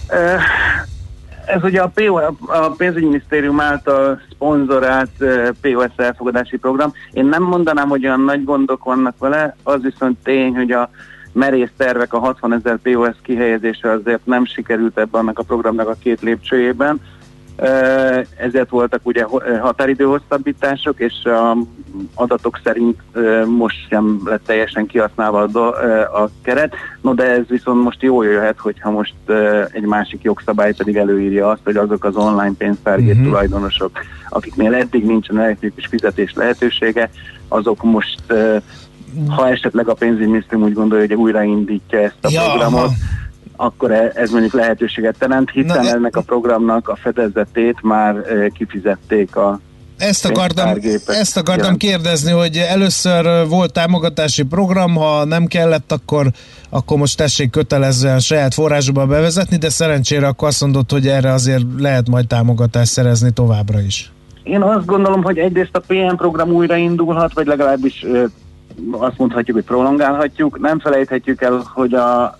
Ez 1.45 1.63
ugye 1.63 1.81
a, 1.81 1.91
PO, 1.93 2.15
a 2.47 2.73
pénzügyminisztérium 2.77 3.59
által 3.59 4.21
szponzorált 4.31 5.11
POS 5.61 5.91
elfogadási 5.95 6.57
program. 6.57 6.93
Én 7.11 7.25
nem 7.25 7.43
mondanám, 7.43 7.89
hogy 7.89 8.05
olyan 8.05 8.21
nagy 8.21 8.43
gondok 8.43 8.83
vannak 8.83 9.15
vele, 9.17 9.55
az 9.63 9.81
viszont 9.81 10.17
tény, 10.23 10.55
hogy 10.55 10.71
a 10.71 10.89
merész 11.31 11.71
tervek 11.77 12.13
a 12.13 12.19
60 12.19 12.53
ezer 12.53 12.77
POS 12.77 13.15
kihelyezése 13.21 13.91
azért 13.91 14.25
nem 14.25 14.45
sikerült 14.45 14.97
ebben 14.97 15.21
annak 15.21 15.39
a 15.39 15.43
programnak 15.43 15.87
a 15.87 15.95
két 15.99 16.21
lépcsőjében. 16.21 17.01
Ezért 18.37 18.69
voltak 18.69 18.99
ugye 19.03 19.23
ho- 19.23 19.43
határidőhosszabbítások, 19.59 20.99
és 20.99 21.13
a 21.23 21.57
adatok 22.13 22.59
szerint 22.63 22.99
most 23.47 23.87
sem 23.89 24.19
lett 24.25 24.45
teljesen 24.45 24.85
kihasználva 24.85 25.41
a, 25.43 26.29
keret. 26.41 26.75
No 27.01 27.13
de 27.13 27.23
ez 27.31 27.43
viszont 27.47 27.83
most 27.83 28.01
jól 28.01 28.25
jöhet, 28.25 28.59
hogyha 28.59 28.89
most 28.91 29.13
egy 29.71 29.83
másik 29.85 30.21
jogszabály 30.23 30.73
pedig 30.73 30.95
előírja 30.95 31.49
azt, 31.49 31.61
hogy 31.63 31.75
azok 31.75 32.03
az 32.03 32.15
online 32.15 32.53
pénztárgép 32.57 33.15
Mhm. 33.15 33.23
tulajdonosok, 33.23 33.91
akiknél 34.29 34.73
eddig 34.73 35.05
nincsen 35.05 35.39
elektronikus 35.39 35.85
fizetés 35.85 36.33
lehetősége, 36.33 37.09
azok 37.47 37.83
most 37.83 38.19
ha 39.27 39.49
esetleg 39.49 39.87
a 39.89 39.93
pénzügyminisztérium 39.93 40.67
úgy 40.67 40.73
gondolja, 40.73 41.05
hogy 41.07 41.15
újraindítja 41.15 41.99
ezt 41.99 42.17
a 42.21 42.29
Ja, 42.31 42.41
programot, 42.49 42.79
aha. 42.79 42.93
Akkor 43.55 43.91
e- 43.91 44.11
ez 44.15 44.29
mondjuk 44.29 44.53
lehetőséget 44.53 45.15
teremt, 45.17 45.49
hiszen 45.49 45.87
ennek 45.87 46.15
a 46.15 46.21
programnak 46.21 46.89
a 46.89 46.95
fedezetét 46.95 47.81
már 47.81 48.15
eh, 48.15 48.47
kifizették 48.53 49.35
a 49.35 49.59
Ezt 49.97 50.25
akartam, 50.25 50.77
ezt 51.05 51.37
akartam 51.37 51.77
kérdezni, 51.77 52.31
hogy 52.31 52.57
először 52.57 53.25
ö, 53.25 53.43
volt 53.49 53.73
támogatási 53.73 54.43
program, 54.43 54.95
ha 54.95 55.25
nem 55.25 55.45
kellett, 55.45 55.91
akkor, 55.91 56.27
akkor 56.69 56.97
most 56.97 57.17
tessék 57.17 57.49
kötelezően 57.49 58.19
saját 58.19 58.53
forrásba 58.53 59.05
bevezetni, 59.05 59.57
de 59.57 59.69
szerencsére 59.69 60.27
akkor 60.27 60.47
azt 60.47 60.61
mondod, 60.61 60.91
hogy 60.91 61.07
erre 61.07 61.31
azért 61.31 61.63
lehet 61.77 62.09
majd 62.09 62.27
támogatást 62.27 62.91
szerezni 62.91 63.31
továbbra 63.31 63.79
is. 63.79 64.11
Én 64.43 64.61
azt 64.61 64.85
gondolom, 64.85 65.23
hogy 65.23 65.37
egyrészt 65.37 65.75
a 65.75 65.79
PM 65.87 66.15
program 66.15 66.49
újraindulhat, 66.49 67.33
vagy 67.33 67.45
legalábbis 67.45 68.05
azt 68.91 69.17
mondhatjuk, 69.17 69.55
hogy 69.55 69.65
prolongálhatjuk. 69.65 70.59
Nem 70.59 70.79
felejthetjük 70.79 71.41
el, 71.41 71.63
hogy 71.73 71.93
a 71.93 72.35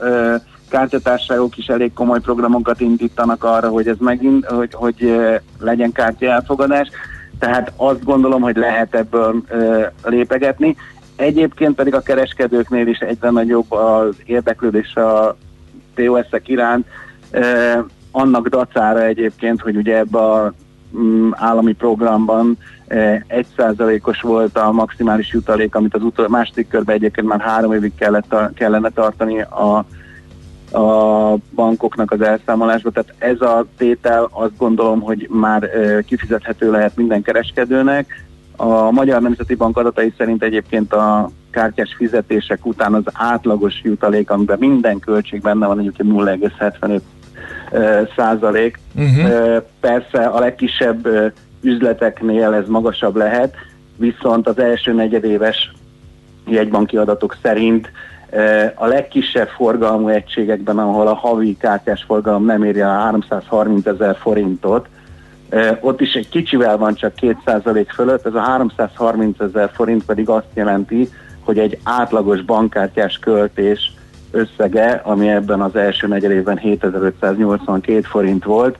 kártyatárságok 0.70 1.58
is 1.58 1.68
elég 1.68 1.94
komoly 1.94 2.20
programokat 2.20 2.80
indítanak 2.80 3.44
arra, 3.44 3.70
hogy 3.70 3.88
ez 3.88 3.98
megint, 4.00 4.46
hogy, 4.46 4.74
hogy 4.74 5.04
ö, 5.04 5.36
legyen 5.60 5.92
kártya 5.92 6.26
elfogadás. 6.26 6.88
Tehát 7.40 7.72
azt 7.76 8.04
gondolom, 8.04 8.42
hogy 8.42 8.56
lehet 8.56 8.96
ebből 8.96 9.44
ö, 9.48 9.86
lépegetni. 10.04 10.76
Egyébként 11.16 11.76
pedig 11.76 11.94
a 11.96 12.02
kereskedőknél 12.02 12.88
is 12.88 12.98
egyre 12.98 13.30
nagyobb 13.30 13.72
az 13.72 14.16
érdeklődés 14.26 14.96
a 14.96 15.38
POS-ek 15.96 16.48
iránt, 16.48 16.88
eh, 17.32 17.80
annak 18.12 18.48
dacára 18.48 19.04
egyébként, 19.04 19.62
hogy 19.62 19.76
ugye 19.76 19.98
ebbe 19.98 20.18
a 20.18 20.54
mm, 20.98 21.30
állami 21.34 21.74
programban 21.74 22.58
egy 23.28 23.46
százalékos 23.58 24.22
volt 24.22 24.58
a 24.58 24.72
maximális 24.72 25.34
jutalék, 25.34 25.76
amit 25.76 25.96
az 25.96 26.04
utol, 26.04 26.28
második 26.28 26.68
körben 26.68 26.96
egyébként 26.96 27.28
már 27.28 27.40
három 27.40 27.74
évig 27.74 27.96
kellett, 27.96 28.36
kellene 28.54 28.90
tartani 28.90 29.42
a, 29.42 29.86
a 30.76 31.38
bankoknak 31.56 32.12
az 32.12 32.22
elszámolásba. 32.22 32.92
Tehát 32.92 33.14
ez 33.18 33.42
a 33.42 33.66
tétel 33.78 34.30
azt 34.32 34.58
gondolom, 34.58 35.02
hogy 35.02 35.28
már 35.32 35.70
kifizethető 36.06 36.72
lehet 36.72 36.96
minden 36.96 37.22
kereskedőnek. 37.22 38.26
A 38.58 38.92
Magyar 38.92 39.22
Nemzeti 39.22 39.56
Bank 39.56 39.78
adatai 39.78 40.14
szerint 40.18 40.44
egyébként 40.44 40.94
a 40.94 41.30
kártyás 41.52 41.96
fizetések 41.98 42.66
után 42.66 42.94
az 42.94 43.04
átlagos 43.14 43.82
jutalék, 43.84 44.30
amiben 44.30 44.60
minden 44.60 45.00
költség 45.00 45.42
benne 45.42 45.68
van, 45.68 45.80
egyébként 45.80 46.10
0,75 46.12 47.00
ö, 47.72 48.02
százalék. 48.16 48.80
Uh-huh. 48.96 49.64
Persze 49.80 50.26
a 50.26 50.40
legkisebb 50.40 51.08
üzleteknél 51.62 52.54
ez 52.54 52.68
magasabb 52.68 53.16
lehet, 53.16 53.56
viszont 53.98 54.48
az 54.48 54.60
első 54.60 54.94
negyedéves 54.94 55.72
jegybanki 56.48 56.98
adatok 56.98 57.38
szerint 57.42 57.92
a 58.76 58.86
legkisebb 58.86 59.48
forgalmú 59.48 60.08
egységekben, 60.08 60.78
ahol 60.78 61.08
a 61.08 61.14
havi 61.14 61.58
kártyás 61.58 62.04
forgalom 62.08 62.46
nem 62.46 62.64
érje 62.64 62.88
a 62.88 63.00
330 63.00 63.86
ezer 63.86 64.18
forintot, 64.18 64.88
ott 65.80 66.02
is 66.02 66.14
egy 66.14 66.30
kicsivel 66.30 66.78
van 66.78 66.94
csak 66.94 67.14
2% 67.22 67.86
fölött, 67.94 68.26
ez 68.26 68.34
a 68.34 68.40
330 68.40 69.40
ezer 69.40 69.72
forint 69.74 70.06
pedig 70.06 70.30
azt 70.30 70.48
jelenti, 70.54 71.10
hogy 71.44 71.60
egy 71.60 71.80
átlagos 71.84 72.42
bankkártyás 72.42 73.20
költés 73.20 73.94
összege, 74.32 75.02
ami 75.04 75.28
ebben 75.30 75.62
az 75.62 75.76
első 75.76 76.08
negyedévben 76.08 76.58
7582 76.58 78.02
forint 78.02 78.44
volt. 78.44 78.78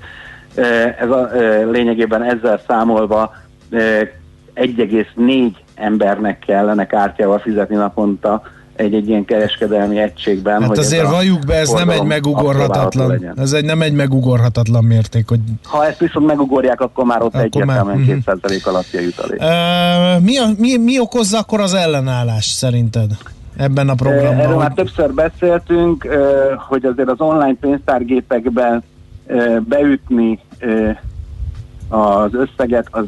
Ez 1.00 1.10
a, 1.10 1.30
lényegében 1.72 2.24
ezzel 2.24 2.62
számolva 2.68 3.34
eh, 3.70 4.10
1,4 4.56 5.52
embernek 5.76 6.40
kellene 6.40 6.88
kártyával 6.88 7.40
fizetni 7.40 7.76
naponta 7.76 8.42
egy-egy 8.76 9.08
ilyen 9.08 9.26
kereskedelmi 9.26 10.00
egységben. 10.00 10.60
Hát 10.60 10.70
hogy 10.70 10.78
azért 10.78 11.10
valljuk 11.10 11.46
be, 11.46 11.54
ez 11.54 11.70
nem 11.70 11.90
egy 11.90 12.04
megugorhatatlan, 12.04 13.34
ez 13.36 13.54
egy 13.54 13.66
nem 13.66 13.82
egy 13.82 13.94
megugorhatatlan 13.94 14.84
mérték, 14.84 15.30
hogy 15.30 15.40
Ha 15.64 15.86
ezt 15.86 16.00
viszont 16.00 16.26
megugorják, 16.26 16.82
akkor 16.82 17.06
már 17.06 17.22
ott 17.22 17.36
egyértelműen 17.36 17.86
már, 17.86 17.96
mhm. 17.96 18.18
2% 18.26 18.64
alatti 18.64 18.98
a 18.98 19.00
jutalék. 19.00 19.40
Uh, 19.40 20.24
mi, 20.24 20.38
a, 20.38 20.46
mi, 20.58 20.78
mi 20.78 21.00
okozza 21.00 21.38
akkor 21.38 21.60
az 21.60 21.74
ellenállás 21.74 22.46
szerinted 22.46 23.12
ebben 23.58 23.90
a 23.90 23.94
programban? 23.94 24.40
Erről 24.40 24.58
már 24.58 24.72
többször 24.74 25.14
beszéltünk, 25.14 26.08
hogy 26.68 26.86
azért 26.86 27.10
az 27.10 27.20
online 27.20 27.56
pénztárgépekben 27.60 28.84
beütni 29.68 30.40
az 31.90 32.34
összeget, 32.34 32.88
az 32.92 33.08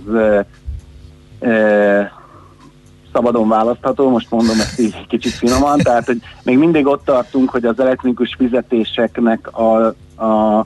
szabadon 3.13 3.47
választható, 3.47 4.09
most 4.09 4.31
mondom 4.31 4.59
ezt 4.59 4.79
így 4.79 5.07
kicsit 5.07 5.31
finoman, 5.31 5.77
tehát 5.77 6.05
hogy 6.05 6.21
még 6.43 6.57
mindig 6.57 6.87
ott 6.87 7.05
tartunk, 7.05 7.49
hogy 7.49 7.65
az 7.65 7.79
elektronikus 7.79 8.35
fizetéseknek 8.37 9.57
a, 9.57 9.85
a, 10.25 10.65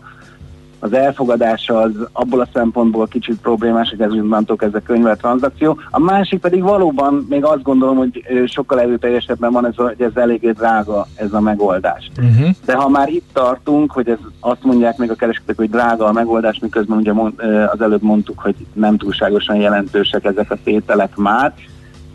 az 0.81 0.93
elfogadása 0.93 1.80
az 1.80 1.91
abból 2.11 2.39
a 2.39 2.47
szempontból 2.53 3.07
kicsit 3.07 3.41
problémás, 3.41 3.89
hogy 3.89 4.01
ez 4.01 4.11
onnantól 4.11 4.55
kezdve 4.55 4.81
könyvelt 4.81 5.19
tranzakció. 5.19 5.77
A 5.89 5.99
másik 5.99 6.39
pedig 6.39 6.61
valóban 6.61 7.26
még 7.30 7.43
azt 7.43 7.61
gondolom, 7.61 7.97
hogy 7.97 8.23
sokkal 8.45 8.80
erőteljesebben 8.81 9.51
van, 9.51 9.65
ez, 9.65 9.76
hogy 9.76 10.01
ez 10.01 10.15
eléggé 10.15 10.51
drága 10.51 11.07
ez 11.15 11.34
a 11.34 11.39
megoldás. 11.39 12.11
Uh-huh. 12.18 12.49
De 12.65 12.76
ha 12.76 12.89
már 12.89 13.09
itt 13.09 13.30
tartunk, 13.34 13.91
hogy 13.91 14.09
ez 14.09 14.18
azt 14.39 14.63
mondják 14.63 14.97
még 14.97 15.11
a 15.11 15.15
kereskedők, 15.15 15.57
hogy 15.57 15.69
drága 15.69 16.05
a 16.05 16.11
megoldás, 16.11 16.59
miközben 16.59 16.97
ugye 16.97 17.13
mond, 17.13 17.34
az 17.72 17.81
előbb 17.81 18.01
mondtuk, 18.01 18.39
hogy 18.39 18.55
nem 18.73 18.97
túlságosan 18.97 19.55
jelentősek 19.55 20.26
ezek 20.26 20.51
a 20.51 20.57
tételek 20.63 21.15
már, 21.15 21.53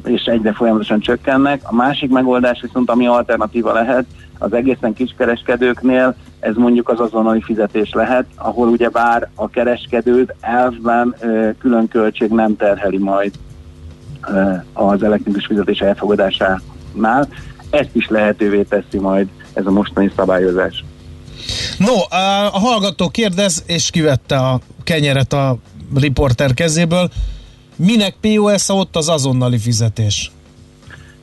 és 0.06 0.24
egyre 0.24 0.52
folyamatosan 0.52 1.00
csökkennek. 1.00 1.60
A 1.64 1.74
másik 1.74 2.10
megoldás 2.10 2.60
viszont, 2.60 2.90
ami 2.90 3.06
alternatíva 3.06 3.72
lehet, 3.72 4.04
Az 4.38 4.52
egészen 4.52 4.92
kiskereskedőknél 4.92 6.14
ez 6.40 6.54
mondjuk 6.54 6.88
az 6.88 7.00
azonnali 7.00 7.42
fizetés 7.42 7.90
lehet, 7.92 8.24
ahol 8.34 8.68
ugye 8.68 8.88
bár 8.88 9.28
a 9.34 9.48
kereskedőt 9.48 10.34
elvben 10.40 11.14
külön 11.58 11.88
költség 11.88 12.30
nem 12.30 12.56
terheli 12.56 12.98
majd 12.98 13.32
az 14.72 15.02
elektronikus 15.02 15.46
fizetés 15.46 15.78
elfogadásánál. 15.78 17.28
Ezt 17.70 17.90
is 17.92 18.08
lehetővé 18.08 18.62
teszi 18.62 18.98
majd 18.98 19.28
ez 19.52 19.66
a 19.66 19.70
mostani 19.70 20.12
szabályozás. 20.16 20.84
No, 21.78 21.94
a 22.52 22.58
hallgató 22.58 23.08
kérdez, 23.08 23.62
és 23.66 23.90
kivette 23.90 24.36
a 24.36 24.60
kenyeret 24.84 25.32
a 25.32 25.56
riporter 25.94 26.54
kezéből. 26.54 27.10
Minek 27.76 28.14
POS-a 28.20 28.74
ott 28.74 28.96
az 28.96 29.08
azonnali 29.08 29.58
fizetés? 29.58 30.30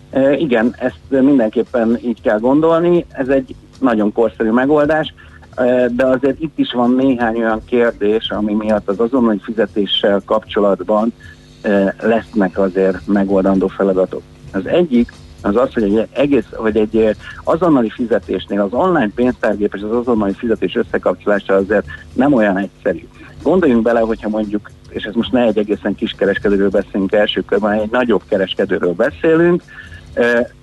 E, 0.10 0.34
Igen, 0.38 0.76
ezt 0.78 1.22
mindenképpen 1.24 2.00
így 2.06 2.22
kell 2.22 2.40
gondolni. 2.40 3.06
Ez 3.10 3.28
egy 3.28 3.56
nagyon 3.80 4.12
korszerű 4.12 4.50
megoldás, 4.50 5.14
e, 5.56 5.88
de 5.88 6.06
azért 6.06 6.40
itt 6.42 6.58
is 6.58 6.72
van 6.72 6.92
néhány 6.92 7.38
olyan 7.38 7.62
kérdés, 7.66 8.30
ami 8.30 8.54
miatt 8.54 8.88
az 8.90 9.00
azonnali 9.00 9.40
fizetéssel 9.44 10.22
kapcsolatban 10.26 11.14
e, 11.62 11.96
lesznek 12.02 12.58
azért 12.58 13.08
megoldandó 13.08 13.68
feladatok. 13.68 14.22
Az 14.52 14.66
egyik 14.66 15.12
az 15.44 15.56
az, 15.56 15.74
hogy 15.74 15.84
egy 15.84 16.08
egész, 16.12 16.46
hogy 16.52 16.78
egy 16.78 17.16
azonnali 17.44 17.90
fizetésnél 17.90 18.62
az 18.62 18.74
online 18.74 19.12
pénztárgép 19.16 19.74
és 19.76 19.82
az 19.82 19.98
azonnali 19.98 20.34
fizetés 20.34 20.76
összekapcsolása 20.76 21.56
azért 21.56 21.86
nem 22.14 22.34
olyan 22.34 22.58
egyszerű. 22.58 23.08
Gondoljunk 23.42 23.84
bele, 23.84 24.00
hogyha 24.00 24.30
mondjuk, 24.30 24.72
és 24.94 25.04
ez 25.04 25.14
most 25.14 25.32
ne 25.32 25.42
egy 25.42 25.58
egészen 25.58 25.96
kis 25.96 26.12
kereskedőről 26.12 26.70
beszélünk 26.70 27.12
első 27.12 27.42
körben, 27.42 27.72
egy 27.72 27.92
nagyobb 27.92 28.22
kereskedőről 28.28 28.94
beszélünk, 28.94 29.64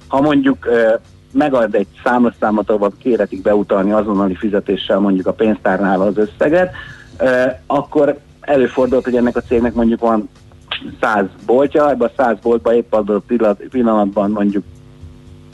ha 0.09 0.21
mondjuk 0.21 0.69
megad 1.33 1.75
egy 1.75 1.87
számlaszámot, 2.05 2.71
ahol 2.71 2.93
kéretik 2.99 3.43
beutalni 3.43 3.93
azonnali 3.93 4.35
fizetéssel 4.35 4.99
mondjuk 4.99 5.27
a 5.27 5.33
pénztárnál 5.33 6.01
az 6.01 6.17
összeget, 6.17 6.75
akkor 7.67 8.19
előfordult, 8.41 9.05
hogy 9.05 9.17
ennek 9.17 9.37
a 9.37 9.43
cégnek 9.43 9.75
mondjuk 9.75 10.01
van 10.01 10.29
100 11.01 11.25
boltja, 11.47 11.91
ebben 11.91 12.11
a 12.17 12.23
100 12.23 12.37
boltban 12.43 12.75
épp 12.75 12.93
abban 12.93 13.17
a 13.17 13.23
pillanat- 13.27 13.69
pillanatban 13.71 14.31
mondjuk 14.31 14.65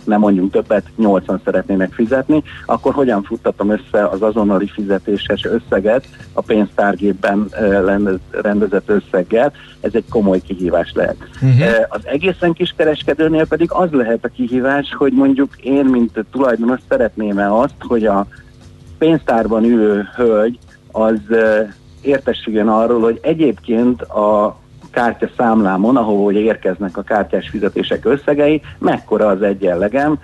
nem 0.07 0.21
mondjunk 0.21 0.53
többet, 0.53 0.85
80 0.97 1.41
szeretnének 1.45 1.93
fizetni, 1.93 2.43
akkor 2.67 2.95
hogyan 2.95 3.23
futtatom 3.23 3.71
össze 3.71 4.07
az 4.07 4.23
azonnali 4.23 4.67
fizetéses 4.67 5.45
összeget 5.45 6.05
a 6.33 6.41
pénztárgépben 6.41 7.47
eh, 7.51 7.81
rendez- 7.85 8.21
rendezett 8.43 8.89
összeggel? 8.89 9.53
Ez 9.81 9.91
egy 9.95 10.05
komoly 10.11 10.41
kihívás 10.41 10.93
lehet. 10.95 11.17
Eh, 11.61 11.85
Az 11.89 12.01
egészen 12.05 12.53
kis 12.53 12.75
kereskedőnél 12.77 13.47
pedig 13.47 13.73
az 13.73 13.91
lehet 13.91 14.25
a 14.25 14.29
kihívás, 14.29 14.95
hogy 14.99 15.13
mondjuk 15.13 15.57
én, 15.57 15.85
mint 15.85 16.25
tulajdonos 16.31 16.81
szeretném-e 16.89 17.53
azt, 17.53 17.75
hogy 17.79 18.07
a 18.07 18.27
pénztárban 18.99 19.65
ülő 19.65 20.09
hölgy 20.17 20.59
az 20.93 21.19
eh, 21.31 21.69
értesüljön 22.01 22.69
arról, 22.69 23.01
hogy 23.01 23.19
egyébként 23.23 24.03
a 24.03 24.59
kártya 24.97 25.29
számlámon, 25.37 25.97
ahol 25.97 26.33
érkeznek 26.33 26.97
a 26.97 27.03
kártyás 27.03 27.49
fizetések 27.49 28.05
összegei, 28.05 28.63
mekkora 28.79 29.27
az 29.27 29.43
egyenlegem, 29.43 30.19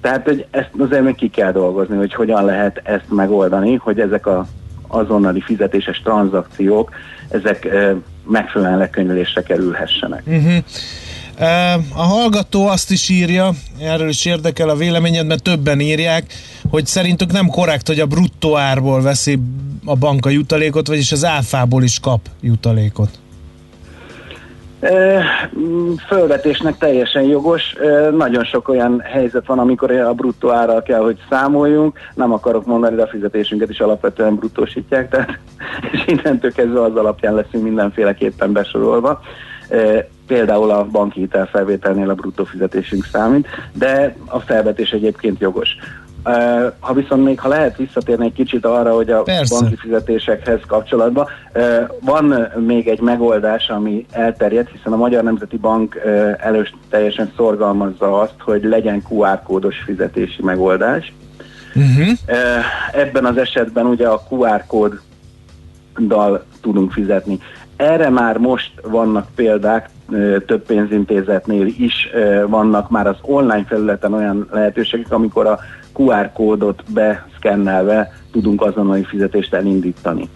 tehát 0.00 0.24
hogy 0.24 0.46
ezt 0.50 0.70
azért 0.78 1.02
még 1.02 1.14
ki 1.14 1.28
kell 1.28 1.52
dolgozni, 1.52 1.96
hogy 1.96 2.14
hogyan 2.14 2.44
lehet 2.44 2.80
ezt 2.84 3.04
megoldani, 3.08 3.74
hogy 3.74 4.00
ezek 4.00 4.26
a 4.26 4.46
azonnali 4.88 5.40
fizetéses 5.40 6.02
tranzakciók, 6.04 6.90
ezek 7.28 7.64
eh, 7.64 7.94
megfelelően 8.26 8.78
lekönyvelésre 8.78 9.42
kerülhessenek. 9.42 10.22
Uh-huh. 10.26 10.56
E, 11.38 11.72
A 11.74 12.02
hallgató 12.02 12.66
azt 12.66 12.90
is 12.90 13.08
írja, 13.08 13.50
erről 13.80 14.08
is 14.08 14.24
érdekel 14.24 14.68
a 14.68 14.76
véleményed, 14.76 15.26
mert 15.26 15.42
többen 15.42 15.80
írják, 15.80 16.24
hogy 16.70 16.86
szerintük 16.86 17.32
nem 17.32 17.46
korrekt, 17.46 17.86
hogy 17.86 18.00
a 18.00 18.06
bruttó 18.06 18.56
árból 18.56 19.02
veszi 19.02 19.38
a 19.84 19.96
bank 19.96 20.26
a 20.26 20.30
jutalékot, 20.30 20.86
vagyis 20.86 21.12
az 21.12 21.24
áfából 21.24 21.82
is 21.82 22.00
kap 22.00 22.20
jutalékot. 22.40 23.18
Mm, 25.58 25.92
Fölvetésnek 26.08 26.78
teljesen 26.78 27.22
jogos. 27.22 27.74
Nagyon 28.16 28.44
sok 28.44 28.68
olyan 28.68 29.00
helyzet 29.00 29.46
van, 29.46 29.58
amikor 29.58 29.90
a 29.90 30.12
bruttó 30.12 30.50
árral 30.50 30.82
kell, 30.82 31.00
hogy 31.00 31.18
számoljunk. 31.30 31.98
Nem 32.14 32.32
akarok 32.32 32.66
mondani, 32.66 32.96
de 32.96 33.02
a 33.02 33.06
fizetésünket 33.06 33.70
is 33.70 33.80
alapvetően 33.80 34.34
bruttósítják, 34.34 35.08
tehát 35.08 35.38
és 35.92 36.04
innentől 36.06 36.52
kezdve 36.52 36.82
az 36.82 36.96
alapján 36.96 37.34
leszünk 37.34 37.64
mindenféleképpen 37.64 38.52
besorolva. 38.52 39.20
Például 40.26 40.70
a 40.70 40.84
banki 40.84 41.20
hitelfelvételnél 41.20 42.10
a 42.10 42.14
bruttó 42.14 42.44
fizetésünk 42.44 43.04
számít, 43.04 43.48
de 43.72 44.16
a 44.26 44.38
felvetés 44.38 44.90
egyébként 44.90 45.40
jogos. 45.40 45.76
Ha 46.80 46.92
viszont 46.92 47.24
még, 47.24 47.40
ha 47.40 47.48
lehet 47.48 47.76
visszatérni 47.76 48.24
egy 48.24 48.32
kicsit 48.32 48.66
arra, 48.66 48.94
hogy 48.94 49.10
a 49.10 49.22
Persze. 49.22 49.60
banki 49.60 49.76
fizetésekhez 49.76 50.60
kapcsolatban. 50.66 51.26
Van 52.00 52.48
még 52.66 52.88
egy 52.88 53.00
megoldás, 53.00 53.68
ami 53.68 54.06
elterjedt, 54.10 54.70
hiszen 54.70 54.92
a 54.92 54.96
Magyar 54.96 55.22
Nemzeti 55.22 55.56
Bank 55.56 56.00
elős 56.38 56.74
teljesen 56.90 57.32
szorgalmazza 57.36 58.20
azt, 58.20 58.34
hogy 58.38 58.64
legyen 58.64 59.02
QR 59.08 59.42
kódos 59.42 59.76
fizetési 59.84 60.42
megoldás. 60.42 61.12
Uh-huh. 61.74 62.18
Ebben 62.92 63.24
az 63.24 63.36
esetben 63.36 63.86
ugye 63.86 64.08
a 64.08 64.22
QR 64.30 64.64
kóddal 64.66 66.44
tudunk 66.60 66.92
fizetni. 66.92 67.38
Erre 67.76 68.08
már 68.08 68.38
most 68.38 68.72
vannak 68.82 69.26
példák, 69.34 69.88
több 70.46 70.66
pénzintézetnél 70.66 71.66
is 71.66 72.08
vannak 72.46 72.90
már 72.90 73.06
az 73.06 73.16
online 73.22 73.64
felületen 73.68 74.12
olyan 74.12 74.48
lehetőségek, 74.52 75.12
amikor 75.12 75.46
a 75.46 75.58
QR 75.94 76.32
kódot 76.32 76.82
beszkennelve 76.92 78.12
tudunk 78.32 78.62
azonnali 78.62 79.04
fizetést 79.04 79.54
elindítani. 79.54 80.28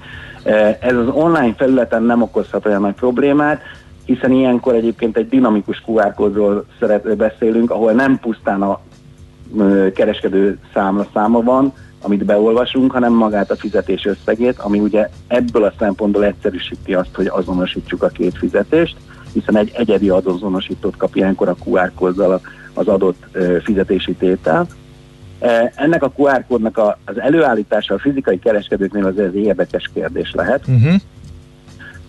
Ö, 0.45 0.51
Ez 0.81 0.97
az 0.97 1.09
online 1.09 1.55
felületen 1.57 2.03
nem 2.03 2.23
okozhat 2.23 2.67
olyan 2.67 2.81
nagy 2.81 2.95
problémát, 2.95 3.61
hiszen 4.05 4.33
ilyenkor 4.33 4.75
egyébként 4.75 5.17
egy 5.17 5.29
dinamikus 5.29 5.83
QR 5.87 6.15
kódról 6.15 6.65
szeret, 6.81 7.17
beszélünk, 7.17 7.71
ahol 7.71 7.93
nem 7.93 8.19
pusztán 8.19 8.63
a 8.63 8.81
kereskedő 9.95 10.59
számla 10.75 11.07
száma 11.13 11.43
van, 11.43 11.73
amit 12.03 12.25
beolvasunk, 12.25 12.93
hanem 12.93 13.13
magát 13.13 13.51
a 13.51 13.57
fizetés 13.57 14.05
összegét, 14.05 14.59
ami 14.59 14.79
ugye 14.79 15.09
ebből 15.27 15.65
a 15.65 15.73
szempontból 15.79 16.25
egyszerűsíti 16.25 16.95
azt, 16.95 17.15
hogy 17.15 17.27
azonosítsuk 17.27 18.03
a 18.03 18.09
két 18.09 18.37
fizetést, 18.39 18.97
hiszen 19.33 19.57
egy 19.57 19.71
egyedi 19.75 20.09
azonosítót 20.09 20.97
kap 20.97 21.17
ilyenkor 21.17 21.49
a 21.49 21.57
QR 21.65 21.93
kóddal 21.95 22.41
az 22.75 22.87
adott 22.89 23.39
fizetési 23.63 24.13
tétel. 24.13 24.67
E, 25.41 25.73
Ennek 25.75 26.03
a 26.03 26.13
QR 26.17 26.45
kódnak 26.49 26.79
a, 26.79 26.99
az 27.05 27.21
előállítása 27.21 27.95
a 27.95 27.99
fizikai 27.99 28.39
kereskedőknél 28.39 29.05
az 29.07 29.19
egy 29.19 29.35
érdekes 29.37 29.91
kérdés 29.95 30.31
lehet. 30.35 30.61
Uh-huh. 30.69 30.95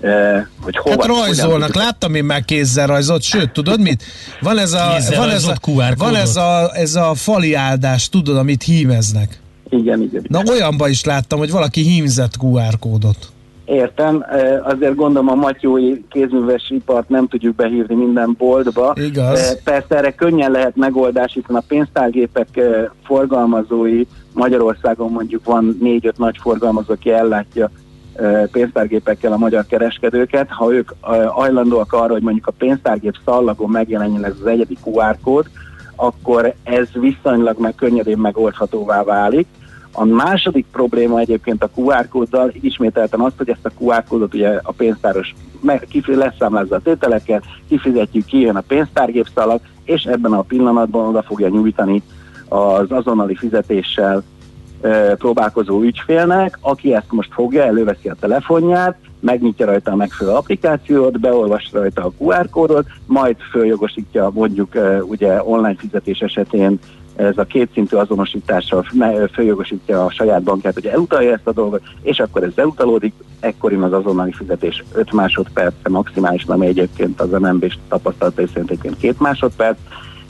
E, 0.02 0.50
Hogy 0.62 0.78
hova, 0.78 0.90
Hát 0.90 1.06
hogyan 1.06 1.26
rajzolnak, 1.26 1.66
tudjuk- 1.72 1.84
láttam 1.84 2.16
én 2.16 2.24
már 2.24 2.46
kézzel 2.46 2.88
rajzolt, 2.88 3.22
sőt, 3.22 3.52
tudod 3.52 3.82
mit? 3.82 4.04
Van 4.42 4.58
ez 4.58 4.74
a, 4.74 4.94
Kézzel 4.94 5.20
van 5.20 5.30
ez 5.30 5.44
a, 5.48 5.56
QR 5.68 5.98
van 5.98 6.16
ez 6.16 6.36
a, 6.36 6.72
ez 6.74 6.96
a 6.96 7.14
fali 7.14 7.54
áldás, 7.54 8.10
tudod, 8.10 8.38
amit 8.38 8.64
hímeznek. 8.64 9.40
Igen, 9.70 10.02
igen. 10.02 10.26
Na 10.28 10.42
olyanban 10.50 10.90
is 10.90 11.04
láttam, 11.04 11.40
hogy 11.40 11.52
valaki 11.52 11.82
hímzett 11.82 12.34
QR 12.40 12.80
kódot. 12.80 13.18
Értem, 13.70 14.26
azért 14.64 14.96
gondolom 14.96 15.30
a 15.30 15.36
matyói 15.36 16.08
kézműves 16.08 16.70
ipart 16.70 17.10
nem 17.10 17.28
tudjuk 17.28 17.56
behívni 17.56 17.96
minden 17.96 18.36
boltba. 18.38 18.94
Igaz. 18.96 19.64
Persze 19.64 19.96
erre 19.96 20.12
könnyen 20.12 20.52
lehet 20.52 20.76
megoldás, 20.76 21.34
hiszen 21.34 21.56
a 21.56 21.64
pénztárgépek 21.68 22.48
forgalmazói 23.04 24.04
Magyarországon 24.34 25.12
mondjuk 25.12 25.46
van 25.46 25.78
négy-öt 25.82 26.18
nagy 26.18 26.38
forgalmazó, 26.42 26.94
aki 26.94 27.12
ellátja 27.12 27.70
pénztárgépekkel 28.52 29.32
a 29.32 29.38
magyar 29.38 29.66
kereskedőket. 29.66 30.50
Ha 30.50 30.74
ők 30.74 30.92
hajlandóak 31.28 31.94
arra, 31.94 32.14
hogy 32.14 32.24
mondjuk 32.24 32.48
a 32.48 32.54
pénztárgép 32.58 33.16
szallagon 33.26 33.70
megjelenjen 33.70 34.26
ez 34.26 34.34
az 34.42 34.48
egyedi 34.48 34.78
QR 34.86 35.18
kód, 35.24 35.46
akkor 35.96 36.54
ez 36.64 36.88
viszonylag 36.94 37.60
meg 37.60 37.76
könnyedén 37.76 38.18
megoldhatóvá 38.18 39.04
válik. 39.04 39.48
A 40.00 40.06
második 40.06 40.66
probléma 40.72 41.20
egyébként 41.20 41.64
a 41.64 41.70
QR 41.76 42.08
kóddal 42.08 42.52
ismételten 42.62 43.20
azt, 43.20 43.38
hogy 43.38 43.50
ezt 43.50 43.66
a 43.66 43.72
QR 43.80 44.04
kódot 44.08 44.34
ugye 44.34 44.60
a 44.64 44.72
pénztáros 44.72 45.36
leszámlázza 46.06 46.76
a 46.76 46.80
tételeket, 46.80 47.44
kifizetjük, 47.68 48.26
kijön 48.26 48.56
a 48.56 48.64
pénztárgépszalag, 48.68 49.62
és 49.84 50.04
ebben 50.04 50.34
a 50.34 50.42
pillanatban 50.42 51.08
oda 51.08 51.22
fogja 51.22 51.48
nyújtani 51.48 52.04
az 52.48 52.92
azonnali 52.92 53.36
fizetéssel 53.36 54.24
ö, 54.82 55.14
próbálkozó 55.18 55.82
ügyfélnek, 55.82 56.58
aki 56.62 56.96
ezt 56.96 57.12
most 57.12 57.34
fogja, 57.34 57.64
előveszi 57.64 58.10
a 58.10 58.16
telefonját, 58.20 58.98
megnyitja 59.20 59.66
rajta 59.66 59.92
a 59.92 59.96
megfelelő 59.96 60.36
applikációt, 60.38 61.20
beolvas 61.20 61.70
rajta 61.72 62.06
a 62.06 62.12
QR 62.18 62.50
kódot, 62.50 62.88
majd 63.06 63.36
följogosítja 63.52 64.32
mondjuk 64.34 64.76
ö, 64.76 65.00
ugye 65.00 65.44
online 65.44 65.76
fizetés 65.78 66.20
esetén 66.20 66.80
ez 67.20 67.38
a 67.38 67.44
kétszintű 67.44 67.96
azonosítással 67.96 68.86
följogosítja 69.34 70.06
a 70.06 70.12
saját 70.12 70.44
bankját, 70.44 70.74
hogy 70.74 70.86
elutalja 70.86 71.32
ezt 71.32 71.48
a 71.48 71.52
dolgot, 71.52 71.82
és 72.02 72.20
akkor 72.20 72.44
ez 72.44 72.52
elutalódik, 72.56 73.14
ekkor 73.40 73.72
jön 73.72 73.82
az 73.82 73.94
azonnali 73.94 74.32
fizetés 74.32 74.84
5 74.94 75.12
másodperce 75.12 75.90
maximálisan, 75.90 76.56
ami 76.56 76.66
egyébként 76.66 77.22
az 77.22 77.30
MNB 77.30 77.74
tapasztalatai 77.88 78.48
szerint 78.48 78.70
egyébként 78.70 78.98
2 79.00 79.16
másodperc, 79.20 79.78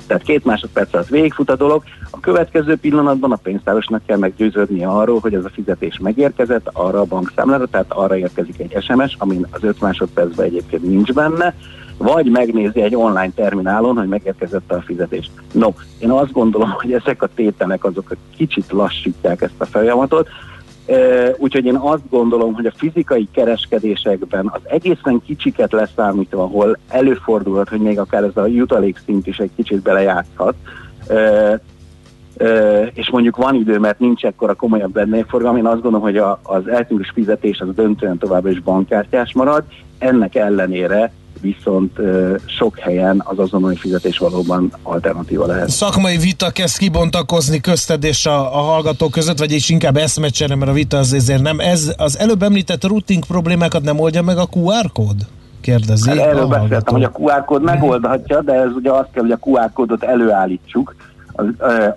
Tehát 0.08 0.24
két 0.24 0.46
másodperc 0.46 0.94
alatt 0.94 1.08
végigfut 1.08 1.50
a 1.50 1.56
dolog, 1.56 1.84
a 2.10 2.20
következő 2.20 2.76
pillanatban 2.76 3.32
a 3.32 3.36
pénztárosnak 3.36 4.02
kell 4.06 4.18
meggyőződnie 4.18 4.88
arról, 4.88 5.20
hogy 5.20 5.34
ez 5.34 5.46
a 5.46 5.50
fizetés 5.50 6.00
megérkezett 6.02 6.70
arra 6.74 7.00
a 7.00 7.06
bankszámlára, 7.06 7.66
tehát 7.66 7.92
arra 7.92 8.18
érkezik 8.18 8.60
egy 8.60 8.84
SMS, 8.84 9.16
amin 9.18 9.46
az 9.52 9.64
5 9.64 9.82
másodpercben 9.82 10.46
egyébként 10.46 10.84
nincs 10.84 11.14
benne, 11.14 11.56
vagy 12.00 12.26
megnézi 12.26 12.82
egy 12.82 12.96
online 12.96 13.32
terminálon, 13.36 13.98
hogy 13.98 14.08
megérkezett 14.08 14.72
a 14.72 14.82
fizetés. 14.82 15.32
No, 15.52 15.70
én 16.00 16.12
azt 16.12 16.32
gondolom, 16.32 16.70
hogy 16.70 16.94
ezek 16.94 17.22
a 17.22 17.30
tételek 17.36 17.84
azok 17.84 18.16
kicsit 18.36 18.72
lassítják 18.72 19.42
ezt 19.42 19.62
a 19.62 19.66
folyamatot, 19.66 20.28
Úgyhogy 21.38 21.66
én 21.66 21.76
azt 21.76 22.10
gondolom, 22.10 22.54
hogy 22.54 22.66
a 22.66 22.74
fizikai 22.76 23.28
kereskedésekben 23.32 24.50
az 24.54 24.62
egészen 24.64 25.22
kicsiket 25.26 25.72
leszámítva, 25.72 26.44
ahol 26.44 26.78
előfordulhat, 26.88 27.70
hogy 27.70 27.80
még 27.80 28.00
akár 28.00 28.24
ez 28.24 28.38
a 28.38 28.46
jutalékszint 28.46 29.28
is 29.28 29.38
egy 29.38 29.52
kicsit 29.56 29.82
belejátszhat, 29.82 30.56
és 32.94 33.10
mondjuk 33.10 33.36
van 33.36 33.56
idő, 33.56 33.80
mert 33.80 34.00
nincs 34.00 34.26
ekkora 34.26 34.54
komolyabb 34.54 34.92
bennéforgalom, 34.92 35.58
én 35.58 35.66
azt 35.66 35.82
gondolom, 35.82 36.02
hogy 36.02 36.18
az 36.42 36.68
eltűnős 36.68 37.12
fizetés 37.14 37.60
az 37.60 37.68
döntően 37.76 38.18
továbbra 38.18 38.50
is 38.50 38.62
bankkártyás 38.62 39.34
marad, 39.34 39.64
ennek 39.98 40.36
ellenére 40.36 41.12
viszont 41.42 42.00
sok 42.46 42.80
helyen 42.80 43.22
az 43.26 43.40
azonnali 43.40 43.76
fizetés 43.76 44.18
valóban 44.18 44.74
alternatíva 44.84 45.46
lehet. 45.46 45.70
Szakmai 45.70 46.18
vita 46.18 46.50
kezd 46.50 46.78
kibontakozni 46.78 47.60
közted 47.60 48.04
és 48.04 48.26
a, 48.26 48.40
a 48.40 48.62
hallgatók 48.62 49.12
között, 49.12 49.40
vagyis 49.40 49.70
inkább 49.70 49.98
eszmecsere, 49.98 50.56
mert 50.56 50.72
a 50.72 50.74
vita 50.74 50.98
az 50.98 51.14
ezért 51.14 51.42
nem. 51.42 51.60
Ez 51.60 51.94
az 51.98 52.20
előbb 52.20 52.44
említett 52.44 52.84
routing 52.84 53.26
problémákat 53.26 53.84
nem 53.84 54.00
oldja 54.00 54.22
meg 54.22 54.38
a 54.38 54.48
QR 54.52 54.92
kód? 54.94 55.16
Kérdezi. 55.62 56.10
Hát 56.10 56.18
erről 56.18 56.48
beszéltem, 56.48 56.94
hogy 56.94 57.04
a 57.04 57.12
QR 57.20 57.46
kód 57.46 57.64
megoldhatja, 57.64 58.42
de 58.42 58.54
ez 58.54 58.72
ugye 58.76 58.92
azt 58.92 59.10
kell, 59.14 59.24
hogy 59.24 59.32
a 59.32 59.40
QR 59.42 59.72
kódot 59.74 60.04
előállítsuk. 60.04 60.96
Az, 61.32 61.46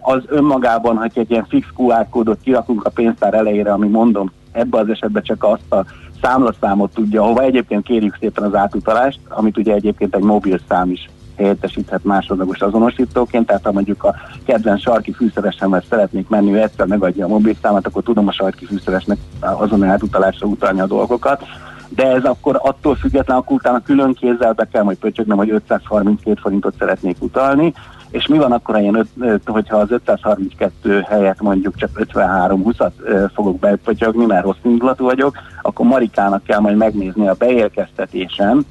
az 0.00 0.22
önmagában, 0.26 0.96
hogy 0.96 1.10
egy 1.14 1.30
ilyen 1.30 1.46
fix 1.48 1.66
QR 1.76 2.06
kódot 2.10 2.38
kirakunk 2.42 2.84
a 2.84 2.90
pénztár 2.90 3.34
elejére, 3.34 3.72
ami 3.72 3.88
mondom, 3.88 4.32
ebben 4.52 4.80
az 4.80 4.88
esetben 4.88 5.22
csak 5.22 5.44
azt 5.44 5.72
a 5.72 5.84
számlaszámot 6.22 6.94
tudja, 6.94 7.22
ahova 7.22 7.42
egyébként 7.42 7.84
kérjük 7.84 8.16
szépen 8.20 8.44
az 8.44 8.54
átutalást, 8.54 9.20
amit 9.28 9.56
ugye 9.56 9.74
egyébként 9.74 10.14
egy 10.14 10.22
mobil 10.22 10.60
szám 10.68 10.90
is 10.90 11.08
helyettesíthet 11.36 12.04
másodlagos 12.04 12.60
azonosítóként, 12.60 13.46
tehát 13.46 13.64
ha 13.64 13.72
mondjuk 13.72 14.04
a 14.04 14.14
kedvenc 14.44 14.80
sarki 14.80 15.12
fűszeresemhez 15.12 15.84
szeretnék 15.88 16.28
menni, 16.28 16.52
ő 16.52 16.62
egyszer 16.62 16.86
megadja 16.86 17.24
a 17.24 17.28
mobilszámot, 17.28 17.86
akkor 17.86 18.02
tudom 18.02 18.28
a 18.28 18.32
sarki 18.32 18.64
fűszeresnek 18.64 19.18
azon 19.40 19.84
átutalásra 19.84 20.46
utalni 20.46 20.80
a 20.80 20.86
dolgokat, 20.86 21.42
de 21.88 22.06
ez 22.06 22.24
akkor 22.24 22.58
attól 22.62 22.94
független, 22.94 23.36
akkor 23.36 23.56
utána 23.56 23.82
külön 23.82 24.14
kézzel 24.14 24.52
be 24.52 24.68
kell 24.72 24.82
majd 24.82 24.96
pöcsögnem, 24.96 25.36
hogy 25.36 25.50
532 25.50 26.40
forintot 26.40 26.74
szeretnék 26.78 27.16
utalni, 27.18 27.74
és 28.12 28.26
mi 28.26 28.38
van 28.38 28.52
akkor, 28.52 29.04
ö, 29.20 29.34
hogyha 29.46 29.76
az 29.76 29.90
532 29.90 31.00
helyett 31.00 31.40
mondjuk 31.40 31.76
csak 31.76 31.90
53-20-at 31.94 32.92
ö, 33.04 33.24
fogok 33.34 33.58
bepötyögni, 33.58 34.26
mert 34.26 34.44
rossz 34.44 34.56
indulatú 34.62 35.04
vagyok, 35.04 35.36
akkor 35.62 35.86
Marikának 35.86 36.44
kell 36.44 36.58
majd 36.58 36.76
megnézni 36.76 37.28
a 37.28 37.34
beérkeztetésen, 37.34 38.66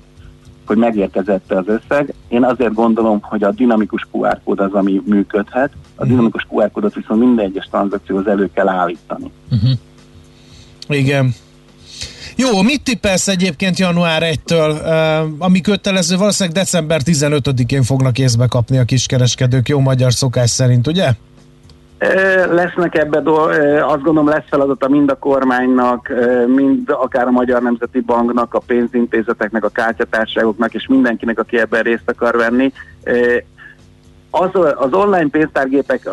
hogy 0.65 0.77
megérkezett 0.77 1.51
az 1.51 1.67
összeg. 1.67 2.13
Én 2.27 2.43
azért 2.43 2.73
gondolom, 2.73 3.21
hogy 3.21 3.43
a 3.43 3.51
dinamikus 3.51 4.07
QR 4.11 4.39
kód 4.43 4.59
az, 4.59 4.73
ami 4.73 5.01
működhet. 5.05 5.71
A 5.95 6.05
dinamikus 6.05 6.47
QR 6.49 6.71
kódot 6.71 6.93
viszont 6.93 7.19
minden 7.19 7.45
egyes 7.45 7.65
tranzakcióhoz 7.65 8.27
elő 8.27 8.49
kell 8.53 8.67
állítani. 8.67 9.31
Uh-huh. 9.51 9.71
Igen. 10.87 11.33
Jó, 12.41 12.61
mit 12.61 12.83
tippelsz 12.83 13.27
egyébként 13.27 13.79
január 13.79 14.21
1-től, 14.25 14.69
uh, 14.69 15.45
ami 15.45 15.61
kötelező, 15.61 16.17
valószínűleg 16.17 16.57
december 16.57 17.01
15-én 17.05 17.83
fognak 17.83 18.19
észbe 18.19 18.47
kapni 18.47 18.77
a 18.77 18.83
kiskereskedők, 18.83 19.69
jó 19.69 19.79
magyar 19.79 20.13
szokás 20.13 20.49
szerint, 20.49 20.87
ugye? 20.87 21.09
Lesznek 22.51 22.97
ebbe, 22.97 23.19
do- 23.19 23.57
azt 23.81 24.01
gondolom 24.01 24.27
lesz 24.27 24.43
feladata 24.49 24.89
mind 24.89 25.09
a 25.09 25.15
kormánynak, 25.15 26.11
mind 26.47 26.89
akár 26.89 27.27
a 27.27 27.31
Magyar 27.31 27.61
Nemzeti 27.61 27.99
Banknak, 27.99 28.53
a 28.53 28.59
pénzintézeteknek, 28.59 29.63
a 29.63 29.69
kártyatárságoknak, 29.69 30.73
és 30.73 30.87
mindenkinek, 30.87 31.39
aki 31.39 31.59
ebben 31.59 31.81
részt 31.81 32.09
akar 32.09 32.35
venni. 32.37 32.71
Az, 34.29 34.49
az 34.75 34.93
online 34.93 35.29
pénztárgépek, 35.29 36.09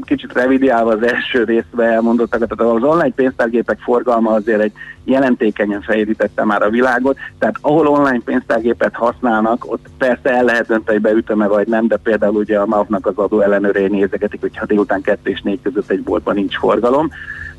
kicsit 0.00 0.32
revidiálva 0.32 0.90
az 0.92 1.02
első 1.02 1.44
részbe 1.44 1.84
elmondottakat, 1.84 2.48
tehát 2.48 2.74
az 2.74 2.82
online 2.82 3.14
pénztárgépek 3.14 3.78
forgalma 3.78 4.30
azért 4.30 4.60
egy 4.60 4.72
jelentékenyen 5.04 5.80
fejlítette 5.80 6.44
már 6.44 6.62
a 6.62 6.70
világot, 6.70 7.18
tehát 7.38 7.56
ahol 7.60 7.86
online 7.86 8.20
pénztárgépet 8.24 8.94
használnak, 8.94 9.72
ott 9.72 9.86
persze 9.98 10.30
el 10.30 10.44
lehet 10.44 10.66
dönteni, 10.66 11.00
hogy 11.02 11.48
vagy 11.48 11.66
nem, 11.66 11.86
de 11.86 11.96
például 11.96 12.34
ugye 12.34 12.58
a 12.58 12.66
MAV-nak 12.66 13.06
az 13.06 13.16
adó 13.16 13.40
ellenőrei 13.40 13.88
nézegetik, 13.88 14.40
hogy 14.40 14.56
ha 14.56 14.66
délután 14.66 15.00
2 15.00 15.30
és 15.30 15.40
4 15.40 15.58
között 15.62 15.90
egy 15.90 16.02
boltban 16.02 16.34
nincs 16.34 16.58
forgalom. 16.58 17.10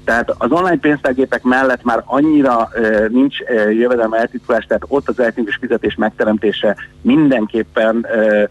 Tehát 0.04 0.36
az 0.38 0.52
online 0.52 0.78
pénztárgépek 0.78 1.44
mellett 1.44 1.84
már 1.84 2.04
annyira 2.06 2.70
uh, 2.76 3.08
nincs 3.10 3.40
uh, 3.40 3.76
jövedelem 3.76 4.14
eltitkolás, 4.14 4.66
tehát 4.66 4.86
ott 4.88 5.10
az 5.10 5.20
eltűnés 5.20 5.58
fizetés 5.62 5.96
megteremtése 5.96 6.76
mindenképpen 7.02 7.96
uh, 7.96 8.44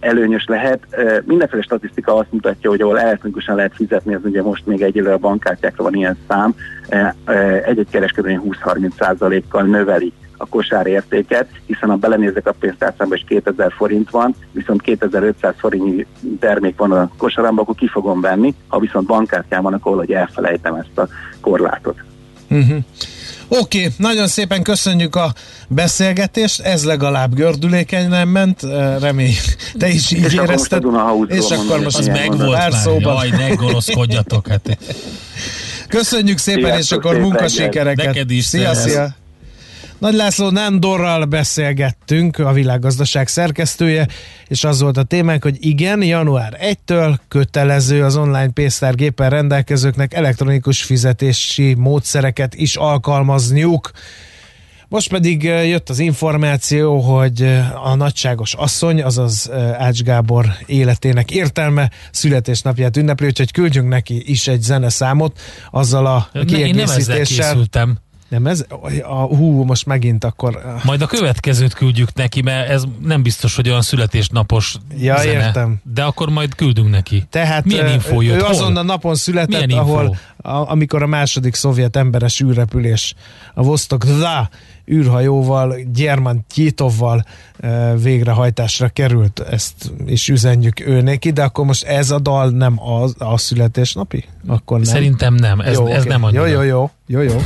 előnyös 0.00 0.44
lehet. 0.46 0.86
Mindenféle 1.24 1.62
statisztika 1.62 2.14
azt 2.14 2.32
mutatja, 2.32 2.70
hogy 2.70 2.80
ahol 2.80 3.00
elektronikusan 3.00 3.56
lehet 3.56 3.74
fizetni, 3.74 4.14
az 4.14 4.20
ugye 4.24 4.42
most 4.42 4.66
még 4.66 4.82
egyelőre 4.82 5.12
a 5.12 5.18
bankkártyákra 5.18 5.82
van 5.82 5.94
ilyen 5.94 6.18
szám, 6.28 6.54
egy-egy 7.64 7.90
kereskedő 7.90 8.42
20-30%-kal 8.64 9.62
növeli 9.62 10.12
a 10.36 10.46
kosár 10.46 10.86
értéket, 10.86 11.48
hiszen 11.66 11.88
ha 11.88 11.96
belenézek 11.96 12.46
a 12.46 12.54
pénztárcámba, 12.60 13.14
és 13.14 13.24
2000 13.26 13.72
forint 13.72 14.10
van, 14.10 14.34
viszont 14.52 14.82
2500 14.82 15.54
forintnyi 15.58 16.06
termék 16.38 16.76
van 16.76 16.92
a 16.92 17.10
kosaramba, 17.16 17.62
akkor 17.62 17.74
ki 17.74 17.88
fogom 17.88 18.20
venni, 18.20 18.54
ha 18.68 18.78
viszont 18.78 19.06
bankkártyám 19.06 19.62
van, 19.62 19.72
akkor 19.72 19.96
hogy 19.96 20.12
elfelejtem 20.12 20.74
ezt 20.74 20.98
a 20.98 21.08
korlátot. 21.40 21.96
Uh-huh. 22.50 22.78
Oké, 23.48 23.78
okay, 23.78 23.92
nagyon 23.96 24.26
szépen 24.28 24.62
köszönjük 24.62 25.16
a 25.16 25.32
beszélgetést, 25.68 26.60
ez 26.60 26.84
legalább 26.84 27.34
gördülékenyen 27.34 28.28
ment, 28.28 28.62
remény, 29.00 29.34
te 29.78 29.88
is 29.88 30.10
így 30.10 30.18
És 30.18 30.32
akkor 30.32 30.38
most 30.38 30.48
érezted. 30.50 30.78
a 30.78 30.80
Dunahausról 30.80 31.38
és 31.38 31.50
akkor 31.50 31.80
most 31.80 31.96
Az 31.98 32.06
Ilyen 32.06 32.18
meg 32.18 32.28
mondom. 32.28 32.46
volt 32.46 32.58
pár 32.58 32.70
már. 32.70 32.80
szóban. 32.80 33.26
Jaj, 33.26 33.48
ne 33.48 33.54
gonoszkodjatok. 33.54 34.48
Hát. 34.48 34.78
Köszönjük 35.88 36.38
szépen, 36.38 36.64
és 36.64 36.70
Sziasztok, 36.72 36.98
akkor 36.98 37.12
szép 37.14 37.22
munkasikereket. 37.22 38.06
Neked 38.06 38.30
is, 38.30 38.44
Szia, 38.44 38.74
szia. 38.74 39.14
Nagy 39.98 40.14
László 40.14 40.50
Nándorral 40.50 41.24
beszélgettünk, 41.24 42.38
a 42.38 42.52
világgazdaság 42.52 43.28
szerkesztője, 43.28 44.08
és 44.48 44.64
az 44.64 44.80
volt 44.80 44.96
a 44.96 45.02
témánk, 45.02 45.42
hogy 45.42 45.56
igen, 45.60 46.02
január 46.02 46.58
1-től 46.60 47.16
kötelező 47.28 48.04
az 48.04 48.16
online 48.16 48.50
pénztárgéppel 48.50 49.30
rendelkezőknek 49.30 50.14
elektronikus 50.14 50.82
fizetési 50.82 51.74
módszereket 51.74 52.54
is 52.54 52.76
alkalmazniuk. 52.76 53.90
Most 54.88 55.08
pedig 55.08 55.46
eh, 55.46 55.68
jött 55.68 55.88
az 55.88 55.98
információ, 55.98 56.98
hogy 56.98 57.42
eh, 57.42 57.86
a 57.86 57.94
nagyságos 57.94 58.54
asszony, 58.54 59.02
azaz 59.02 59.50
eh, 59.50 59.82
Ács 59.82 60.02
Gábor 60.02 60.46
életének 60.66 61.30
értelme 61.30 61.90
születésnapját 62.10 62.96
ünnepli, 62.96 63.26
úgyhogy 63.26 63.52
küldjünk 63.52 63.88
neki 63.88 64.30
is 64.30 64.48
egy 64.48 64.62
zeneszámot 64.62 65.40
azzal 65.70 66.06
a 66.06 66.28
Ne, 66.32 66.40
én 66.40 66.46
nem 66.46 66.58
ezzel 66.58 66.74
kiegészítéssel. 66.74 67.48
készültem. 67.48 67.98
Nem 68.28 68.46
ez? 68.46 68.64
A, 69.02 69.20
hú, 69.22 69.62
most 69.64 69.86
megint 69.86 70.24
akkor... 70.24 70.56
ah, 70.64 70.84
Majd 70.84 71.02
a 71.02 71.06
következőt 71.06 71.74
küldjük 71.74 72.14
neki, 72.14 72.42
mert 72.42 72.68
ez 72.68 72.82
nem 73.02 73.22
biztos, 73.22 73.56
hogy 73.56 73.68
olyan 73.68 73.82
születésnapos 73.82 74.76
Ja, 74.98 75.16
zene. 75.16 75.30
értem. 75.32 75.76
De 75.94 76.02
akkor 76.02 76.28
majd 76.28 76.54
küldünk 76.54 76.90
neki. 76.90 77.26
Tehát 77.30 77.64
Milyen 77.64 77.92
info 77.92 78.20
jött? 78.20 78.36
ő 78.36 78.40
Hol? 78.40 78.48
azon 78.48 78.76
a 78.76 78.82
napon 78.82 79.14
született, 79.14 79.72
ahol 79.72 80.16
a, 80.36 80.50
amikor 80.70 81.02
a 81.02 81.06
második 81.06 81.54
szovjet 81.54 81.96
emberes 81.96 82.40
űrrepülés 82.40 83.14
a 83.54 83.62
Vostok 83.62 83.98
2 84.00 84.20
űrhajóval, 84.92 85.74
Gyerman 85.92 86.44
Tyitovval 86.54 87.24
végrehajtásra 88.02 88.88
került. 88.88 89.40
Ezt 89.40 89.92
is 90.06 90.28
üzenjük 90.28 90.80
ő 90.80 91.00
neki, 91.00 91.30
de 91.30 91.42
akkor 91.42 91.64
most 91.64 91.84
ez 91.84 92.10
a 92.10 92.18
dal 92.18 92.50
nem 92.50 92.80
a, 92.80 93.08
a 93.18 93.38
születésnapi? 93.38 94.24
Akkor 94.46 94.76
nem. 94.76 94.86
Szerintem 94.86 95.34
nem, 95.34 95.60
ez, 95.60 95.74
jó, 95.74 95.86
ez 95.86 96.00
oké. 96.00 96.08
nem 96.08 96.24
annyira. 96.24 96.46
Jó, 96.46 96.62
jó, 96.62 96.62
jó, 96.62 96.90
jó, 97.06 97.20
jó. 97.20 97.40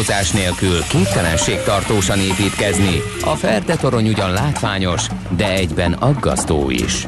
Alapozás 0.00 0.30
nélkül 0.30 0.82
képtelenség 0.88 1.62
tartósan 1.62 2.18
építkezni. 2.18 3.02
A 3.24 3.34
Ferde 3.34 3.76
torony 3.76 4.08
ugyan 4.08 4.32
látványos, 4.32 5.06
de 5.36 5.52
egyben 5.52 5.92
aggasztó 5.92 6.70
is. 6.70 7.06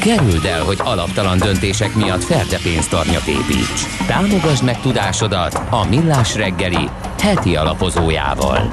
Kerüld 0.00 0.44
el, 0.44 0.62
hogy 0.62 0.78
alaptalan 0.84 1.38
döntések 1.38 1.94
miatt 1.94 2.22
Ferde 2.22 2.58
pénztarnyat 2.62 3.26
építs. 3.26 4.06
Támogasd 4.06 4.64
meg 4.64 4.80
tudásodat 4.80 5.60
a 5.70 5.86
Millás 5.88 6.34
reggeli 6.34 6.88
heti 7.20 7.56
alapozójával. 7.56 8.72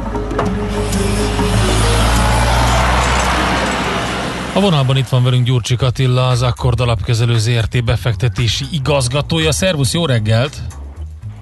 A 4.53 4.59
vonalban 4.59 4.97
itt 4.97 5.07
van 5.07 5.23
velünk 5.23 5.45
Gyurcsik 5.45 5.81
Attila, 5.81 6.27
az 6.27 6.41
Akkord 6.41 6.79
Alapkezelő 6.79 7.37
ZRT 7.37 7.83
befektetési 7.83 8.65
igazgatója. 8.71 9.51
Szervusz, 9.51 9.93
jó 9.93 10.05
reggelt! 10.05 10.61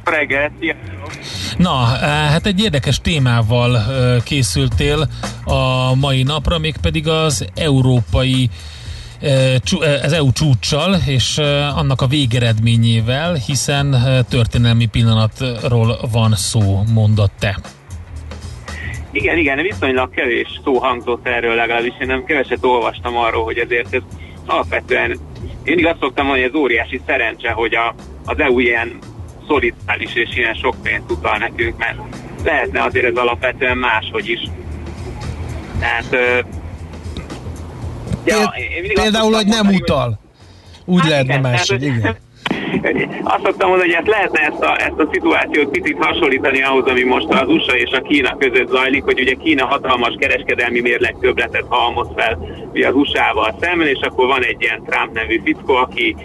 reggelt, 0.09 0.51
Na, 1.59 1.75
hát 2.03 2.45
egy 2.45 2.61
érdekes 2.61 3.01
témával 3.01 3.71
ö, 3.89 4.17
készültél 4.23 5.07
a 5.45 5.95
mai 5.95 6.23
napra, 6.23 6.57
mégpedig 6.57 7.07
az 7.07 7.47
európai 7.55 8.49
ö, 9.21 9.55
az 10.03 10.11
EU 10.11 10.31
csúccsal 10.31 10.95
és 11.07 11.37
annak 11.75 12.01
a 12.01 12.07
végeredményével, 12.07 13.33
hiszen 13.33 13.95
történelmi 14.29 14.85
pillanatról 14.85 15.99
van 16.11 16.33
szó, 16.35 16.83
mondott 16.93 17.31
te. 17.39 17.59
Igen, 19.11 19.37
igen, 19.37 19.61
viszonylag 19.61 20.09
kevés 20.09 20.59
szó 20.63 20.77
hangzott 20.77 21.27
erről 21.27 21.55
legalábbis, 21.55 21.93
én 22.01 22.07
nem 22.07 22.23
keveset 22.23 22.63
olvastam 22.65 23.17
arról, 23.17 23.43
hogy 23.43 23.57
ezért 23.57 23.93
ez 23.93 24.01
alapvetően, 24.45 25.09
én 25.11 25.17
mindig 25.63 25.85
azt 25.85 25.99
szoktam 25.99 26.25
mondani, 26.25 26.47
hogy 26.47 26.55
ez 26.55 26.61
óriási 26.61 27.01
szerencse, 27.05 27.51
hogy 27.51 27.75
a, 27.75 27.95
az 28.25 28.39
EU 28.39 28.59
ilyen 28.59 28.99
szolidáris 29.49 30.13
és 30.13 30.35
ilyen 30.35 30.53
sok 30.53 30.75
pénzt 30.83 31.11
utal 31.11 31.37
nekünk, 31.37 31.77
mert 31.77 31.97
lehetne 32.43 32.83
azért 32.83 33.05
ez 33.05 33.15
alapvetően 33.15 33.77
máshogy 33.77 34.29
is. 34.29 34.39
Tehát, 35.79 36.05
ö, 36.09 36.39
ja, 38.25 38.37
azt 38.37 38.93
Például, 38.93 39.33
hogy 39.33 39.47
nem 39.47 39.57
mondani, 39.57 39.81
utal. 39.81 40.19
Úgy 40.85 40.99
Hát 40.99 41.09
lehetne 41.09 41.37
igen, 41.37 41.51
máshogy, 41.51 41.83
igen. 41.83 42.17
Azt 43.23 43.43
szoktam 43.43 43.69
mondani, 43.69 43.93
hogy 43.93 43.97
hát 43.97 44.07
lehetne 44.07 44.39
ezt 44.39 44.61
a, 44.63 44.81
ezt 44.81 44.99
a 44.99 45.09
szituációt 45.11 45.69
picit 45.69 46.03
hasonlítani 46.03 46.61
ahhoz, 46.61 46.85
ami 46.85 47.03
most 47.03 47.27
az 47.29 47.47
USA 47.47 47.77
és 47.77 47.91
a 47.91 48.01
Kína 48.01 48.37
között 48.37 48.69
zajlik, 48.69 49.03
hogy 49.03 49.19
ugye 49.19 49.33
Kína 49.33 49.65
hatalmas 49.65 50.15
kereskedelmi 50.19 50.79
mérleg 50.79 51.15
többletet 51.19 51.65
halmoz 51.67 52.07
fel 52.15 52.37
ugye 52.73 52.87
az 52.87 52.95
USA-val 52.95 53.55
szemben, 53.61 53.87
és 53.87 53.99
akkor 54.01 54.27
van 54.27 54.43
egy 54.43 54.61
ilyen 54.61 54.83
Trump 54.85 55.13
nevű 55.13 55.41
fickó, 55.43 55.73
aki 55.75 56.15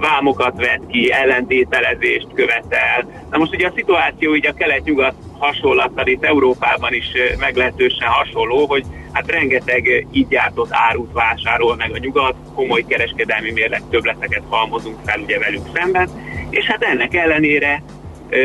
vámokat 0.00 0.56
vet 0.56 0.80
ki, 0.90 1.12
ellentételezést 1.12 2.28
követel. 2.34 3.06
Na 3.30 3.38
most 3.38 3.54
ugye 3.54 3.66
a 3.66 3.72
szituáció 3.74 4.34
így 4.34 4.46
a 4.46 4.54
kelet-nyugat 4.54 5.14
hasonlattal 5.38 6.06
itt 6.06 6.24
Európában 6.24 6.92
is 6.92 7.06
meglehetősen 7.38 8.08
hasonló, 8.08 8.66
hogy 8.66 8.84
hát 9.14 9.30
rengeteg 9.30 10.06
így 10.12 10.28
gyártott 10.28 10.68
árut 10.70 11.12
vásárol 11.12 11.76
meg 11.76 11.92
a 11.92 11.98
nyugat, 11.98 12.34
komoly 12.54 12.84
kereskedelmi 12.88 13.50
mérleg 13.50 13.82
többleteket 13.90 14.42
halmozunk 14.48 14.98
fel 15.04 15.20
ugye 15.20 15.38
velük 15.38 15.62
szemben, 15.74 16.08
és 16.50 16.64
hát 16.64 16.82
ennek 16.82 17.14
ellenére, 17.14 17.82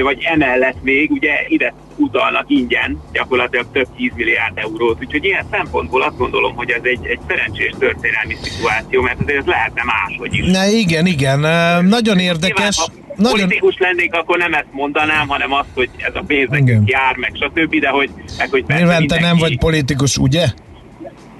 vagy 0.03 0.23
emellett 0.23 0.83
még 0.83 1.11
ugye 1.11 1.33
ide 1.47 1.73
utalnak 1.95 2.45
ingyen 2.47 3.01
gyakorlatilag 3.11 3.65
több 3.71 3.87
10 3.95 4.11
milliárd 4.15 4.57
eurót, 4.57 4.99
úgyhogy 4.99 5.25
ilyen 5.25 5.45
szempontból 5.51 6.01
azt 6.01 6.17
gondolom, 6.17 6.55
hogy 6.55 6.71
ez 6.71 6.81
egy, 6.83 7.05
egy 7.05 7.19
szerencsés 7.27 7.73
történelmi 7.79 8.35
szituáció, 8.41 9.01
mert 9.01 9.21
azért 9.21 9.37
ez 9.37 9.45
lehetne 9.45 9.83
máshogy 9.83 10.33
is. 10.33 10.51
Na 10.51 10.65
igen, 10.65 11.05
igen, 11.05 11.39
nagyon 11.85 12.19
érdekes. 12.19 12.77
Nyilván, 12.77 13.03
ha 13.07 13.08
Nagyon, 13.19 13.39
politikus 13.39 13.75
lennék, 13.77 14.13
akkor 14.13 14.37
nem 14.37 14.53
ezt 14.53 14.67
mondanám, 14.71 15.27
hanem 15.27 15.53
azt, 15.53 15.69
hogy 15.73 15.89
ez 15.97 16.15
a 16.15 16.23
pénz 16.27 16.49
nekünk 16.49 16.89
jár, 16.89 17.15
meg 17.15 17.31
stb., 17.33 17.79
de 17.79 17.89
hogy, 17.89 18.09
meg, 18.37 18.49
hogy 18.49 18.63
nyilván 18.67 19.07
te 19.07 19.19
nem 19.19 19.29
mindenki- 19.29 19.39
vagy 19.41 19.57
politikus, 19.57 20.17
ugye? 20.17 20.45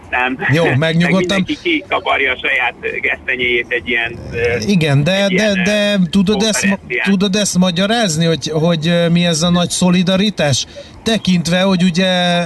nem. 0.10 0.38
Jó, 0.54 0.64
Meg 0.64 0.78
megnyugodtam. 0.78 1.18
mindenki 1.20 1.58
kikaparja 1.62 2.32
a 2.32 2.38
saját 2.42 2.74
gesztenyéjét 3.02 3.66
egy 3.70 3.90
ilyen... 3.90 4.20
Igen, 4.68 5.04
de, 5.04 5.12
de, 5.12 5.34
ilyen, 5.34 5.64
de 5.64 6.00
tudod, 6.10 6.42
ezt, 6.42 6.80
tudod 7.04 7.36
ezt 7.36 7.58
magyarázni, 7.58 8.26
hogy, 8.26 8.52
hogy 8.54 8.94
mi 9.12 9.26
ez 9.26 9.42
a 9.42 9.50
nagy 9.50 9.70
szolidaritás? 9.70 10.66
Tekintve, 11.10 11.62
hogy 11.62 11.84
ugye 11.84 12.44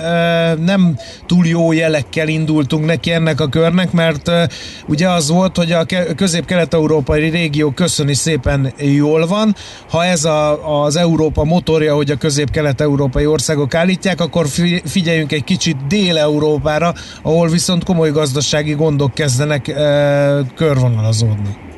nem 0.55 0.97
túl 1.25 1.45
jó 1.45 1.71
jelekkel 1.71 2.27
indultunk 2.27 2.85
neki 2.85 3.11
ennek 3.11 3.41
a 3.41 3.47
körnek, 3.47 3.91
mert 3.91 4.31
ugye 4.87 5.09
az 5.09 5.29
volt, 5.29 5.57
hogy 5.57 5.71
a 5.71 5.83
ke- 5.83 6.15
közép-kelet-európai 6.15 7.29
régió 7.29 7.71
köszöni 7.71 8.13
szépen 8.13 8.73
jól 8.77 9.27
van. 9.27 9.55
Ha 9.89 10.05
ez 10.05 10.25
a, 10.25 10.83
az 10.83 10.95
Európa 10.95 11.43
motorja, 11.43 11.95
hogy 11.95 12.11
a 12.11 12.15
közép-kelet-európai 12.15 13.25
országok 13.25 13.73
állítják, 13.73 14.21
akkor 14.21 14.47
fi- 14.47 14.89
figyeljünk 14.89 15.31
egy 15.31 15.43
kicsit 15.43 15.87
Dél-Európára, 15.87 16.93
ahol 17.21 17.49
viszont 17.49 17.83
komoly 17.83 18.11
gazdasági 18.11 18.73
gondok 18.73 19.13
kezdenek 19.13 19.63
körvonalazódni. 20.55 21.72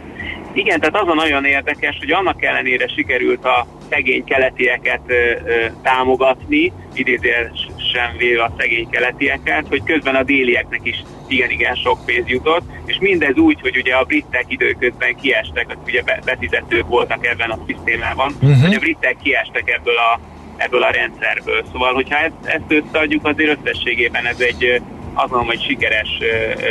Igen, 0.55 0.79
tehát 0.79 0.95
az 0.95 1.07
a 1.07 1.13
nagyon 1.13 1.45
érdekes, 1.45 1.97
hogy 1.99 2.11
annak 2.11 2.43
ellenére 2.43 2.87
sikerült 2.87 3.45
a 3.45 3.67
szegény 3.89 4.23
keletieket 4.23 5.01
ö, 5.07 5.13
ö, 5.13 5.65
támogatni, 5.83 6.71
idézősen 6.93 8.17
véve 8.17 8.43
a 8.43 8.53
szegény 8.57 8.89
keletieket, 8.89 9.65
hogy 9.69 9.83
közben 9.83 10.15
a 10.15 10.23
délieknek 10.23 10.79
is 10.83 11.03
igen-igen 11.27 11.75
sok 11.75 12.05
pénz 12.05 12.27
jutott, 12.27 12.63
és 12.85 12.97
mindez 12.99 13.37
úgy, 13.37 13.61
hogy 13.61 13.77
ugye 13.77 13.95
a 13.95 14.03
britek 14.03 14.45
időközben 14.47 15.15
kiestek, 15.15 15.65
akik 15.69 15.85
ugye 15.85 16.03
be- 16.03 16.21
befizetők 16.25 16.87
voltak 16.87 17.25
ebben 17.25 17.49
a 17.49 17.59
szisztémában, 17.67 18.33
uh-huh. 18.41 18.61
hogy 18.61 18.75
a 18.75 18.79
britek 18.79 19.17
kiestek 19.23 19.69
ebből 19.69 19.97
a, 19.97 20.19
ebből 20.57 20.83
a 20.83 20.91
rendszerből. 20.91 21.65
Szóval, 21.71 21.93
hogyha 21.93 22.17
ezt, 22.17 22.35
ezt 22.43 22.85
összeadjuk, 22.85 23.25
azért 23.25 23.57
összességében 23.57 24.25
ez 24.25 24.39
egy 24.39 24.81
azt 25.15 25.29
mondom, 25.29 25.47
hogy 25.47 25.63
sikeres 25.63 26.09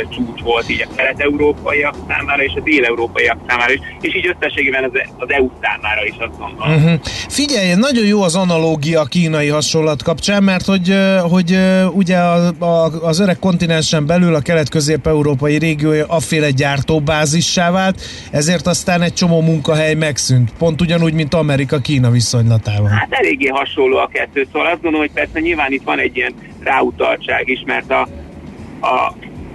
csúcs 0.09 0.41
volt 0.41 0.69
így 0.69 0.85
a 0.89 0.95
kelet-európaiak 0.95 1.95
számára 2.07 2.43
és 2.43 2.53
a 2.55 2.59
dél-európaiak 2.59 3.37
számára 3.47 3.73
is, 3.73 3.79
és 4.01 4.15
így 4.15 4.35
összességében 4.35 4.83
az, 4.83 4.91
az 5.17 5.29
EU 5.31 5.49
számára 5.61 6.05
is 6.05 6.15
azt 6.17 6.39
gondolom. 6.39 6.73
Uh-huh. 6.75 6.99
Figyelj, 7.29 7.73
nagyon 7.75 8.05
jó 8.05 8.21
az 8.21 8.35
analógia 8.35 9.01
a 9.01 9.05
kínai 9.05 9.47
hasonlat 9.47 10.03
kapcsán, 10.03 10.43
mert 10.43 10.65
hogy, 10.65 10.97
hogy 11.21 11.57
ugye 11.91 12.17
a, 12.17 12.47
a, 12.59 13.05
az 13.05 13.19
öreg 13.19 13.39
kontinensen 13.39 14.05
belül 14.05 14.35
a 14.35 14.39
kelet-közép-európai 14.39 15.57
régiója 15.57 16.05
afféle 16.07 16.49
gyártóbázissá 16.49 17.71
vált, 17.71 18.01
ezért 18.31 18.67
aztán 18.67 19.01
egy 19.01 19.13
csomó 19.13 19.41
munkahely 19.41 19.93
megszűnt. 19.93 20.53
Pont 20.57 20.81
ugyanúgy, 20.81 21.13
mint 21.13 21.33
Amerika-Kína 21.33 22.09
viszonylatában. 22.09 22.89
Hát 22.89 23.07
eléggé 23.09 23.47
hasonló 23.47 23.97
a 23.97 24.09
kettő, 24.11 24.47
szóval 24.51 24.67
azt 24.67 24.81
gondolom, 24.81 24.99
hogy 24.99 25.15
persze 25.15 25.39
nyilván 25.39 25.71
itt 25.71 25.83
van 25.83 25.99
egy 25.99 26.15
ilyen 26.17 26.33
ráutaltság 26.63 27.49
is, 27.49 27.63
mert 27.65 27.91
a, 27.91 28.07
a 28.81 29.13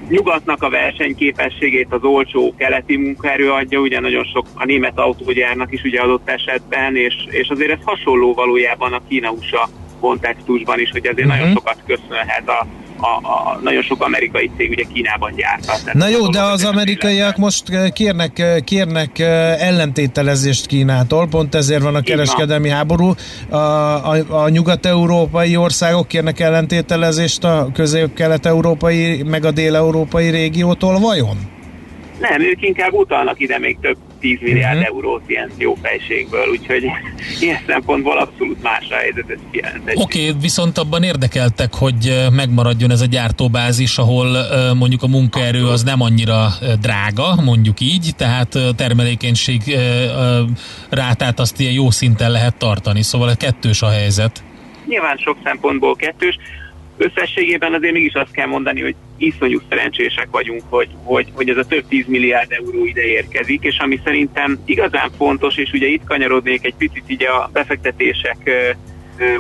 nyugatnak 0.09 0.63
a 0.63 0.71
versenyképességét 0.71 1.87
az 1.91 2.03
olcsó 2.03 2.55
keleti 2.59 2.97
munkaerő 2.97 3.51
adja, 3.51 3.79
ugye 3.81 4.01
nagyon 4.01 4.25
sok 4.25 4.47
a 4.55 4.65
német 4.65 4.99
autógyárnak 4.99 5.73
is 5.73 5.83
ugye 5.83 6.01
adott 6.01 6.29
esetben, 6.29 6.97
és, 6.97 7.15
és 7.31 7.49
azért 7.49 7.71
ez 7.71 7.79
hasonló 7.85 8.35
valójában 8.35 8.93
a 8.93 9.01
Kína-USA 9.09 9.69
kontextusban 10.01 10.81
is, 10.81 10.91
hogy 10.91 11.07
azért 11.07 11.29
Mhm. 11.29 11.37
nagyon 11.37 11.53
sokat 11.53 11.77
köszönhet 11.87 12.49
a, 12.49 12.67
a, 13.01 13.17
a, 13.23 13.59
nagyon 13.63 13.83
sok 13.83 14.03
amerikai 14.03 14.51
cég 14.57 14.71
ugye 14.71 14.85
Kínában. 14.93 15.35
Tehát 15.35 15.93
Na 15.93 16.09
jó, 16.09 16.29
de 16.29 16.43
az 16.43 16.65
amerikaiak 16.65 17.37
most 17.37 17.71
ö, 17.71 17.89
kérnek, 17.89 18.39
ö, 18.39 18.57
kérnek 18.65 19.19
ö, 19.19 19.25
ellentételezést 19.59 20.67
Kínától, 20.67 21.29
pont 21.29 21.55
ezért 21.55 21.83
van 21.83 21.95
a 21.95 22.01
kereskedelmi 22.01 22.69
háború. 22.69 23.15
A, 23.49 23.57
a, 23.57 24.17
a 24.29 24.49
nyugat-európai 24.49 25.57
országok 25.57 26.09
kérnek 26.09 26.41
ellentételezést 26.41 27.45
a 27.45 27.69
közép-kelet-európai, 27.75 29.23
meg 29.23 29.45
a 29.45 29.51
dél-európai 29.51 30.31
régiótól 30.31 30.99
vajon? 30.99 31.37
Nem, 32.21 32.41
ők 32.41 32.63
inkább 32.63 32.93
utalnak 32.93 33.41
ide 33.41 33.59
még 33.59 33.79
több 33.81 33.97
10 34.21 34.39
milliárd 34.41 34.79
uh-huh. 34.79 34.95
eurót 34.95 35.23
ilyen 35.27 35.51
jó 35.59 35.75
fejségből, 35.83 36.49
úgyhogy 36.49 36.85
ilyen 37.41 37.59
szempontból 37.67 38.19
abszolút 38.19 38.63
más 38.63 38.91
a 38.91 38.95
helyzet, 38.95 39.31
ez 39.31 39.39
kijelent. 39.51 39.89
egy- 39.89 39.97
Oké, 40.01 40.29
okay, 40.29 40.41
viszont 40.41 40.79
abban 40.79 41.03
érdekeltek, 41.03 41.75
hogy 41.75 42.27
megmaradjon 42.33 42.91
ez 42.91 43.01
a 43.01 43.07
gyártóbázis, 43.07 43.99
ahol 43.99 44.37
mondjuk 44.75 45.03
a 45.03 45.07
munkaerő 45.07 45.67
az 45.67 45.83
nem 45.83 46.01
annyira 46.01 46.49
drága, 46.81 47.35
mondjuk 47.45 47.81
így, 47.81 48.11
tehát 48.17 48.59
termelékenység 48.77 49.63
rátát 50.91 51.41
azt 51.41 51.61
ilyen 51.61 51.73
jó 51.73 51.91
szinten 51.91 52.31
lehet 52.31 52.57
tartani, 52.57 53.03
szóval 53.03 53.37
kettős 53.37 53.83
a 53.83 53.89
helyzet. 53.89 54.43
Nyilván 54.87 55.17
sok 55.17 55.37
szempontból 55.45 55.97
kettős. 55.97 56.37
Összességében 56.97 57.75
azért 57.75 57.93
mégis 57.93 58.13
azt 58.13 58.31
kell 58.31 58.47
mondani, 58.47 58.81
hogy 58.81 58.95
iszonyú 59.21 59.61
szerencsések 59.69 60.29
vagyunk, 60.31 60.63
hogy, 60.69 60.89
hogy, 61.05 61.29
hogy 61.35 61.49
ez 61.49 61.57
a 61.57 61.65
több 61.65 61.85
10 61.89 62.07
milliárd 62.07 62.53
euró 62.53 62.85
ide 62.85 63.03
érkezik, 63.03 63.63
és 63.63 63.79
ami 63.79 64.01
szerintem 64.05 64.59
igazán 64.65 65.11
fontos, 65.17 65.57
és 65.57 65.73
ugye 65.73 65.87
itt 65.87 66.05
kanyarodnék 66.05 66.65
egy 66.65 66.75
picit 66.75 67.05
így 67.07 67.25
a 67.25 67.51
befektetések 67.53 68.51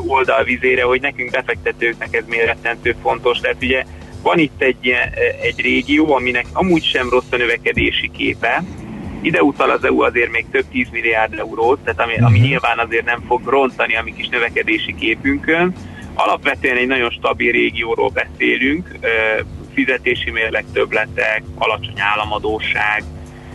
oldalvizére, 0.07 0.83
hogy 0.83 1.01
nekünk 1.01 1.31
befektetőknek 1.31 2.15
ez 2.15 2.25
miért 2.27 2.47
rettentő 2.47 2.95
fontos. 3.03 3.39
Tehát 3.39 3.63
ugye 3.63 3.85
van 4.23 4.39
itt 4.39 4.63
egy, 4.63 4.95
egy 5.43 5.61
régió, 5.61 6.15
aminek 6.15 6.47
amúgy 6.53 6.85
sem 6.85 7.09
rossz 7.11 7.31
a 7.31 7.37
növekedési 7.37 8.11
képe, 8.17 8.63
Ide 9.23 9.43
utal 9.43 9.71
az 9.71 9.85
EU 9.85 10.03
azért 10.03 10.31
még 10.31 10.47
több 10.51 10.65
10 10.71 10.89
milliárd 10.93 11.39
eurót, 11.39 11.79
tehát 11.79 12.01
ami, 12.01 12.19
ami 12.19 12.39
nyilván 12.39 12.79
azért 12.79 13.05
nem 13.05 13.23
fog 13.27 13.47
rontani 13.47 13.97
a 13.97 14.03
mi 14.03 14.15
kis 14.15 14.29
növekedési 14.29 14.95
képünkön. 14.95 15.75
Alapvetően 16.15 16.77
egy 16.77 16.87
nagyon 16.87 17.11
stabil 17.11 17.53
régióról 17.53 18.09
beszélünk, 18.09 18.99
fizetési 19.85 20.31
mérleg 20.31 20.65
többletek, 20.73 21.43
alacsony 21.59 22.01
államadóság, 22.01 23.05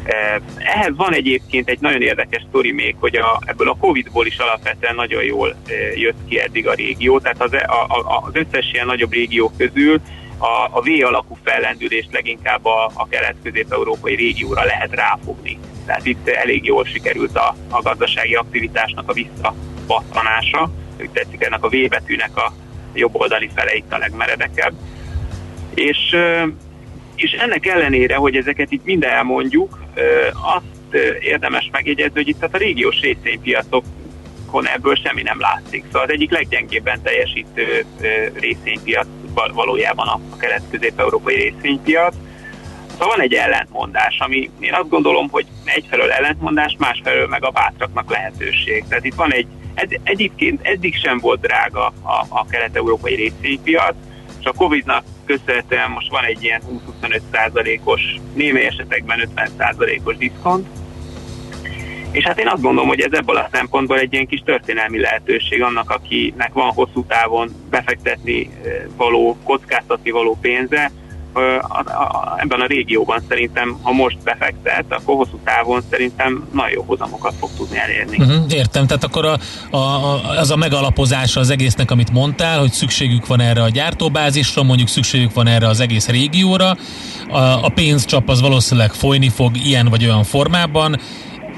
Eh, 0.05 0.35
Ehhez 0.57 0.95
van 0.95 1.13
egyébként 1.13 1.69
egy 1.69 1.79
nagyon 1.79 2.01
érdekes 2.01 2.45
sztori 2.47 2.71
még, 2.71 2.95
hogy 2.99 3.15
a, 3.15 3.39
ebből 3.45 3.69
a 3.69 3.77
Covid-ból 3.79 4.25
is 4.25 4.37
alapvetően 4.37 4.95
nagyon 4.95 5.23
jól 5.23 5.55
eh, 5.67 5.99
jött 5.99 6.27
ki 6.27 6.39
eddig 6.39 6.67
a 6.67 6.73
régió, 6.73 7.19
tehát 7.19 7.41
az, 7.41 7.53
a, 7.53 7.85
a, 7.87 8.23
az 8.25 8.33
összes 8.33 8.71
ilyen 8.73 8.85
nagyobb 8.85 9.11
régió 9.11 9.51
közül 9.57 10.01
a, 10.37 10.77
a 10.77 10.81
V 10.81 11.05
alakú 11.05 11.37
fellendülést 11.43 12.11
leginkább 12.11 12.65
a, 12.65 12.91
a 12.93 13.07
kelet-közép-európai 13.07 14.15
régióra 14.15 14.63
lehet 14.63 14.95
ráfogni. 14.95 15.59
Tehát 15.85 16.05
itt 16.05 16.27
elég 16.27 16.65
jól 16.65 16.85
sikerült 16.85 17.37
a, 17.37 17.55
a 17.69 17.81
gazdasági 17.81 18.35
aktivitásnak 18.35 19.09
a 19.09 19.13
visszapattanása, 19.13 20.71
úgy 20.99 21.09
tetszik 21.09 21.43
ennek 21.43 21.63
a 21.63 21.69
V 21.69 21.87
betűnek 21.89 22.37
a 22.37 22.53
jobb 22.93 23.15
oldali 23.15 23.49
fele 23.55 23.75
itt 23.75 23.93
a 23.93 23.97
legmeredekebb. 23.97 24.73
És 25.75 26.15
és 27.15 27.31
ennek 27.31 27.65
ellenére, 27.65 28.15
hogy 28.15 28.35
ezeket 28.35 28.71
itt 28.71 28.85
mind 28.85 29.03
elmondjuk, 29.03 29.83
azt 30.31 31.03
érdemes 31.19 31.69
megjegyezni, 31.71 32.13
hogy 32.13 32.27
itt 32.27 32.39
tehát 32.39 32.55
a 32.55 32.57
régiós 32.57 32.99
részvénypiacokon 32.99 34.67
ebből 34.73 34.95
semmi 34.95 35.21
nem 35.21 35.39
látszik. 35.39 35.83
Szóval 35.85 36.01
az 36.01 36.09
egyik 36.09 36.31
leggyengébben 36.31 37.01
teljesítő 37.01 37.85
részvénypiac 38.33 39.07
val- 39.33 39.53
valójában 39.53 40.07
a 40.07 40.19
kelet-közép-európai 40.37 41.35
részvénypiac. 41.35 42.15
Szóval 42.91 43.07
van 43.07 43.21
egy 43.21 43.33
ellentmondás, 43.33 44.19
ami 44.19 44.49
én 44.59 44.73
azt 44.73 44.89
gondolom, 44.89 45.29
hogy 45.29 45.45
egyfelől 45.63 46.11
ellentmondás, 46.11 46.75
másfelől 46.77 47.27
meg 47.27 47.43
a 47.43 47.49
bátraknak 47.49 48.11
lehetőség. 48.11 48.83
Tehát 48.87 49.05
itt 49.05 49.13
van 49.13 49.33
egy, 49.33 49.47
ed- 49.73 49.99
egyébként 50.03 50.67
eddig 50.67 50.95
sem 50.95 51.19
volt 51.19 51.39
drága 51.41 51.85
a, 51.85 52.25
a 52.29 52.45
kelet-európai 52.49 53.15
részvénypiac, 53.15 53.95
és 54.45 54.51
a 54.51 54.57
Covid-nak 54.57 55.03
köszönhetően 55.25 55.89
most 55.91 56.09
van 56.09 56.23
egy 56.23 56.43
ilyen 56.43 56.61
20-25 57.01 57.19
százalékos, 57.31 58.01
némely 58.33 58.65
esetekben 58.65 59.19
50 59.19 59.49
százalékos 59.57 60.17
diszkont, 60.17 60.67
és 62.11 62.23
hát 62.23 62.39
én 62.39 62.47
azt 62.47 62.61
gondolom, 62.61 62.87
hogy 62.87 62.99
ez 62.99 63.11
ebből 63.11 63.35
a 63.35 63.49
szempontból 63.51 63.99
egy 63.99 64.13
ilyen 64.13 64.27
kis 64.27 64.41
történelmi 64.45 64.99
lehetőség 64.99 65.61
annak, 65.61 65.89
akinek 65.89 66.53
van 66.53 66.71
hosszú 66.71 67.05
távon 67.05 67.49
befektetni 67.69 68.49
eh, 68.63 68.83
való, 68.97 69.37
kockáztatni 69.43 70.11
való 70.11 70.37
pénze, 70.41 70.91
ebben 72.37 72.59
a 72.59 72.65
régióban 72.65 73.21
szerintem, 73.29 73.77
ha 73.81 73.91
most 73.91 74.17
befektet, 74.23 74.85
akkor 74.89 75.15
hosszú 75.15 75.39
távon 75.43 75.81
szerintem 75.89 76.47
nagyon 76.51 76.71
jó 76.71 76.83
hozamokat 76.83 77.33
fog 77.39 77.49
tudni 77.57 77.77
elérni. 77.77 78.17
Uh-huh, 78.17 78.53
értem, 78.53 78.87
tehát 78.87 79.03
akkor 79.03 79.25
a, 79.25 79.37
a, 79.69 79.77
a, 79.77 80.29
az 80.39 80.51
a 80.51 80.55
megalapozása 80.55 81.39
az 81.39 81.49
egésznek, 81.49 81.91
amit 81.91 82.11
mondtál, 82.11 82.59
hogy 82.59 82.71
szükségük 82.71 83.27
van 83.27 83.39
erre 83.39 83.63
a 83.63 83.69
gyártóbázisra, 83.69 84.63
mondjuk 84.63 84.87
szükségük 84.87 85.33
van 85.33 85.47
erre 85.47 85.67
az 85.67 85.79
egész 85.79 86.07
régióra, 86.07 86.77
a, 87.29 87.39
a 87.39 87.71
pénzcsap 87.75 88.29
az 88.29 88.41
valószínűleg 88.41 88.93
folyni 88.93 89.29
fog 89.29 89.57
ilyen 89.57 89.87
vagy 89.87 90.03
olyan 90.03 90.23
formában, 90.23 90.99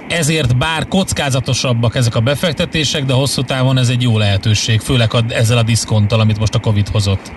ezért 0.10 0.58
bár 0.58 0.88
kockázatosabbak 0.88 1.96
ezek 1.96 2.16
a 2.16 2.20
befektetések, 2.20 3.06
de 3.06 3.14
hosszú 3.14 3.42
távon 3.42 3.78
ez 3.78 3.90
egy 3.90 4.02
jó 4.02 4.18
lehetőség, 4.18 4.80
főleg 4.80 5.14
a, 5.14 5.20
ezzel 5.28 5.58
a 5.58 5.64
diszkonttal, 5.64 6.20
amit 6.20 6.40
most 6.40 6.56
a 6.56 6.60
Covid 6.60 6.88
hozott. 6.88 7.32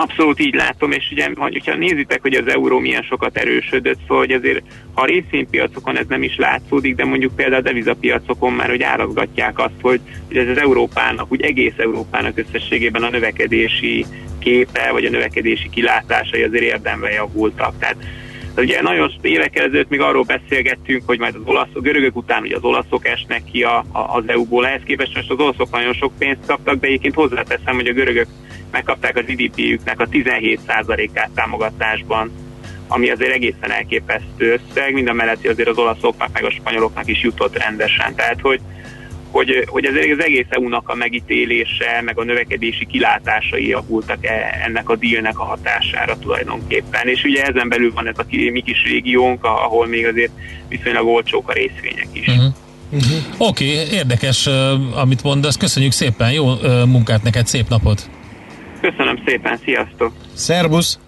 Abszolút 0.00 0.40
így 0.40 0.54
látom, 0.54 0.92
és 0.92 1.08
ugye, 1.12 1.30
hogyha 1.34 1.74
nézitek, 1.74 2.22
hogy 2.22 2.34
az 2.34 2.48
euró 2.48 2.78
milyen 2.78 3.02
sokat 3.02 3.36
erősödött, 3.36 3.98
szóval 4.00 4.18
hogy 4.18 4.32
azért, 4.32 4.62
ha 4.94 5.02
a 5.02 5.04
részvénypiacokon 5.04 5.96
ez 5.96 6.06
nem 6.08 6.22
is 6.22 6.36
látszódik, 6.36 6.94
de 6.94 7.04
mondjuk 7.04 7.36
például 7.36 7.60
a 7.60 7.64
devizapiacokon 7.64 8.52
már, 8.52 8.68
hogy 8.68 8.82
árazgatják 8.82 9.58
azt, 9.58 9.80
hogy, 9.82 10.00
hogy 10.26 10.36
ez 10.36 10.48
az 10.48 10.58
Európának, 10.58 11.32
úgy 11.32 11.42
egész 11.42 11.72
Európának 11.76 12.38
összességében 12.38 13.02
a 13.02 13.10
növekedési 13.10 14.06
képe, 14.38 14.90
vagy 14.92 15.04
a 15.04 15.10
növekedési 15.10 15.68
kilátásai 15.68 16.42
azért 16.42 16.64
érdemben 16.64 17.12
javultak. 17.12 17.78
Tehát 17.78 17.96
ugye 18.56 18.82
nagyon 18.82 19.12
évekkel 19.20 19.64
ezelőtt 19.64 19.88
még 19.88 20.00
arról 20.00 20.24
beszélgettünk, 20.24 21.02
hogy 21.06 21.18
majd 21.18 21.34
az 21.34 21.42
olasz, 21.44 21.68
a 21.72 21.80
görögök 21.80 22.16
után 22.16 22.42
ugye 22.42 22.56
az 22.56 22.64
olaszok 22.64 23.06
esnek 23.06 23.42
ki 23.52 23.62
a, 23.62 23.84
a, 23.92 24.16
az 24.16 24.24
EU-ból, 24.26 24.66
ehhez 24.66 24.82
képest 24.84 25.14
most 25.14 25.30
az 25.30 25.38
olaszok 25.38 25.70
nagyon 25.70 25.92
sok 25.92 26.12
pénzt 26.18 26.46
kaptak, 26.46 26.80
de 26.80 26.86
egyébként 26.86 27.14
hozzáteszem, 27.14 27.74
hogy 27.74 27.86
a 27.86 27.92
görögök 27.92 28.26
megkapták 28.70 29.16
a 29.16 29.22
GDP-jüknek 29.22 30.00
a 30.00 30.08
17%-át 30.08 31.30
támogatásban, 31.34 32.30
ami 32.88 33.10
azért 33.10 33.32
egészen 33.32 33.70
elképesztő 33.70 34.60
összeg, 34.60 34.92
mind 34.92 35.08
a 35.08 35.12
mellett 35.12 35.46
azért 35.46 35.68
az 35.68 35.78
olaszoknak, 35.78 36.32
meg 36.32 36.44
a 36.44 36.50
spanyoloknak 36.50 37.08
is 37.08 37.22
jutott 37.22 37.58
rendesen. 37.58 38.14
Tehát, 38.14 38.40
hogy, 38.40 38.60
hogy, 39.30 39.64
hogy 39.66 39.84
azért 39.84 40.18
az 40.18 40.24
egész 40.24 40.46
EU-nak 40.48 40.88
a 40.88 40.94
megítélése, 40.94 42.00
meg 42.04 42.18
a 42.18 42.24
növekedési 42.24 42.86
kilátásai 42.86 43.66
javultak 43.66 44.26
e- 44.26 44.60
ennek 44.64 44.88
a 44.88 44.96
dílnek 44.96 45.38
a 45.38 45.44
hatására 45.44 46.18
tulajdonképpen. 46.18 47.08
És 47.08 47.24
ugye 47.24 47.42
ezen 47.42 47.68
belül 47.68 47.92
van 47.94 48.06
ez 48.06 48.18
a 48.18 48.24
mi 48.28 48.60
kis 48.60 48.82
régiónk, 48.84 49.44
ahol 49.44 49.86
még 49.86 50.06
azért 50.06 50.32
viszonylag 50.68 51.06
olcsók 51.06 51.48
a 51.48 51.52
részvények 51.52 52.08
is. 52.12 52.26
Uh-huh. 52.26 52.54
Uh-huh. 52.92 53.48
Oké, 53.48 53.82
okay, 53.82 53.96
érdekes, 53.96 54.46
uh, 54.46 54.98
amit 54.98 55.22
mondasz. 55.22 55.56
Köszönjük 55.56 55.92
szépen, 55.92 56.32
jó 56.32 56.52
uh, 56.52 56.86
munkát 56.86 57.22
neked, 57.22 57.46
szép 57.46 57.68
napot! 57.68 58.10
Köszönöm 58.80 59.22
szépen, 59.26 59.56
sziasztok! 59.64 60.12
Szerbusz! 60.34 60.98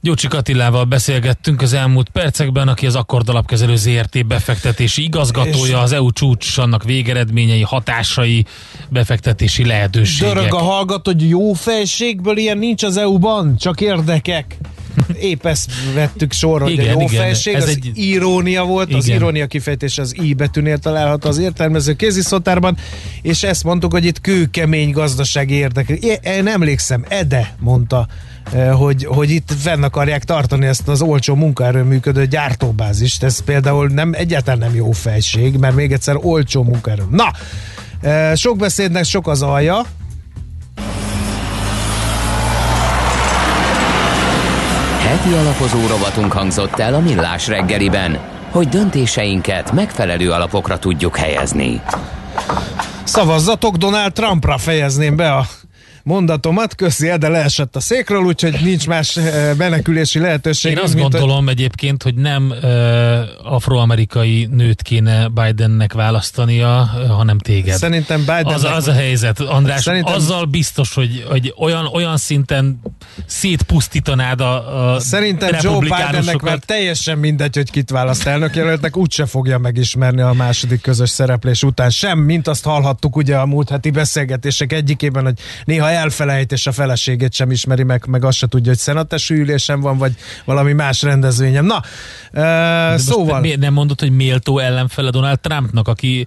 Gyurcsik 0.00 0.34
Attilával 0.34 0.84
beszélgettünk 0.84 1.62
az 1.62 1.72
elmúlt 1.72 2.08
percekben, 2.08 2.68
aki 2.68 2.86
az 2.86 2.94
Akkord 2.94 3.28
Alapkezelő 3.28 3.76
ZRT 3.76 4.26
befektetési 4.26 5.02
igazgatója, 5.02 5.80
az 5.80 5.92
EU 5.92 6.12
csúcs, 6.12 6.58
annak 6.58 6.84
végeredményei, 6.84 7.62
hatásai, 7.62 8.44
befektetési 8.88 9.64
lehetőségek. 9.64 10.34
Dörög 10.34 10.54
a 10.54 10.58
hallgat, 10.58 11.06
hogy 11.06 11.28
jó 11.28 11.52
fejségből 11.52 12.36
ilyen 12.36 12.58
nincs 12.58 12.82
az 12.82 12.96
EU-ban, 12.96 13.56
csak 13.56 13.80
érdekek. 13.80 14.56
Épp 15.20 15.46
ezt 15.46 15.70
vettük 15.94 16.32
sorra, 16.32 16.64
hogy 16.64 16.72
Igen, 16.72 16.86
a 16.88 16.90
jó 16.90 17.00
igen, 17.00 17.22
fejség, 17.22 17.54
ez 17.54 17.62
az 17.62 17.68
egy- 17.68 17.90
irónia 17.94 18.64
volt, 18.64 18.94
az 18.94 19.04
Igen. 19.06 19.16
irónia 19.18 19.46
kifejtés 19.46 19.98
az 19.98 20.14
I 20.22 20.34
betűnél 20.34 20.78
található 20.78 21.28
az 21.28 21.38
értelmező 21.38 21.92
kéziszotárban, 21.94 22.76
és 23.22 23.42
ezt 23.42 23.64
mondtuk, 23.64 23.92
hogy 23.92 24.04
itt 24.04 24.20
kőkemény 24.20 24.90
gazdasági 24.90 25.54
érdekek. 25.54 25.98
Én, 25.98 26.46
emlékszem, 26.46 27.04
Ede 27.08 27.54
mondta, 27.58 28.06
hogy, 28.72 29.04
hogy 29.04 29.30
itt 29.30 29.52
fenn 29.58 29.82
akarják 29.82 30.24
tartani 30.24 30.66
ezt 30.66 30.88
az 30.88 31.02
olcsó 31.02 31.34
munkaerő 31.34 31.82
működő 31.82 32.26
gyártóbázist. 32.26 33.22
Ez 33.22 33.38
például 33.38 33.88
nem, 33.88 34.12
egyáltalán 34.14 34.58
nem 34.58 34.74
jó 34.74 34.90
fejség, 34.90 35.56
mert 35.56 35.74
még 35.74 35.92
egyszer 35.92 36.16
olcsó 36.20 36.62
munkaerő. 36.62 37.04
Na, 37.10 37.32
eh, 38.00 38.34
sok 38.36 38.56
beszédnek 38.56 39.04
sok 39.04 39.28
az 39.28 39.42
alja, 39.42 39.84
Heti 45.08 45.32
alapozó 45.32 45.86
rovatunk 45.86 46.32
hangzott 46.32 46.78
el 46.78 46.94
a 46.94 47.00
Millás 47.00 47.46
reggeliben, 47.46 48.18
hogy 48.50 48.68
döntéseinket 48.68 49.72
megfelelő 49.72 50.30
alapokra 50.30 50.78
tudjuk 50.78 51.16
helyezni. 51.16 51.80
Szavazzatok, 53.04 53.76
Donald 53.76 54.12
Trumpra 54.12 54.58
fejezném 54.58 55.16
be 55.16 55.32
a 55.32 55.46
mondatomat, 56.08 56.74
köszi, 56.74 57.12
de 57.18 57.28
leesett 57.28 57.76
a 57.76 57.80
székről, 57.80 58.22
úgyhogy 58.22 58.58
nincs 58.62 58.86
más 58.86 59.16
eh, 59.16 59.54
menekülési 59.56 60.18
lehetőség. 60.18 60.72
Én 60.72 60.78
azt 60.78 60.96
gondolom 60.96 61.48
egyébként, 61.48 62.02
hogy 62.02 62.14
nem 62.14 62.50
uh, 62.62 63.52
afroamerikai 63.54 64.48
nőt 64.50 64.82
kéne 64.82 65.28
Bidennek 65.28 65.92
választania, 65.92 66.90
uh, 66.94 67.10
hanem 67.10 67.38
téged. 67.38 67.76
Szerintem 67.76 68.20
Bidennek- 68.20 68.46
Az, 68.54 68.64
az 68.64 68.88
a 68.88 68.92
helyzet, 68.92 69.40
András. 69.40 69.82
Szerintem- 69.82 70.14
Azzal 70.14 70.44
biztos, 70.44 70.94
hogy, 70.94 71.24
hogy 71.28 71.54
olyan, 71.58 71.86
olyan 71.86 72.16
szinten 72.16 72.80
szétpusztítanád 73.26 74.40
a, 74.40 74.92
a 74.94 75.00
Szerintem 75.00 75.56
Joe 75.60 75.78
Bidennek 75.78 76.40
már 76.40 76.58
teljesen 76.58 77.18
mindegy, 77.18 77.56
hogy 77.56 77.70
kit 77.70 77.90
választ 77.90 78.26
elnökjelöltnek, 78.26 78.96
úgyse 78.96 79.26
fogja 79.26 79.58
megismerni 79.58 80.20
a 80.20 80.32
második 80.32 80.80
közös 80.80 81.10
szereplés 81.10 81.62
után 81.62 81.90
sem, 81.90 82.18
mint 82.18 82.48
azt 82.48 82.64
hallhattuk 82.64 83.16
ugye 83.16 83.36
a 83.36 83.46
múlt 83.46 83.68
heti 83.68 83.90
beszélgetések 83.90 84.72
egyikében, 84.72 85.24
hogy 85.24 85.38
néha 85.64 85.90
elfelejt 85.98 86.52
és 86.52 86.66
a 86.66 86.72
feleségét 86.72 87.32
sem 87.32 87.50
ismeri 87.50 87.82
meg, 87.82 88.04
meg 88.06 88.24
azt 88.24 88.38
se 88.38 88.46
tudja, 88.46 88.70
hogy 88.70 88.78
szenatesű 88.78 89.36
ülésen 89.36 89.80
van, 89.80 89.98
vagy 89.98 90.12
valami 90.44 90.72
más 90.72 91.02
rendezvényem. 91.02 91.64
Na, 91.64 91.82
De 92.32 92.90
most 92.90 93.04
szóval... 93.04 93.40
Miért 93.40 93.60
nem 93.60 93.72
mondod, 93.72 94.00
hogy 94.00 94.10
méltó 94.10 94.58
ellenfele 94.58 95.10
Donald 95.10 95.40
Trumpnak, 95.40 95.88
aki 95.88 96.26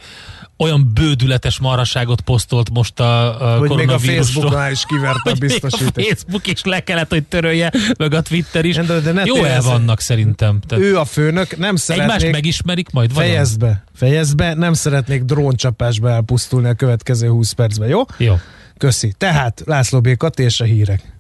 olyan 0.61 0.91
bődületes 0.93 1.59
marhaságot 1.59 2.21
posztolt 2.21 2.69
most 2.73 2.99
a, 2.99 3.41
a 3.53 3.57
Hogy 3.57 3.69
még 3.69 3.89
a. 3.89 3.99
Facebooknál 3.99 4.71
is 4.71 4.83
kiverte 4.87 5.29
a 5.29 5.33
biztosítást. 5.45 5.97
A 5.97 6.01
Facebook 6.01 6.47
is 6.47 6.63
le 6.63 6.79
kellett, 6.79 7.09
hogy 7.09 7.23
törölje, 7.23 7.71
meg 7.97 8.13
a 8.13 8.21
Twitter 8.21 8.65
is. 8.65 8.75
De, 8.75 8.99
de 8.99 9.11
ne 9.11 9.23
Jó 9.25 9.43
el 9.43 9.61
vannak 9.61 9.99
szerintem. 9.99 10.59
Tehát 10.67 10.83
Ő 10.83 10.97
a 10.97 11.05
főnök, 11.05 11.57
nem 11.57 11.75
szeretnék... 11.75 12.15
Egymást 12.15 12.31
megismerik 12.31 12.89
majd? 12.89 13.13
vajon? 13.13 13.31
Fejezd 13.31 13.59
be, 13.59 13.83
fejezd 13.95 14.35
be, 14.35 14.53
nem 14.53 14.73
szeretnék 14.73 15.23
dróncsapásba 15.23 16.09
elpusztulni 16.09 16.69
a 16.69 16.73
következő 16.73 17.27
20 17.27 17.51
percben, 17.51 17.89
jó? 17.89 18.01
Jó. 18.17 18.35
Köszi. 18.77 19.13
Tehát 19.17 19.61
László 19.65 20.01
B. 20.01 20.17
És 20.35 20.59
a 20.59 20.63
hírek. 20.63 21.19